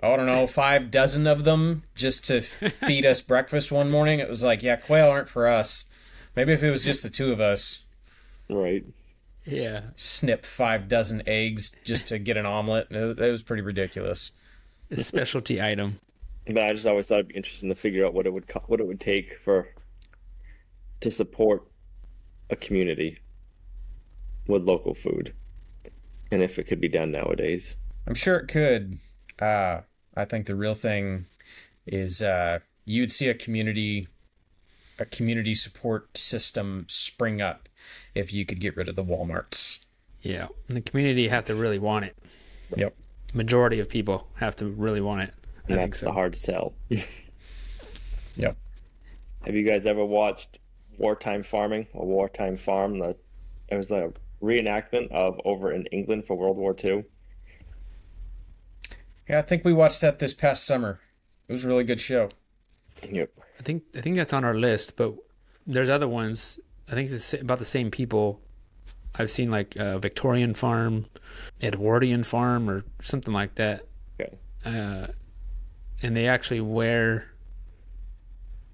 I 0.02 0.16
don't 0.16 0.26
know 0.26 0.46
five 0.46 0.90
dozen 0.90 1.26
of 1.26 1.44
them 1.44 1.82
just 1.94 2.24
to 2.26 2.40
feed 2.86 3.04
us 3.04 3.20
breakfast 3.20 3.70
one 3.70 3.90
morning. 3.90 4.18
It 4.18 4.28
was 4.28 4.42
like, 4.42 4.62
yeah, 4.62 4.76
quail 4.76 5.10
aren't 5.10 5.28
for 5.28 5.46
us. 5.46 5.84
Maybe 6.34 6.52
if 6.52 6.62
it 6.62 6.70
was 6.70 6.84
just 6.84 7.02
the 7.02 7.10
two 7.10 7.32
of 7.32 7.40
us, 7.40 7.84
right. 8.48 8.84
Yeah. 9.44 9.82
snip 9.96 10.46
five 10.46 10.88
dozen 10.88 11.22
eggs 11.26 11.74
just 11.84 12.08
to 12.08 12.18
get 12.18 12.36
an 12.36 12.46
omelet. 12.46 12.88
It, 12.90 13.18
it 13.18 13.30
was 13.30 13.42
pretty 13.42 13.62
ridiculous. 13.62 14.32
A 14.90 15.02
specialty 15.02 15.60
item. 15.60 16.00
But 16.46 16.62
I 16.62 16.72
just 16.72 16.86
always 16.86 17.06
thought 17.06 17.20
it'd 17.20 17.28
be 17.28 17.36
interesting 17.36 17.68
to 17.68 17.74
figure 17.74 18.06
out 18.06 18.14
what 18.14 18.26
it 18.26 18.32
would 18.32 18.48
co- 18.48 18.64
what 18.66 18.80
it 18.80 18.86
would 18.86 19.00
take 19.00 19.38
for 19.38 19.68
to 21.00 21.10
support 21.10 21.64
a 22.48 22.56
community 22.56 23.18
with 24.46 24.62
local 24.64 24.94
food, 24.94 25.32
and 26.32 26.42
if 26.42 26.58
it 26.58 26.64
could 26.64 26.80
be 26.80 26.88
done 26.88 27.10
nowadays. 27.12 27.76
I'm 28.06 28.14
sure 28.14 28.36
it 28.38 28.48
could. 28.48 28.98
Uh, 29.38 29.82
I 30.20 30.24
think 30.26 30.46
the 30.46 30.54
real 30.54 30.74
thing 30.74 31.26
is 31.86 32.20
uh, 32.22 32.60
you'd 32.84 33.10
see 33.10 33.28
a 33.28 33.34
community, 33.34 34.06
a 34.98 35.04
community 35.04 35.54
support 35.54 36.16
system 36.16 36.84
spring 36.88 37.40
up 37.40 37.68
if 38.14 38.32
you 38.32 38.44
could 38.44 38.60
get 38.60 38.76
rid 38.76 38.88
of 38.88 38.96
the 38.96 39.04
WalMarts. 39.04 39.84
Yeah. 40.22 40.48
And 40.68 40.76
the 40.76 40.82
community 40.82 41.28
have 41.28 41.46
to 41.46 41.54
really 41.54 41.78
want 41.78 42.04
it. 42.04 42.16
Yep. 42.76 42.94
Majority 43.32 43.80
of 43.80 43.88
people 43.88 44.28
have 44.36 44.54
to 44.56 44.66
really 44.66 45.00
want 45.00 45.22
it. 45.22 45.34
I 45.34 45.72
And 45.72 45.80
think 45.80 45.92
that's 45.92 46.00
so. 46.00 46.06
the 46.06 46.12
hard 46.12 46.36
sell. 46.36 46.74
Yep. 48.36 48.56
Have 49.44 49.54
you 49.54 49.66
guys 49.66 49.86
ever 49.86 50.04
watched 50.04 50.58
Wartime 50.98 51.42
Farming 51.42 51.86
or 51.92 52.06
Wartime 52.06 52.56
Farm? 52.56 52.98
The 52.98 53.16
it 53.68 53.76
was 53.76 53.90
a 53.90 54.12
reenactment 54.42 55.10
of 55.12 55.38
over 55.44 55.72
in 55.72 55.86
England 55.86 56.26
for 56.26 56.36
World 56.36 56.56
War 56.56 56.74
II. 56.82 57.04
Yeah, 59.30 59.38
I 59.38 59.42
think 59.42 59.64
we 59.64 59.72
watched 59.72 60.00
that 60.00 60.18
this 60.18 60.34
past 60.34 60.64
summer. 60.66 61.00
It 61.48 61.52
was 61.52 61.64
a 61.64 61.68
really 61.68 61.84
good 61.84 62.00
show. 62.00 62.30
Yep. 63.08 63.30
I 63.58 63.62
think 63.62 63.84
I 63.96 64.00
think 64.00 64.16
that's 64.16 64.32
on 64.32 64.44
our 64.44 64.54
list, 64.54 64.96
but 64.96 65.14
there's 65.66 65.88
other 65.88 66.08
ones. 66.08 66.58
I 66.90 66.92
think 66.94 67.10
it's 67.10 67.32
about 67.34 67.58
the 67.60 67.64
same 67.64 67.90
people. 67.90 68.40
I've 69.14 69.30
seen 69.30 69.50
like 69.50 69.76
uh, 69.76 69.98
Victorian 69.98 70.54
Farm, 70.54 71.06
Edwardian 71.62 72.24
Farm, 72.24 72.68
or 72.68 72.84
something 73.00 73.32
like 73.32 73.54
that. 73.56 73.82
Okay. 74.20 74.36
Uh, 74.64 75.08
and 76.02 76.16
they 76.16 76.26
actually 76.28 76.60
wear 76.60 77.26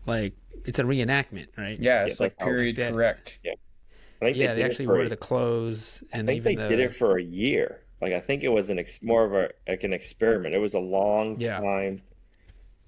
like 0.07 0.35
it's 0.65 0.79
a 0.79 0.85
reenactment, 0.85 1.49
right? 1.59 1.79
Yeah, 1.79 2.05
it's 2.05 2.19
Yeah, 2.21 2.25
like 2.27 2.41
like 2.41 2.49
period 2.49 2.79
like 2.79 2.87
that. 2.87 2.93
correct. 2.95 3.39
I 3.45 4.25
think 4.25 4.37
Yeah, 4.39 4.55
they 4.55 4.55
did 4.55 4.59
it 4.59 4.65
actually 4.71 4.87
wear 4.87 5.03
a- 5.03 5.09
the 5.11 5.17
clothes 5.17 6.03
I 6.13 6.19
and 6.19 6.27
think 6.27 6.45
they 6.45 6.55
the 6.55 6.69
did 6.69 6.81
it 6.81 6.95
for 6.95 7.19
a 7.19 7.23
year. 7.23 7.83
Like 8.01 8.13
I 8.13 8.21
think 8.21 8.43
it 8.45 8.49
was 8.49 8.69
an 8.71 8.79
ex- 8.79 9.03
more 9.03 9.25
of 9.25 9.33
a 9.33 9.51
like 9.71 9.83
an 9.85 9.93
experiment. 9.93 10.55
It 10.55 10.59
was 10.59 10.75
a 10.75 10.79
long 10.81 11.41
Yeah. 11.41 11.61
time 11.61 12.03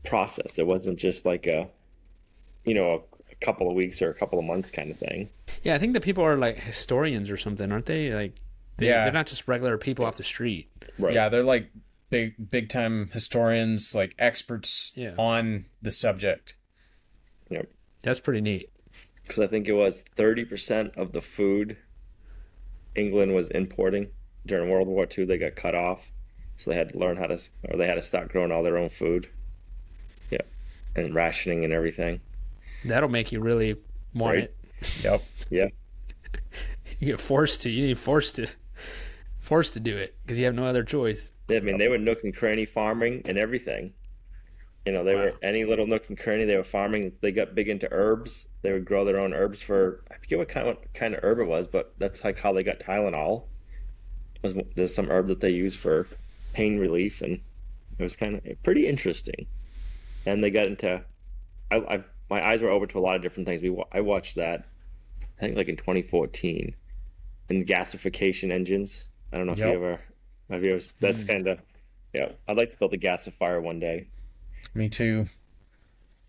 process. 0.04 0.59
It 0.59 0.66
wasn't 0.66 0.98
just 0.98 1.24
like 1.24 1.46
a 1.46 1.68
you 2.64 2.74
know 2.74 2.92
a, 2.92 2.96
a 3.32 3.34
couple 3.44 3.68
of 3.68 3.74
weeks 3.74 4.02
or 4.02 4.11
a 4.11 4.14
couple 4.14 4.38
of 4.38 4.44
months 4.44 4.70
kind 4.70 4.90
of 4.90 4.98
thing. 4.98 5.30
yeah. 5.62 5.74
I 5.74 5.78
think 5.78 5.92
the 5.94 6.00
people 6.00 6.24
are 6.24 6.36
like 6.36 6.59
historians 6.59 7.30
or 7.30 7.36
something, 7.36 7.70
aren't 7.72 7.86
they? 7.86 8.12
Like 8.12 8.34
they, 8.76 8.86
Yeah. 8.88 9.04
they're 9.04 9.12
not 9.12 9.26
just 9.26 9.48
regular 9.48 9.78
people 9.78 10.04
off 10.04 10.16
the 10.16 10.22
street. 10.22 10.68
Right. 10.98 11.14
Yeah, 11.14 11.28
they're 11.28 11.42
like 11.44 11.70
big 12.11 12.50
big 12.50 12.68
time 12.68 13.09
historians, 13.12 13.94
like 13.94 14.14
experts 14.18 14.92
Yeah. 14.94 15.14
on 15.18 15.66
the 15.82 15.90
subject. 15.90 16.54
Yep. 17.50 17.68
That's 18.02 18.20
pretty 18.20 18.40
neat. 18.42 18.70
Because 19.22 19.38
I 19.40 19.46
think 19.46 19.68
it 19.68 19.72
was 19.74 20.04
thirty 20.16 20.44
percent 20.44 20.92
of 20.96 21.12
the 21.12 21.20
food 21.22 21.76
England 22.94 23.34
was 23.34 23.48
importing 23.50 24.09
during 24.49 24.68
World 24.70 24.88
War 24.88 25.07
II. 25.16 25.24
They 25.26 25.38
got 25.38 25.55
cut 25.57 25.74
off, 25.74 26.11
so 26.57 26.70
they 26.70 26.76
had 26.76 26.90
to 26.90 26.99
learn 26.99 27.16
how 27.16 27.26
to, 27.26 27.38
or 27.68 27.76
they 27.76 27.86
had 27.86 27.94
to 27.94 28.03
start 28.03 28.30
growing 28.30 28.51
all 28.51 28.62
their 28.62 28.76
own 28.78 28.88
food. 28.88 29.28
Yeah, 30.30 30.40
and 30.96 31.14
rationing 31.14 31.64
and 31.64 31.72
everything. 31.72 32.20
That'll 32.84 33.09
make 33.09 33.30
you 33.32 33.40
really 33.40 33.76
want 34.14 34.34
Right. 34.36 34.44
it. 34.80 35.05
Yep. 35.05 35.22
Yeah. 35.51 35.68
You 37.01 37.07
get 37.09 37.20
forced 37.20 37.62
to. 37.62 37.70
You 37.70 37.86
need 37.86 37.99
forced 37.99 38.36
to, 38.36 38.49
forced 39.38 39.74
to 39.74 39.80
do 39.80 39.96
it 39.96 40.16
because 40.22 40.38
you 40.38 40.46
have 40.46 40.55
no 40.55 40.64
other 40.64 40.82
choice. 40.82 41.30
I 41.49 41.61
mean, 41.61 41.78
they 41.78 41.86
were 41.86 41.99
nook 41.99 42.24
and 42.24 42.34
cranny 42.34 42.64
farming 42.64 43.22
and 43.26 43.38
everything. 43.38 43.92
You 44.84 44.92
know, 44.92 45.05
they 45.05 45.14
were 45.14 45.34
any 45.42 45.64
little 45.64 45.86
nook 45.86 46.09
and 46.09 46.18
cranny. 46.18 46.44
They 46.44 46.57
were 46.57 46.64
farming. 46.64 47.12
They 47.20 47.30
got 47.30 47.55
big 47.55 47.68
into 47.68 47.86
herbs. 47.92 48.46
They 48.62 48.72
would 48.72 48.84
grow 48.84 49.05
their 49.05 49.20
own 49.20 49.32
herbs 49.34 49.61
for 49.62 50.03
I 50.11 50.14
forget 50.16 50.38
what 50.38 50.49
kind 50.49 50.66
what 50.66 50.92
kind 50.94 51.14
of 51.14 51.22
herb 51.22 51.38
it 51.38 51.44
was, 51.44 51.68
but 51.68 51.92
that's 51.99 52.24
like 52.24 52.40
how 52.40 52.53
they 52.53 52.62
got 52.64 52.80
Tylenol. 52.80 53.44
Was 54.43 54.55
there's 54.76 54.95
some 54.95 55.11
herb 55.11 55.28
that 55.28 55.41
they 55.41 55.51
use 55.51 55.74
for 55.74 56.07
pain 56.53 56.78
relief, 56.78 57.20
and 57.22 57.41
it 57.99 58.03
was 58.03 58.16
kind 58.16 58.36
of 58.36 58.62
pretty 58.62 58.86
interesting. 58.86 59.47
And 60.26 60.43
they 60.45 60.51
got 60.51 60.66
into, 60.66 61.03
I, 61.70 61.76
I 61.76 62.05
my 62.30 62.47
eyes 62.47 62.61
were 62.61 62.70
open 62.70 62.89
to 62.91 62.99
a 62.99 63.01
lot 63.01 63.16
of 63.16 63.22
different 63.22 63.47
things. 63.49 63.62
We 63.62 63.76
I 63.93 64.01
watched 64.01 64.36
that, 64.36 64.66
I 65.39 65.41
think 65.41 65.57
like 65.57 65.68
in 65.68 65.76
2014, 65.76 66.74
and 67.49 67.66
gasification 67.66 68.53
engines. 68.53 69.05
I 69.32 69.36
don't 69.39 69.47
know 69.47 69.53
if 69.53 69.59
Yep. 69.59 69.68
you 69.68 69.74
ever 69.74 70.01
have 70.51 70.64
you 70.64 70.74
ever. 70.74 70.84
That's 71.01 71.24
mm. 71.24 71.28
kind 71.28 71.49
of 71.49 71.59
yeah. 72.14 72.32
I'd 72.47 72.57
like 72.57 72.70
to 72.70 72.78
build 72.78 72.95
a 72.95 72.99
gasifier 72.99 73.62
one 73.62 73.78
day 73.80 74.09
Me 74.74 74.89
too. 74.89 75.26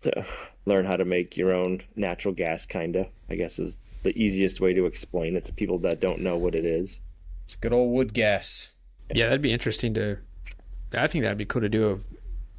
to 0.02 0.26
learn 0.66 0.84
how 0.84 0.96
to 0.96 1.04
make 1.04 1.36
your 1.36 1.52
own 1.52 1.82
natural 1.96 2.34
gas. 2.34 2.66
Kinda, 2.66 3.08
I 3.30 3.36
guess, 3.36 3.58
is 3.58 3.78
the 4.02 4.10
easiest 4.18 4.60
way 4.60 4.72
to 4.74 4.86
explain 4.86 5.36
it 5.36 5.44
to 5.46 5.52
people 5.52 5.78
that 5.78 6.00
don't 6.00 6.20
know 6.20 6.36
what 6.36 6.54
it 6.54 6.64
is. 6.64 6.98
It's 7.50 7.56
good 7.56 7.72
old 7.72 7.92
wood 7.92 8.14
gas. 8.14 8.74
Yeah, 9.12 9.24
that'd 9.24 9.42
be 9.42 9.50
interesting 9.50 9.92
to. 9.94 10.18
I 10.94 11.08
think 11.08 11.24
that'd 11.24 11.36
be 11.36 11.44
cool 11.44 11.62
to 11.62 11.68
do 11.68 12.00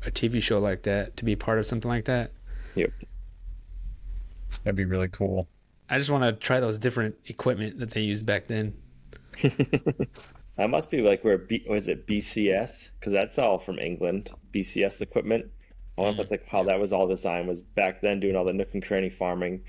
a, 0.04 0.08
a 0.10 0.12
TV 0.12 0.44
show 0.44 0.60
like 0.60 0.84
that 0.84 1.16
to 1.16 1.24
be 1.24 1.34
part 1.34 1.60
of 1.60 1.66
something 1.66 1.88
like 1.88 2.04
that. 2.06 2.34
Yep. 2.76 2.92
That'd 4.66 4.76
be 4.76 4.84
really 4.84 5.08
cool. 5.08 5.48
I 5.90 5.98
just 5.98 6.10
want 6.10 6.26
to 6.26 6.34
try 6.34 6.60
those 6.60 6.78
different 6.78 7.16
equipment 7.28 7.80
that 7.80 7.92
they 7.92 8.02
used 8.02 8.26
back 8.26 8.48
then. 8.48 8.74
That 10.58 10.70
must 10.70 10.92
be 10.92 11.02
like 11.02 11.24
where 11.24 11.38
B, 11.38 11.66
was 11.68 11.88
it 11.88 12.06
BCS? 12.06 12.90
Because 13.00 13.14
that's 13.14 13.40
all 13.40 13.58
from 13.58 13.80
England. 13.80 14.30
BCS 14.54 15.02
equipment. 15.02 15.46
I 15.98 16.02
wonder 16.02 16.22
if 16.22 16.30
that's 16.30 16.44
like 16.44 16.52
how 16.52 16.64
that 16.64 16.80
was 16.80 16.92
all 16.92 17.08
designed. 17.08 17.48
Was 17.48 17.62
back 17.62 18.02
then 18.02 18.20
doing 18.20 18.36
all 18.36 18.44
the 18.44 18.52
nook 18.52 18.74
and 18.74 18.86
cranny 18.86 19.10
farming. 19.10 19.64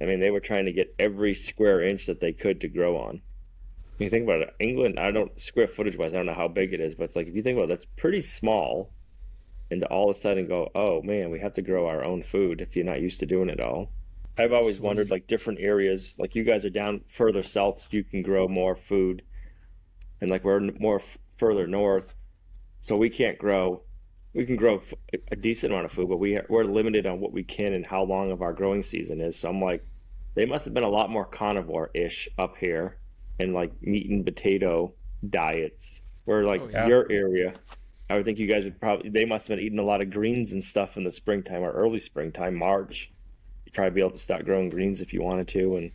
I 0.00 0.04
mean, 0.04 0.20
they 0.20 0.30
were 0.30 0.38
trying 0.38 0.66
to 0.66 0.72
get 0.72 0.94
every 0.98 1.34
square 1.34 1.80
inch 1.80 2.04
that 2.06 2.20
they 2.20 2.32
could 2.32 2.60
to 2.60 2.68
grow 2.68 2.98
on. 2.98 3.22
When 3.98 4.06
you 4.06 4.10
think 4.10 4.24
about 4.24 4.42
it, 4.42 4.54
England, 4.60 4.98
I 4.98 5.10
don't 5.10 5.38
square 5.40 5.66
footage 5.66 5.96
wise, 5.96 6.12
I 6.12 6.16
don't 6.16 6.26
know 6.26 6.34
how 6.34 6.46
big 6.46 6.72
it 6.72 6.80
is, 6.80 6.94
but 6.94 7.04
it's 7.04 7.16
like 7.16 7.26
if 7.26 7.34
you 7.34 7.42
think 7.42 7.56
about 7.56 7.64
it, 7.64 7.70
that's 7.70 7.86
pretty 7.96 8.20
small. 8.20 8.92
And 9.70 9.80
to 9.80 9.86
all 9.88 10.08
of 10.08 10.16
a 10.16 10.18
sudden 10.18 10.46
go, 10.46 10.70
oh 10.74 11.02
man, 11.02 11.30
we 11.30 11.40
have 11.40 11.52
to 11.54 11.62
grow 11.62 11.88
our 11.88 12.04
own 12.04 12.22
food 12.22 12.60
if 12.60 12.76
you're 12.76 12.84
not 12.84 13.00
used 13.00 13.20
to 13.20 13.26
doing 13.26 13.50
it 13.50 13.60
all. 13.60 13.90
I've 14.38 14.52
always 14.52 14.78
wondered, 14.78 15.10
like 15.10 15.26
different 15.26 15.58
areas, 15.60 16.14
like 16.16 16.36
you 16.36 16.44
guys 16.44 16.64
are 16.64 16.70
down 16.70 17.00
further 17.08 17.42
south, 17.42 17.88
you 17.90 18.04
can 18.04 18.22
grow 18.22 18.46
more 18.46 18.76
food 18.76 19.22
and 20.20 20.30
like 20.30 20.44
we're 20.44 20.60
more 20.78 21.00
f- 21.00 21.18
further 21.36 21.66
north, 21.66 22.14
so 22.80 22.96
we 22.96 23.10
can't 23.10 23.38
grow. 23.38 23.82
We 24.32 24.46
can 24.46 24.56
grow 24.56 24.76
f- 24.76 24.94
a 25.32 25.36
decent 25.36 25.72
amount 25.72 25.86
of 25.86 25.92
food, 25.92 26.08
but 26.08 26.18
we 26.18 26.38
we're 26.48 26.64
limited 26.64 27.04
on 27.06 27.20
what 27.20 27.32
we 27.32 27.42
can 27.42 27.72
and 27.72 27.84
how 27.86 28.04
long 28.04 28.30
of 28.30 28.42
our 28.42 28.52
growing 28.52 28.82
season 28.82 29.20
is. 29.20 29.38
So 29.38 29.48
I'm 29.48 29.60
like, 29.60 29.84
they 30.34 30.46
must 30.46 30.64
have 30.66 30.74
been 30.74 30.84
a 30.84 30.88
lot 30.88 31.10
more 31.10 31.24
carnivore-ish 31.24 32.28
up 32.38 32.56
here, 32.58 32.98
and 33.38 33.54
like 33.54 33.72
meat 33.82 34.08
and 34.10 34.24
potato 34.24 34.92
diets. 35.28 36.02
Where 36.24 36.44
like 36.44 36.60
Oh, 36.62 36.68
yeah. 36.70 36.86
your 36.86 37.06
area, 37.10 37.54
I 38.10 38.16
would 38.16 38.24
think 38.24 38.38
you 38.38 38.46
guys 38.46 38.64
would 38.64 38.80
probably 38.80 39.10
they 39.10 39.24
must 39.24 39.48
have 39.48 39.56
been 39.56 39.64
eating 39.64 39.78
a 39.78 39.82
lot 39.84 40.00
of 40.02 40.10
greens 40.10 40.52
and 40.52 40.62
stuff 40.62 40.96
in 40.96 41.04
the 41.04 41.10
springtime 41.10 41.62
or 41.62 41.70
early 41.72 41.98
springtime, 42.00 42.54
March. 42.54 43.10
you 43.64 43.72
try 43.72 43.84
to 43.86 43.90
be 43.90 44.00
able 44.00 44.10
to 44.12 44.18
start 44.18 44.44
growing 44.44 44.68
greens 44.70 45.00
if 45.00 45.12
you 45.12 45.22
wanted 45.22 45.48
to, 45.48 45.76
and 45.76 45.90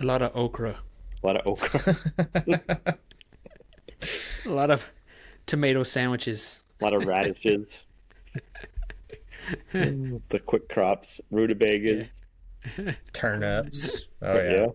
A 0.00 0.04
lot 0.04 0.20
of 0.22 0.34
okra, 0.36 0.78
a 1.22 1.26
lot 1.26 1.36
of 1.36 1.46
okra, 1.46 1.96
a 4.46 4.50
lot 4.50 4.70
of 4.70 4.84
tomato 5.46 5.82
sandwiches. 5.82 6.60
a 6.80 6.84
lot 6.84 6.92
of 6.94 7.04
radishes. 7.06 7.82
the 9.72 10.40
quick 10.44 10.68
crops, 10.68 11.20
rutabagas. 11.30 12.08
Turnips. 13.12 14.06
Oh 14.20 14.34
yeah. 14.34 14.50
yeah. 14.50 14.66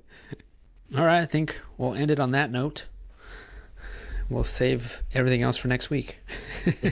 All 0.98 1.06
right, 1.06 1.22
I 1.22 1.26
think 1.26 1.58
we'll 1.78 1.94
end 1.94 2.12
it 2.12 2.20
on 2.20 2.32
that 2.32 2.52
note. 2.52 2.88
we'll 4.30 4.44
save 4.44 5.04
everything 5.14 5.42
else 5.42 5.56
for 5.56 5.70
next 5.70 5.89
week. 5.89 6.20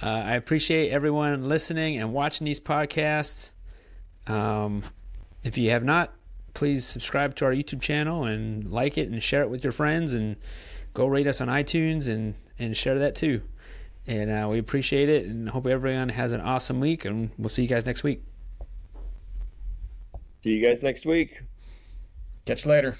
uh, 0.00 0.06
I 0.06 0.34
appreciate 0.34 0.90
everyone 0.90 1.48
listening 1.48 1.96
and 1.96 2.12
watching 2.12 2.44
these 2.44 2.60
podcasts. 2.60 3.50
Um, 4.28 4.84
if 5.42 5.58
you 5.58 5.70
have 5.70 5.82
not, 5.82 6.12
please 6.54 6.84
subscribe 6.84 7.34
to 7.36 7.44
our 7.46 7.52
YouTube 7.52 7.80
channel 7.80 8.24
and 8.24 8.70
like 8.70 8.96
it 8.96 9.08
and 9.08 9.20
share 9.20 9.42
it 9.42 9.50
with 9.50 9.64
your 9.64 9.72
friends 9.72 10.14
and 10.14 10.36
go 10.94 11.06
rate 11.06 11.26
us 11.26 11.40
on 11.40 11.48
iTunes 11.48 12.08
and, 12.08 12.34
and 12.60 12.76
share 12.76 12.98
that 13.00 13.16
too. 13.16 13.42
And 14.06 14.30
uh, 14.30 14.46
we 14.48 14.58
appreciate 14.58 15.08
it 15.08 15.26
and 15.26 15.48
hope 15.48 15.66
everyone 15.66 16.10
has 16.10 16.32
an 16.32 16.40
awesome 16.40 16.78
week. 16.78 17.04
And 17.04 17.30
we'll 17.38 17.48
see 17.48 17.62
you 17.62 17.68
guys 17.68 17.84
next 17.84 18.04
week. 18.04 18.22
See 20.44 20.50
you 20.50 20.64
guys 20.64 20.80
next 20.80 21.04
week. 21.04 21.42
Catch 22.48 22.64
you 22.64 22.70
later. 22.70 22.96